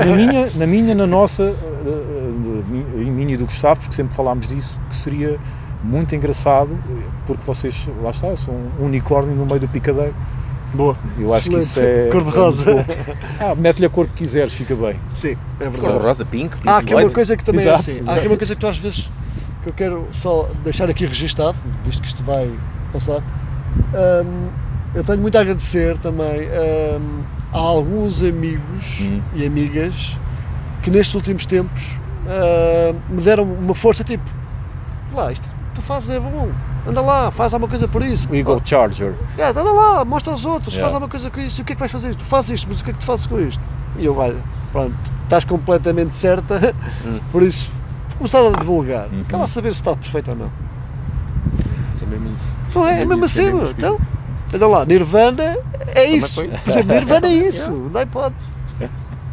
Na 0.05 0.15
minha, 0.15 0.51
na 0.55 0.67
minha, 0.67 0.95
na 0.95 1.07
nossa, 1.07 1.43
eh, 1.43 1.55
eh, 1.87 3.01
em 3.01 3.11
minha 3.11 3.33
e 3.33 3.37
do 3.37 3.45
Gustavo, 3.45 3.79
porque 3.81 3.95
sempre 3.95 4.15
falámos 4.15 4.47
disso, 4.47 4.79
que 4.89 4.95
seria 4.95 5.39
muito 5.83 6.13
engraçado, 6.15 6.77
porque 7.25 7.43
vocês, 7.45 7.87
lá 8.01 8.09
está, 8.09 8.35
são 8.35 8.53
um 8.79 8.85
unicórnio 8.85 9.35
no 9.35 9.45
meio 9.45 9.59
do 9.59 9.67
picadeiro. 9.67 10.13
Boa. 10.73 10.95
Eu 11.17 11.33
acho 11.33 11.49
que 11.49 11.55
Excelente. 11.55 11.69
isso 11.69 12.07
é. 12.07 12.09
Cor-de-rosa. 12.11 12.69
é 12.69 12.73
muito 12.75 12.87
bom. 12.87 13.13
ah, 13.39 13.55
mete-lhe 13.55 13.85
a 13.85 13.89
cor 13.89 14.07
que 14.07 14.13
quiseres, 14.23 14.53
fica 14.53 14.75
bem. 14.75 14.99
Sim, 15.13 15.35
é 15.59 15.63
verdade. 15.63 15.81
Cor-de-rosa, 15.81 16.25
pink, 16.25 16.57
pink 16.57 16.69
Há 16.69 16.77
aqui 16.77 16.93
uma 16.93 17.09
coisa 17.09 17.35
que 17.37 17.43
também 17.43 17.61
Exato, 17.61 17.75
é 17.75 17.79
assim. 17.79 17.91
Há 17.91 18.01
exato. 18.01 18.19
aqui 18.19 18.27
uma 18.27 18.37
coisa 18.37 18.55
que 18.55 18.61
tu 18.61 18.67
às 18.67 18.77
vezes 18.77 19.09
que 19.63 19.69
eu 19.69 19.73
quero 19.73 20.07
só 20.11 20.49
deixar 20.63 20.89
aqui 20.89 21.05
registado, 21.05 21.57
visto 21.83 22.01
que 22.01 22.07
isto 22.07 22.23
vai 22.23 22.51
passar. 22.93 23.17
Hum, 23.93 24.47
eu 24.93 25.03
tenho 25.03 25.19
muito 25.19 25.37
a 25.37 25.41
agradecer 25.41 25.97
também 25.97 26.47
hum, 26.47 27.21
a 27.51 27.57
alguns 27.57 28.21
amigos 28.21 29.01
Hum. 29.01 29.21
e 29.33 29.45
amigas 29.45 30.17
que 30.81 30.89
nestes 30.91 31.15
últimos 31.15 31.45
tempos 31.45 31.99
hum, 32.25 32.99
me 33.15 33.21
deram 33.21 33.43
uma 33.43 33.73
força 33.75 34.03
tipo, 34.03 34.23
lá, 35.13 35.31
isto 35.31 35.49
tu 35.73 35.81
fazes 35.81 36.09
é 36.09 36.19
bom, 36.19 36.49
anda 36.87 36.99
lá, 37.01 37.31
faz 37.31 37.53
alguma 37.53 37.69
coisa 37.69 37.87
por 37.87 38.01
isso. 38.01 38.29
O 38.31 38.35
Eagle 38.35 38.59
Charger. 38.65 39.13
É, 39.37 39.45
anda 39.49 39.63
lá, 39.63 40.03
mostra 40.03 40.31
aos 40.31 40.43
outros, 40.45 40.73
Yeah. 40.73 40.81
faz 40.85 40.93
alguma 40.93 41.09
coisa 41.09 41.29
com 41.29 41.39
isto, 41.39 41.59
e 41.59 41.61
o 41.61 41.65
que 41.65 41.71
é 41.73 41.75
que 41.75 41.79
vais 41.79 41.91
fazer? 41.91 42.15
Tu 42.15 42.23
fazes 42.23 42.51
isto, 42.51 42.67
mas 42.69 42.81
o 42.81 42.83
que 42.83 42.89
é 42.89 42.93
que 42.93 42.99
tu 42.99 43.05
fazes 43.05 43.27
com 43.27 43.39
isto? 43.39 43.61
E 43.97 44.05
eu, 44.05 44.17
olha, 44.17 44.37
pronto, 44.71 44.93
estás 45.23 45.45
completamente 45.45 46.13
certa, 46.15 46.73
Hum. 47.05 47.19
por 47.31 47.43
isso, 47.43 47.71
vou 48.09 48.17
começar 48.17 48.39
a 48.45 48.51
divulgar. 48.59 49.07
Uhum. 49.07 49.23
Quer 49.23 49.37
lá 49.37 49.47
saber 49.47 49.73
se 49.73 49.81
está 49.81 49.95
perfeito 49.95 50.31
ou 50.31 50.35
não. 50.37 50.51
É 52.01 52.05
mesmo 52.05 52.29
isso. 52.33 52.55
Não 52.75 52.87
é? 52.87 53.01
É 53.01 53.05
mesmo 53.05 53.25
assim, 53.25 53.41
É 53.45 53.53
mesmo 53.53 53.69
então, 53.69 53.99
olha 54.53 54.67
lá, 54.67 54.85
Nirvana 54.85 55.57
é 55.95 56.05
isso. 56.09 56.35
foi. 56.35 56.47
Por 56.49 56.69
exemplo, 56.69 56.93
Nirvana 56.93 57.27
é 57.27 57.33
isso, 57.33 57.71
não 57.91 57.99
há 57.99 58.03
hipótese. 58.03 58.51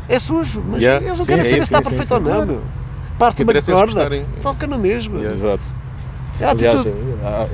É 0.08 0.18
sujo, 0.20 0.62
mas 0.68 0.80
Yeah. 0.80 1.04
eles 1.04 1.18
não 1.18 1.24
Sim, 1.24 1.32
querem 1.32 1.44
sim, 1.44 1.50
saber 1.50 1.66
se 1.66 1.74
está 1.74 1.78
sim, 1.78 1.88
perfeito 1.90 2.08
sim, 2.08 2.14
ou 2.14 2.20
não, 2.20 2.30
claro. 2.46 2.62
Parte 3.18 3.42
uma 3.42 3.52
é 3.52 3.60
corda, 3.62 3.86
gostarem. 3.86 4.26
toca 4.40 4.66
na 4.66 4.78
mesma. 4.78 5.16
Yeah. 5.18 5.34
Exato. 5.36 5.68
É 6.38 6.44
Aliás, 6.44 6.76
atitude. 6.80 6.96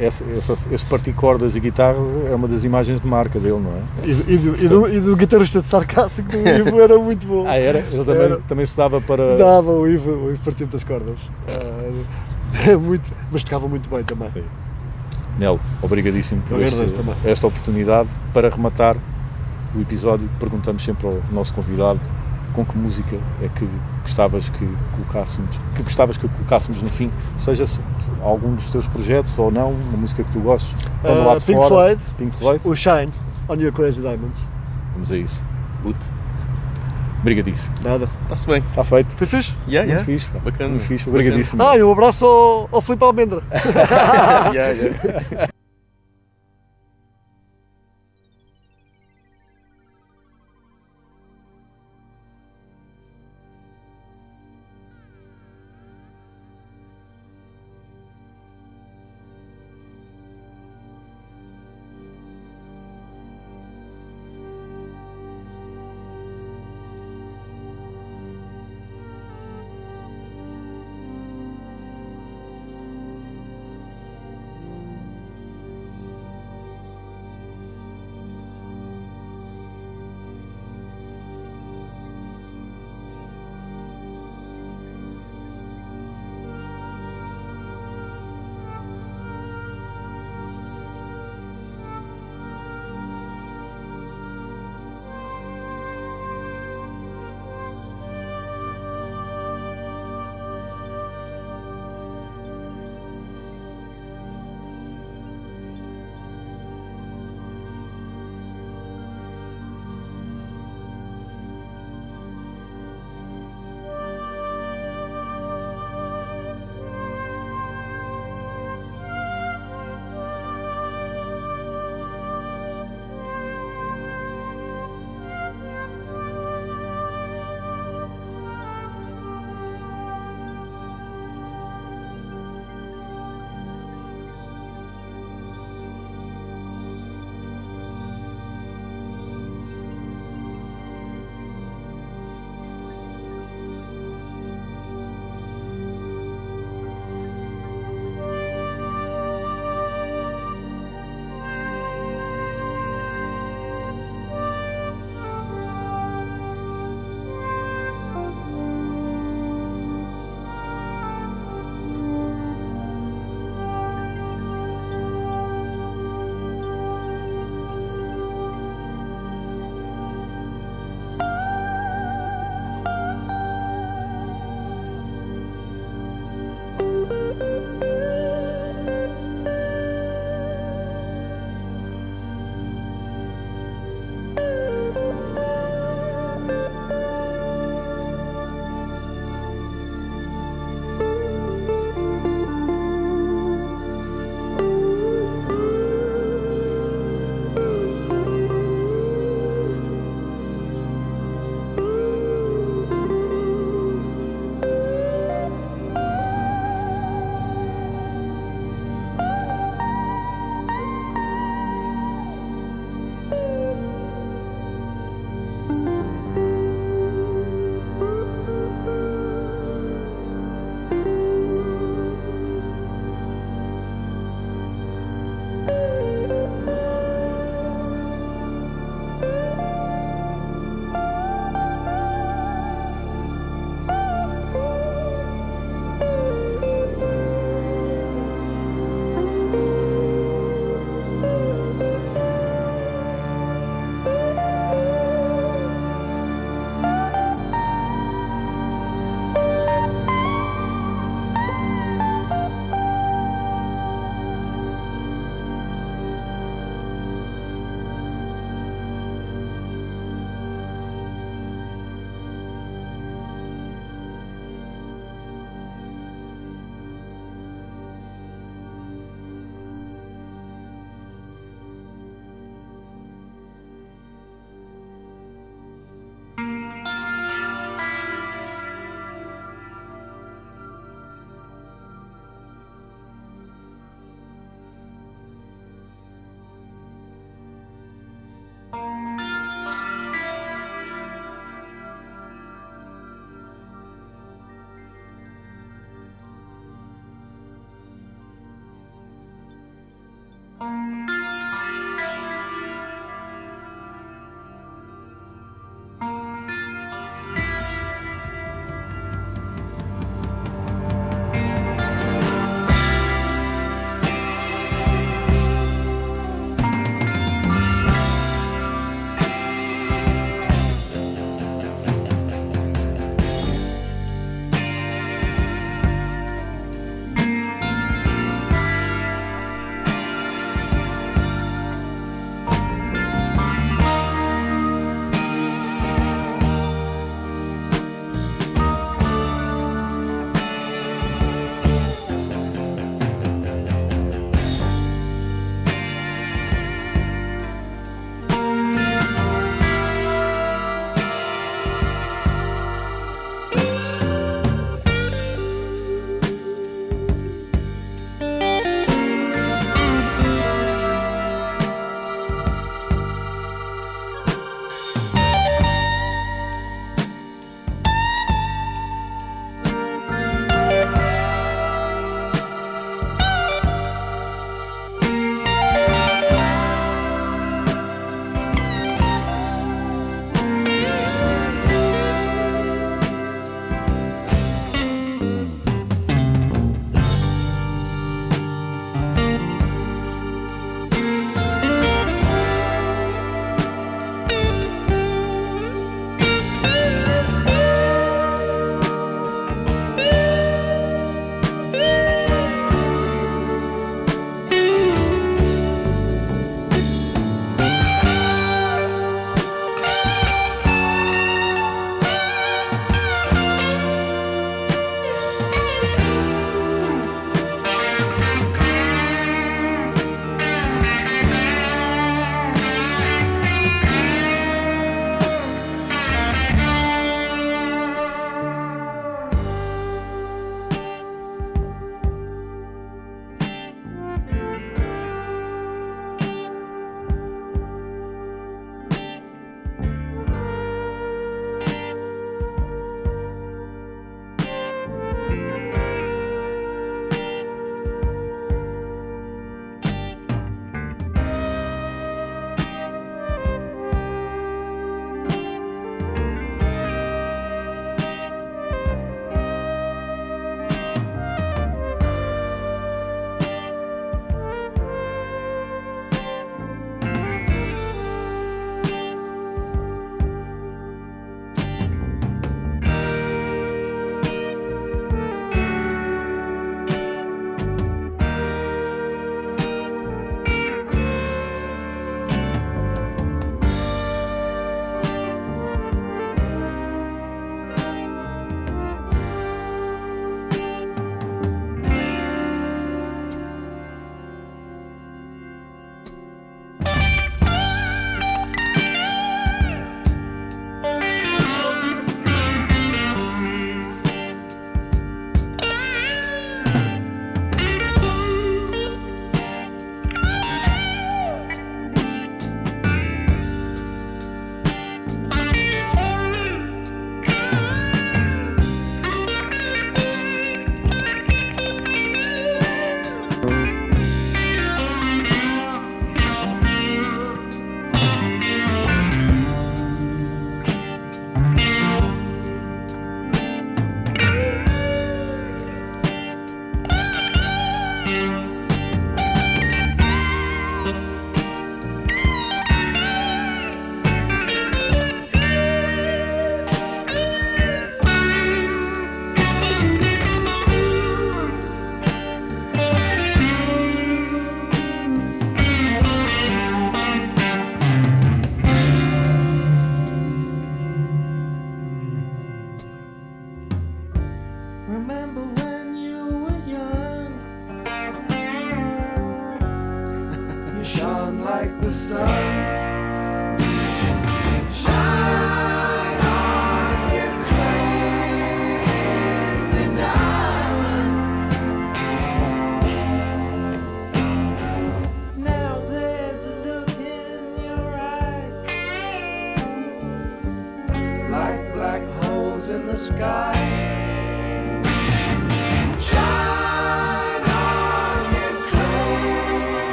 essa, 0.00 0.24
essa, 0.36 0.58
esse 0.72 0.84
partir 0.86 1.12
cordas 1.12 1.54
e 1.54 1.60
guitarra 1.60 1.96
é 2.30 2.34
uma 2.34 2.48
das 2.48 2.64
imagens 2.64 3.00
de 3.00 3.06
marca 3.06 3.38
dele, 3.38 3.60
não 3.60 3.70
é? 3.70 4.06
E, 4.08 4.12
do- 4.14 4.30
e 4.32 4.36
do, 4.36 4.64
e, 4.64 4.68
do, 4.68 4.88
e 4.96 5.00
do 5.00 5.16
guitarrista 5.16 5.60
de 5.60 5.66
sarcástico 5.68 6.28
do 6.30 6.36
Ivo 6.48 6.80
era 6.80 6.98
muito 6.98 7.24
bom. 7.26 7.46
Ah, 7.46 7.56
era? 7.56 7.78
Ele 7.78 8.04
também, 8.04 8.22
Era. 8.22 8.36
também 8.48 8.66
se 8.66 8.76
dava 8.76 9.00
para. 9.00 9.36
Dava 9.38 9.70
o 9.70 9.86
Ivo, 9.88 10.10
o 10.10 10.30
Ivo 10.32 10.40
partia 10.44 10.66
das 10.66 10.82
cordas. 10.84 11.16
Ah, 11.48 12.76
muito, 12.76 13.08
mas 13.30 13.44
tocava 13.44 13.66
muito 13.68 13.88
bem 13.88 14.02
também. 14.02 14.28
Sim. 14.30 14.42
Nel, 15.42 15.58
obrigadíssimo 15.82 16.40
por 16.42 16.60
este- 16.62 16.76
esta 17.24 17.46
oportunidade. 17.48 18.08
Para 18.32 18.48
rematar 18.48 18.96
o 19.74 19.80
episódio, 19.80 20.30
perguntamos 20.38 20.84
sempre 20.84 21.06
ao 21.08 21.18
nosso 21.32 21.52
convidado 21.52 21.98
com 22.52 22.64
que 22.64 22.76
música 22.78 23.16
é 23.42 23.48
que 23.48 23.66
gostavas 24.02 24.48
que 24.50 24.68
colocássemos, 24.94 25.56
que 25.74 25.82
gostavas 25.82 26.16
que 26.16 26.28
colocássemos 26.28 26.80
no 26.82 26.88
fim, 26.90 27.10
seja 27.36 27.66
se- 27.66 27.80
se 27.98 28.10
algum 28.22 28.54
dos 28.54 28.70
teus 28.70 28.86
projetos 28.86 29.36
ou 29.36 29.50
não, 29.50 29.72
uma 29.72 29.96
música 29.96 30.22
que 30.22 30.30
tu 30.30 30.38
gostes. 30.40 30.76
De 31.40 31.44
Pink 31.46 31.58
fora, 31.58 31.68
Floyd. 31.68 32.00
Pink 32.18 32.36
Floyd. 32.36 32.60
O 32.64 32.76
Shine 32.76 33.12
on 33.48 33.54
Your 33.56 33.72
Crazy 33.72 34.00
Diamonds. 34.00 34.48
Vamos 34.92 35.10
a 35.10 35.16
isso. 35.16 35.40
Boot. 35.82 35.96
Obrigadíssimo. 37.22 37.72
Nada. 37.82 38.08
Está-se 38.24 38.46
bem. 38.46 38.58
Está 38.58 38.84
feito. 38.84 39.16
Foi 39.16 39.26
fixe? 39.26 39.54
Yeah, 39.68 39.86
Muito 39.86 39.88
yeah. 39.88 40.04
fixe. 40.04 40.28
pá. 40.28 40.38
Bacana. 40.44 40.70
Muito 40.70 40.84
fixe. 40.84 41.08
Obrigadíssimo. 41.08 41.62
Ah, 41.62 41.76
e 41.78 41.82
um 41.82 41.92
abraço 41.92 42.26
ao, 42.26 42.68
ao 42.70 42.80
Filipe 42.82 43.04
Almendra. 43.04 43.42
Yeah, 44.52 44.72
yeah. 44.72 45.48